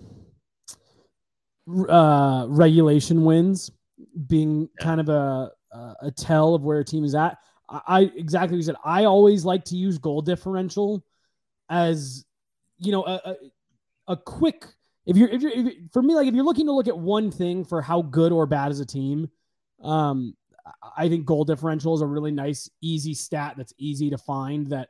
uh, 1.68 2.46
regulation 2.48 3.24
wins 3.24 3.72
being 4.28 4.62
yeah. 4.62 4.84
kind 4.84 5.02
of 5.02 5.10
a 5.10 5.52
a 6.02 6.12
tell 6.12 6.54
of 6.54 6.64
where 6.64 6.80
a 6.80 6.86
team 6.86 7.04
is 7.04 7.16
at. 7.16 7.38
I, 7.70 7.82
I 7.88 8.00
exactly 8.16 8.58
you 8.58 8.64
said. 8.64 8.76
I 8.84 9.06
always 9.06 9.46
like 9.46 9.66
to 9.66 9.76
use 9.76 9.98
goal 9.98 10.22
differential 10.22 11.04
as 11.70 12.26
you 12.78 12.92
know 12.92 13.06
a, 13.06 13.22
a, 13.26 13.36
a 14.10 14.18
quick. 14.18 14.66
If 15.06 15.18
you're, 15.18 15.30
if 15.30 15.42
you're, 15.42 15.52
if 15.52 15.74
for 15.92 16.02
me, 16.02 16.14
like 16.14 16.28
if 16.28 16.36
you're 16.36 16.46
looking 16.46 16.68
to 16.68 16.74
look 16.74 16.88
at 16.88 16.98
one 16.98 17.32
thing 17.32 17.66
for 17.66 17.82
how 17.82 18.04
good 18.04 18.32
or 18.32 18.46
bad 18.46 18.70
as 18.70 18.80
a 18.80 18.86
team, 18.86 19.30
um, 19.84 20.36
I 20.96 21.10
think 21.10 21.26
goal 21.26 21.44
differential 21.44 21.96
is 21.96 22.02
a 22.02 22.06
really 22.06 22.32
nice, 22.32 22.70
easy 22.82 23.14
stat 23.14 23.56
that's 23.58 23.74
easy 23.78 24.12
to 24.12 24.18
find 24.18 24.68
that 24.68 24.90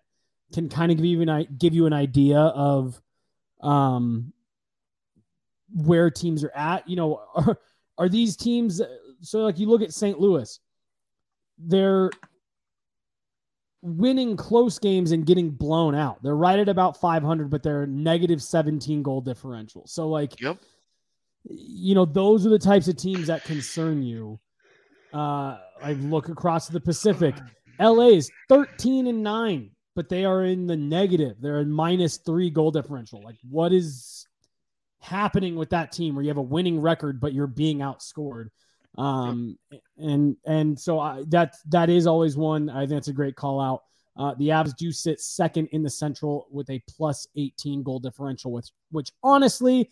can 0.53 0.68
kind 0.68 0.91
of 0.91 0.98
give 0.98 1.06
you 1.06 1.22
an 1.22 1.48
give 1.57 1.73
you 1.73 1.85
an 1.85 1.93
idea 1.93 2.39
of 2.39 3.02
um 3.61 4.34
where 5.73 6.10
teams 6.10 6.43
are 6.43 6.52
at. 6.56 6.88
You 6.89 6.95
know, 6.95 7.22
are, 7.35 7.60
are 7.98 8.10
these 8.10 8.35
teams 8.35 8.81
so 9.22 9.39
like 9.39 9.60
you 9.60 9.68
look 9.68 9.81
at 9.81 9.93
St. 9.93 10.19
Louis, 10.19 10.60
they're 11.57 12.10
winning 13.81 14.35
close 14.35 14.80
games 14.80 15.11
and 15.11 15.26
getting 15.26 15.49
blown 15.49 15.95
out. 15.95 16.22
They're 16.22 16.35
right 16.35 16.60
at 16.60 16.69
about 16.69 16.99
500, 16.99 17.49
but 17.49 17.64
they're 17.64 17.88
negative 17.88 18.41
17 18.41 19.02
goal 19.03 19.22
differential. 19.22 19.88
So 19.88 20.07
like, 20.07 20.39
yep. 20.41 20.57
You 21.43 21.95
know, 21.95 22.06
those 22.06 22.45
are 22.45 22.49
the 22.49 22.60
types 22.60 22.88
of 22.88 22.98
teams 22.98 23.26
that 23.26 23.43
concern 23.43 24.03
you. 24.03 24.39
Uh, 25.11 25.57
I 25.81 25.93
look 25.93 26.30
across 26.30 26.68
the 26.68 26.80
Pacific. 26.80 27.34
LA 27.80 28.10
is 28.10 28.30
13 28.48 29.07
and 29.07 29.23
9, 29.23 29.72
but 29.95 30.07
they 30.07 30.23
are 30.23 30.43
in 30.45 30.68
the 30.68 30.77
negative. 30.77 31.38
They're 31.41 31.61
in 31.61 31.72
minus 31.72 32.18
three 32.18 32.52
goal 32.52 32.69
differential. 32.69 33.23
Like, 33.23 33.38
what 33.49 33.73
is 33.73 34.27
happening 35.02 35.56
with 35.56 35.69
that 35.69 35.91
team 35.91 36.15
where 36.15 36.23
you 36.23 36.30
have 36.30 36.38
a 36.38 36.41
winning 36.41 36.80
record 36.80 37.19
but 37.19 37.34
you're 37.34 37.48
being 37.48 37.80
outscored 37.80 38.49
um 38.98 39.57
and 39.98 40.36
and 40.45 40.80
so 40.80 40.99
I, 40.99 41.23
that 41.30 41.56
that 41.69 41.90
is 41.90 42.07
always 42.07 42.38
one 42.38 42.69
i 42.69 42.82
think 42.82 42.91
that's 42.91 43.07
a 43.07 43.14
great 43.14 43.36
call 43.36 43.60
out 43.60 43.84
uh, 44.18 44.34
the 44.36 44.49
Avs 44.49 44.76
do 44.76 44.91
sit 44.91 45.22
second 45.22 45.68
in 45.72 45.84
the 45.84 45.90
Central 45.90 46.48
with 46.52 46.69
a 46.69 46.82
plus 46.90 47.28
18 47.36 47.82
goal 47.84 47.99
differential, 47.99 48.52
which 48.52 48.68
which 48.91 49.11
honestly, 49.23 49.90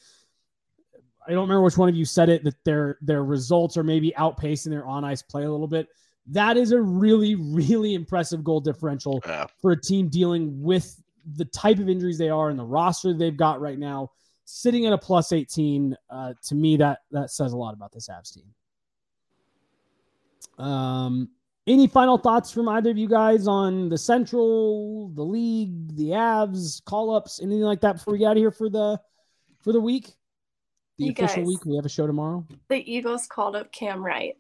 I 1.26 1.32
don't 1.32 1.44
remember 1.44 1.62
which 1.62 1.78
one 1.78 1.90
of 1.90 1.96
you 1.96 2.06
said 2.06 2.30
it 2.30 2.44
that 2.44 2.64
their 2.66 2.98
their 3.02 3.24
results 3.24 3.78
are 3.78 3.84
maybe 3.84 4.14
outpacing 4.18 4.72
their 4.72 4.86
on 4.86 5.06
ice 5.06 5.22
play 5.22 5.44
a 5.44 5.52
little 5.52 5.68
bit. 5.68 5.88
That 6.28 6.58
is 6.58 6.74
a 6.74 6.82
really 6.82 7.36
really 7.36 7.96
impressive 7.96 8.44
goal 8.44 8.60
differential 8.60 9.22
yeah. 9.26 9.46
for 9.62 9.72
a 9.72 9.82
team 9.82 10.10
dealing 10.10 10.62
with 10.62 11.02
the 11.36 11.46
type 11.46 11.80
of 11.80 11.88
injuries 11.88 12.18
they 12.18 12.30
are 12.30 12.50
and 12.50 12.60
the 12.60 12.66
roster 12.66 13.14
they've 13.14 13.38
got 13.38 13.62
right 13.62 13.80
now 13.80 14.12
sitting 14.52 14.86
at 14.88 14.94
a 14.94 14.98
plus 14.98 15.32
18 15.32 15.96
uh, 16.10 16.34
to 16.44 16.56
me 16.56 16.78
that 16.78 17.00
that 17.12 17.30
says 17.30 17.54
a 17.54 17.58
lot 17.58 17.74
about 17.74 17.92
this 17.92 18.10
Avs 18.10 18.34
team. 18.34 18.46
Um, 20.58 21.30
any 21.68 21.88
final 21.88 22.18
thoughts 22.18 22.52
from 22.52 22.68
either 22.68 22.90
of 22.90 22.98
you 22.98 23.08
guys 23.08 23.48
on 23.48 23.90
the 23.90 23.98
Central, 23.98 25.10
the 25.10 25.24
league, 25.24 25.96
the 25.96 26.10
Avs, 26.10 26.84
call 26.84 27.16
ups, 27.16 27.40
anything 27.42 27.62
like 27.62 27.82
that 27.82 27.94
before 27.94 28.14
we 28.14 28.20
get 28.20 28.26
out 28.26 28.32
of 28.32 28.38
here 28.38 28.52
for 28.52 28.70
the 28.70 29.00
for 29.64 29.72
the 29.72 29.80
week? 29.80 30.08
The 30.98 31.06
You 31.06 31.12
official 31.12 31.38
guys. 31.44 31.46
week. 31.48 31.66
We 31.66 31.76
have 31.76 31.86
a 31.86 31.90
show 31.90 32.08
tomorrow. 32.08 32.46
The 32.70 32.92
Eagles 32.92 33.28
called 33.28 33.56
up 33.56 33.72
Cam 33.72 34.04
Wright. 34.04 34.36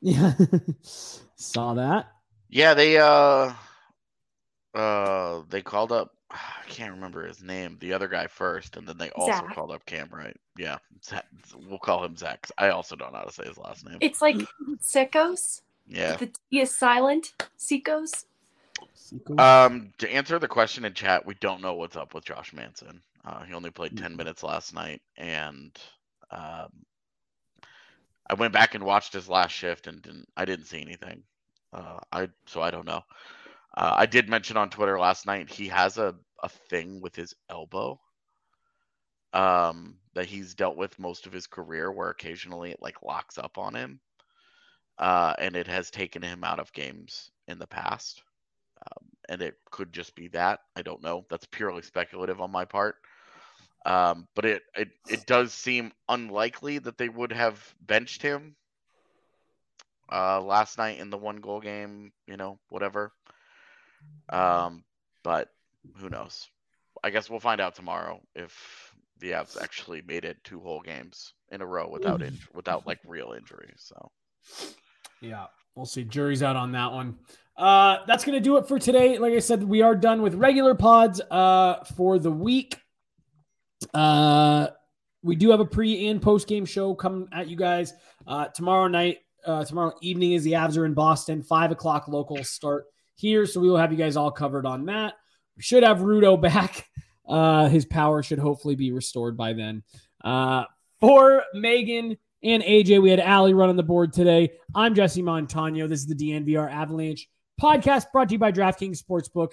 Yeah. 0.00 0.32
Saw 1.36 1.74
that. 1.74 2.10
Yeah, 2.48 2.74
they 2.74 2.96
uh 2.98 3.52
uh 4.74 5.42
they 5.50 5.60
called 5.62 5.92
up 5.92 6.14
I 6.32 6.66
can't 6.68 6.94
remember 6.94 7.26
his 7.26 7.42
name, 7.42 7.76
the 7.80 7.92
other 7.92 8.08
guy 8.08 8.26
first, 8.26 8.76
and 8.76 8.86
then 8.86 8.96
they 8.96 9.10
also 9.10 9.32
Zach. 9.32 9.54
called 9.54 9.70
up 9.70 9.84
Cam 9.84 10.08
Right? 10.10 10.36
Yeah, 10.56 10.78
Zach, 11.04 11.26
we'll 11.68 11.78
call 11.78 12.04
him 12.04 12.16
Zach. 12.16 12.48
I 12.58 12.70
also 12.70 12.96
don't 12.96 13.12
know 13.12 13.18
how 13.18 13.24
to 13.24 13.32
say 13.32 13.44
his 13.46 13.58
last 13.58 13.86
name. 13.86 13.98
It's 14.00 14.22
like 14.22 14.36
Secos. 14.82 15.60
Yeah. 15.86 16.16
The 16.16 16.26
T 16.26 16.60
is 16.60 16.74
silent. 16.74 17.32
Secos. 17.58 18.24
Um, 19.38 19.92
to 19.98 20.12
answer 20.12 20.38
the 20.38 20.48
question 20.48 20.84
in 20.84 20.94
chat, 20.94 21.26
we 21.26 21.34
don't 21.34 21.60
know 21.60 21.74
what's 21.74 21.96
up 21.96 22.14
with 22.14 22.24
Josh 22.24 22.52
Manson. 22.52 23.02
Uh, 23.24 23.42
he 23.44 23.54
only 23.54 23.70
played 23.70 23.96
ten 23.96 24.16
minutes 24.16 24.42
last 24.42 24.74
night, 24.74 25.02
and 25.16 25.78
um, 26.30 26.68
I 28.28 28.34
went 28.34 28.52
back 28.52 28.74
and 28.74 28.84
watched 28.84 29.12
his 29.12 29.28
last 29.28 29.52
shift, 29.52 29.86
and 29.86 30.00
didn't, 30.02 30.28
I 30.36 30.44
didn't 30.44 30.66
see 30.66 30.80
anything. 30.80 31.22
Uh, 31.72 31.98
I 32.10 32.28
so 32.46 32.62
I 32.62 32.70
don't 32.70 32.86
know. 32.86 33.02
Uh, 33.76 33.94
I 33.98 34.06
did 34.06 34.28
mention 34.28 34.56
on 34.56 34.70
Twitter 34.70 34.98
last 34.98 35.26
night 35.26 35.50
he 35.50 35.68
has 35.68 35.98
a 35.98 36.14
a 36.42 36.48
thing 36.48 37.00
with 37.00 37.14
his 37.14 37.34
elbow. 37.48 38.00
Um, 39.34 39.98
that 40.14 40.26
he's 40.26 40.54
dealt 40.54 40.76
with 40.76 40.98
most 40.98 41.26
of 41.26 41.32
his 41.32 41.46
career, 41.46 41.90
where 41.90 42.10
occasionally 42.10 42.70
it 42.72 42.82
like 42.82 43.02
locks 43.02 43.38
up 43.38 43.56
on 43.56 43.74
him, 43.74 44.00
uh, 44.98 45.34
and 45.38 45.56
it 45.56 45.66
has 45.68 45.90
taken 45.90 46.22
him 46.22 46.44
out 46.44 46.60
of 46.60 46.72
games 46.72 47.30
in 47.48 47.58
the 47.58 47.66
past 47.66 48.22
Um, 48.80 49.08
and 49.28 49.42
it 49.42 49.56
could 49.70 49.92
just 49.92 50.14
be 50.16 50.28
that. 50.28 50.60
I 50.76 50.82
don't 50.82 51.02
know. 51.02 51.26
That's 51.30 51.46
purely 51.46 51.82
speculative 51.82 52.40
on 52.40 52.50
my 52.52 52.64
part. 52.66 52.96
Um, 53.86 54.28
but 54.34 54.44
it, 54.46 54.62
it 54.76 54.90
it 55.08 55.26
does 55.26 55.54
seem 55.54 55.92
unlikely 56.08 56.78
that 56.80 56.98
they 56.98 57.08
would 57.08 57.32
have 57.32 57.58
benched 57.80 58.22
him 58.22 58.56
uh, 60.10 60.40
last 60.40 60.78
night 60.78 60.98
in 60.98 61.10
the 61.10 61.18
one 61.18 61.36
goal 61.36 61.60
game. 61.60 62.12
You 62.26 62.36
know, 62.36 62.58
whatever. 62.68 63.12
Um, 64.28 64.84
but 65.22 65.48
who 65.96 66.08
knows? 66.08 66.48
I 67.04 67.10
guess 67.10 67.28
we'll 67.28 67.40
find 67.40 67.60
out 67.60 67.74
tomorrow 67.74 68.20
if 68.34 68.94
the 69.18 69.32
Avs 69.32 69.60
actually 69.60 70.02
made 70.02 70.24
it 70.24 70.42
two 70.44 70.60
whole 70.60 70.80
games 70.80 71.34
in 71.50 71.60
a 71.60 71.66
row 71.66 71.88
without 71.88 72.22
in, 72.22 72.38
without 72.54 72.86
like 72.86 72.98
real 73.06 73.34
injury. 73.36 73.72
So 73.76 74.10
Yeah, 75.20 75.46
we'll 75.74 75.86
see. 75.86 76.04
Jury's 76.04 76.42
out 76.42 76.56
on 76.56 76.72
that 76.72 76.92
one. 76.92 77.18
Uh, 77.56 77.98
that's 78.06 78.24
gonna 78.24 78.40
do 78.40 78.56
it 78.56 78.66
for 78.66 78.78
today. 78.78 79.18
Like 79.18 79.34
I 79.34 79.38
said, 79.38 79.62
we 79.62 79.82
are 79.82 79.94
done 79.94 80.22
with 80.22 80.34
regular 80.34 80.74
pods 80.74 81.20
uh, 81.30 81.84
for 81.96 82.18
the 82.18 82.30
week. 82.30 82.76
Uh, 83.92 84.68
we 85.22 85.36
do 85.36 85.50
have 85.50 85.60
a 85.60 85.64
pre 85.64 86.08
and 86.08 86.20
post 86.20 86.48
game 86.48 86.64
show 86.64 86.94
coming 86.94 87.28
at 87.32 87.48
you 87.48 87.56
guys 87.56 87.92
uh, 88.26 88.46
tomorrow 88.48 88.88
night. 88.88 89.18
Uh, 89.44 89.64
tomorrow 89.64 89.92
evening 90.00 90.32
is 90.32 90.44
the 90.44 90.52
Avs 90.52 90.78
are 90.78 90.86
in 90.86 90.94
Boston. 90.94 91.42
Five 91.42 91.72
o'clock 91.72 92.08
local 92.08 92.42
start 92.44 92.84
here, 93.22 93.46
so 93.46 93.60
we 93.60 93.70
will 93.70 93.78
have 93.78 93.92
you 93.92 93.98
guys 93.98 94.16
all 94.16 94.30
covered 94.30 94.66
on 94.66 94.86
that. 94.86 95.14
We 95.56 95.62
should 95.62 95.84
have 95.84 95.98
Rudo 95.98 96.40
back. 96.40 96.88
Uh, 97.26 97.68
his 97.68 97.86
power 97.86 98.22
should 98.22 98.40
hopefully 98.40 98.74
be 98.74 98.92
restored 98.92 99.36
by 99.36 99.52
then. 99.52 99.84
Uh, 100.22 100.64
for 101.00 101.44
Meghan 101.54 102.18
and 102.42 102.62
AJ, 102.62 103.00
we 103.00 103.10
had 103.10 103.20
Allie 103.20 103.54
running 103.54 103.76
the 103.76 103.82
board 103.82 104.12
today. 104.12 104.50
I'm 104.74 104.94
Jesse 104.94 105.22
Montano. 105.22 105.86
This 105.86 106.00
is 106.00 106.08
the 106.08 106.14
DNVR 106.14 106.70
Avalanche 106.70 107.28
podcast 107.60 108.06
brought 108.12 108.28
to 108.28 108.34
you 108.34 108.38
by 108.38 108.50
DraftKings 108.50 109.02
Sportsbook. 109.02 109.52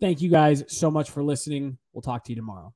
Thank 0.00 0.22
you 0.22 0.30
guys 0.30 0.64
so 0.68 0.90
much 0.90 1.10
for 1.10 1.22
listening. 1.22 1.78
We'll 1.92 2.02
talk 2.02 2.24
to 2.24 2.32
you 2.32 2.36
tomorrow. 2.36 2.74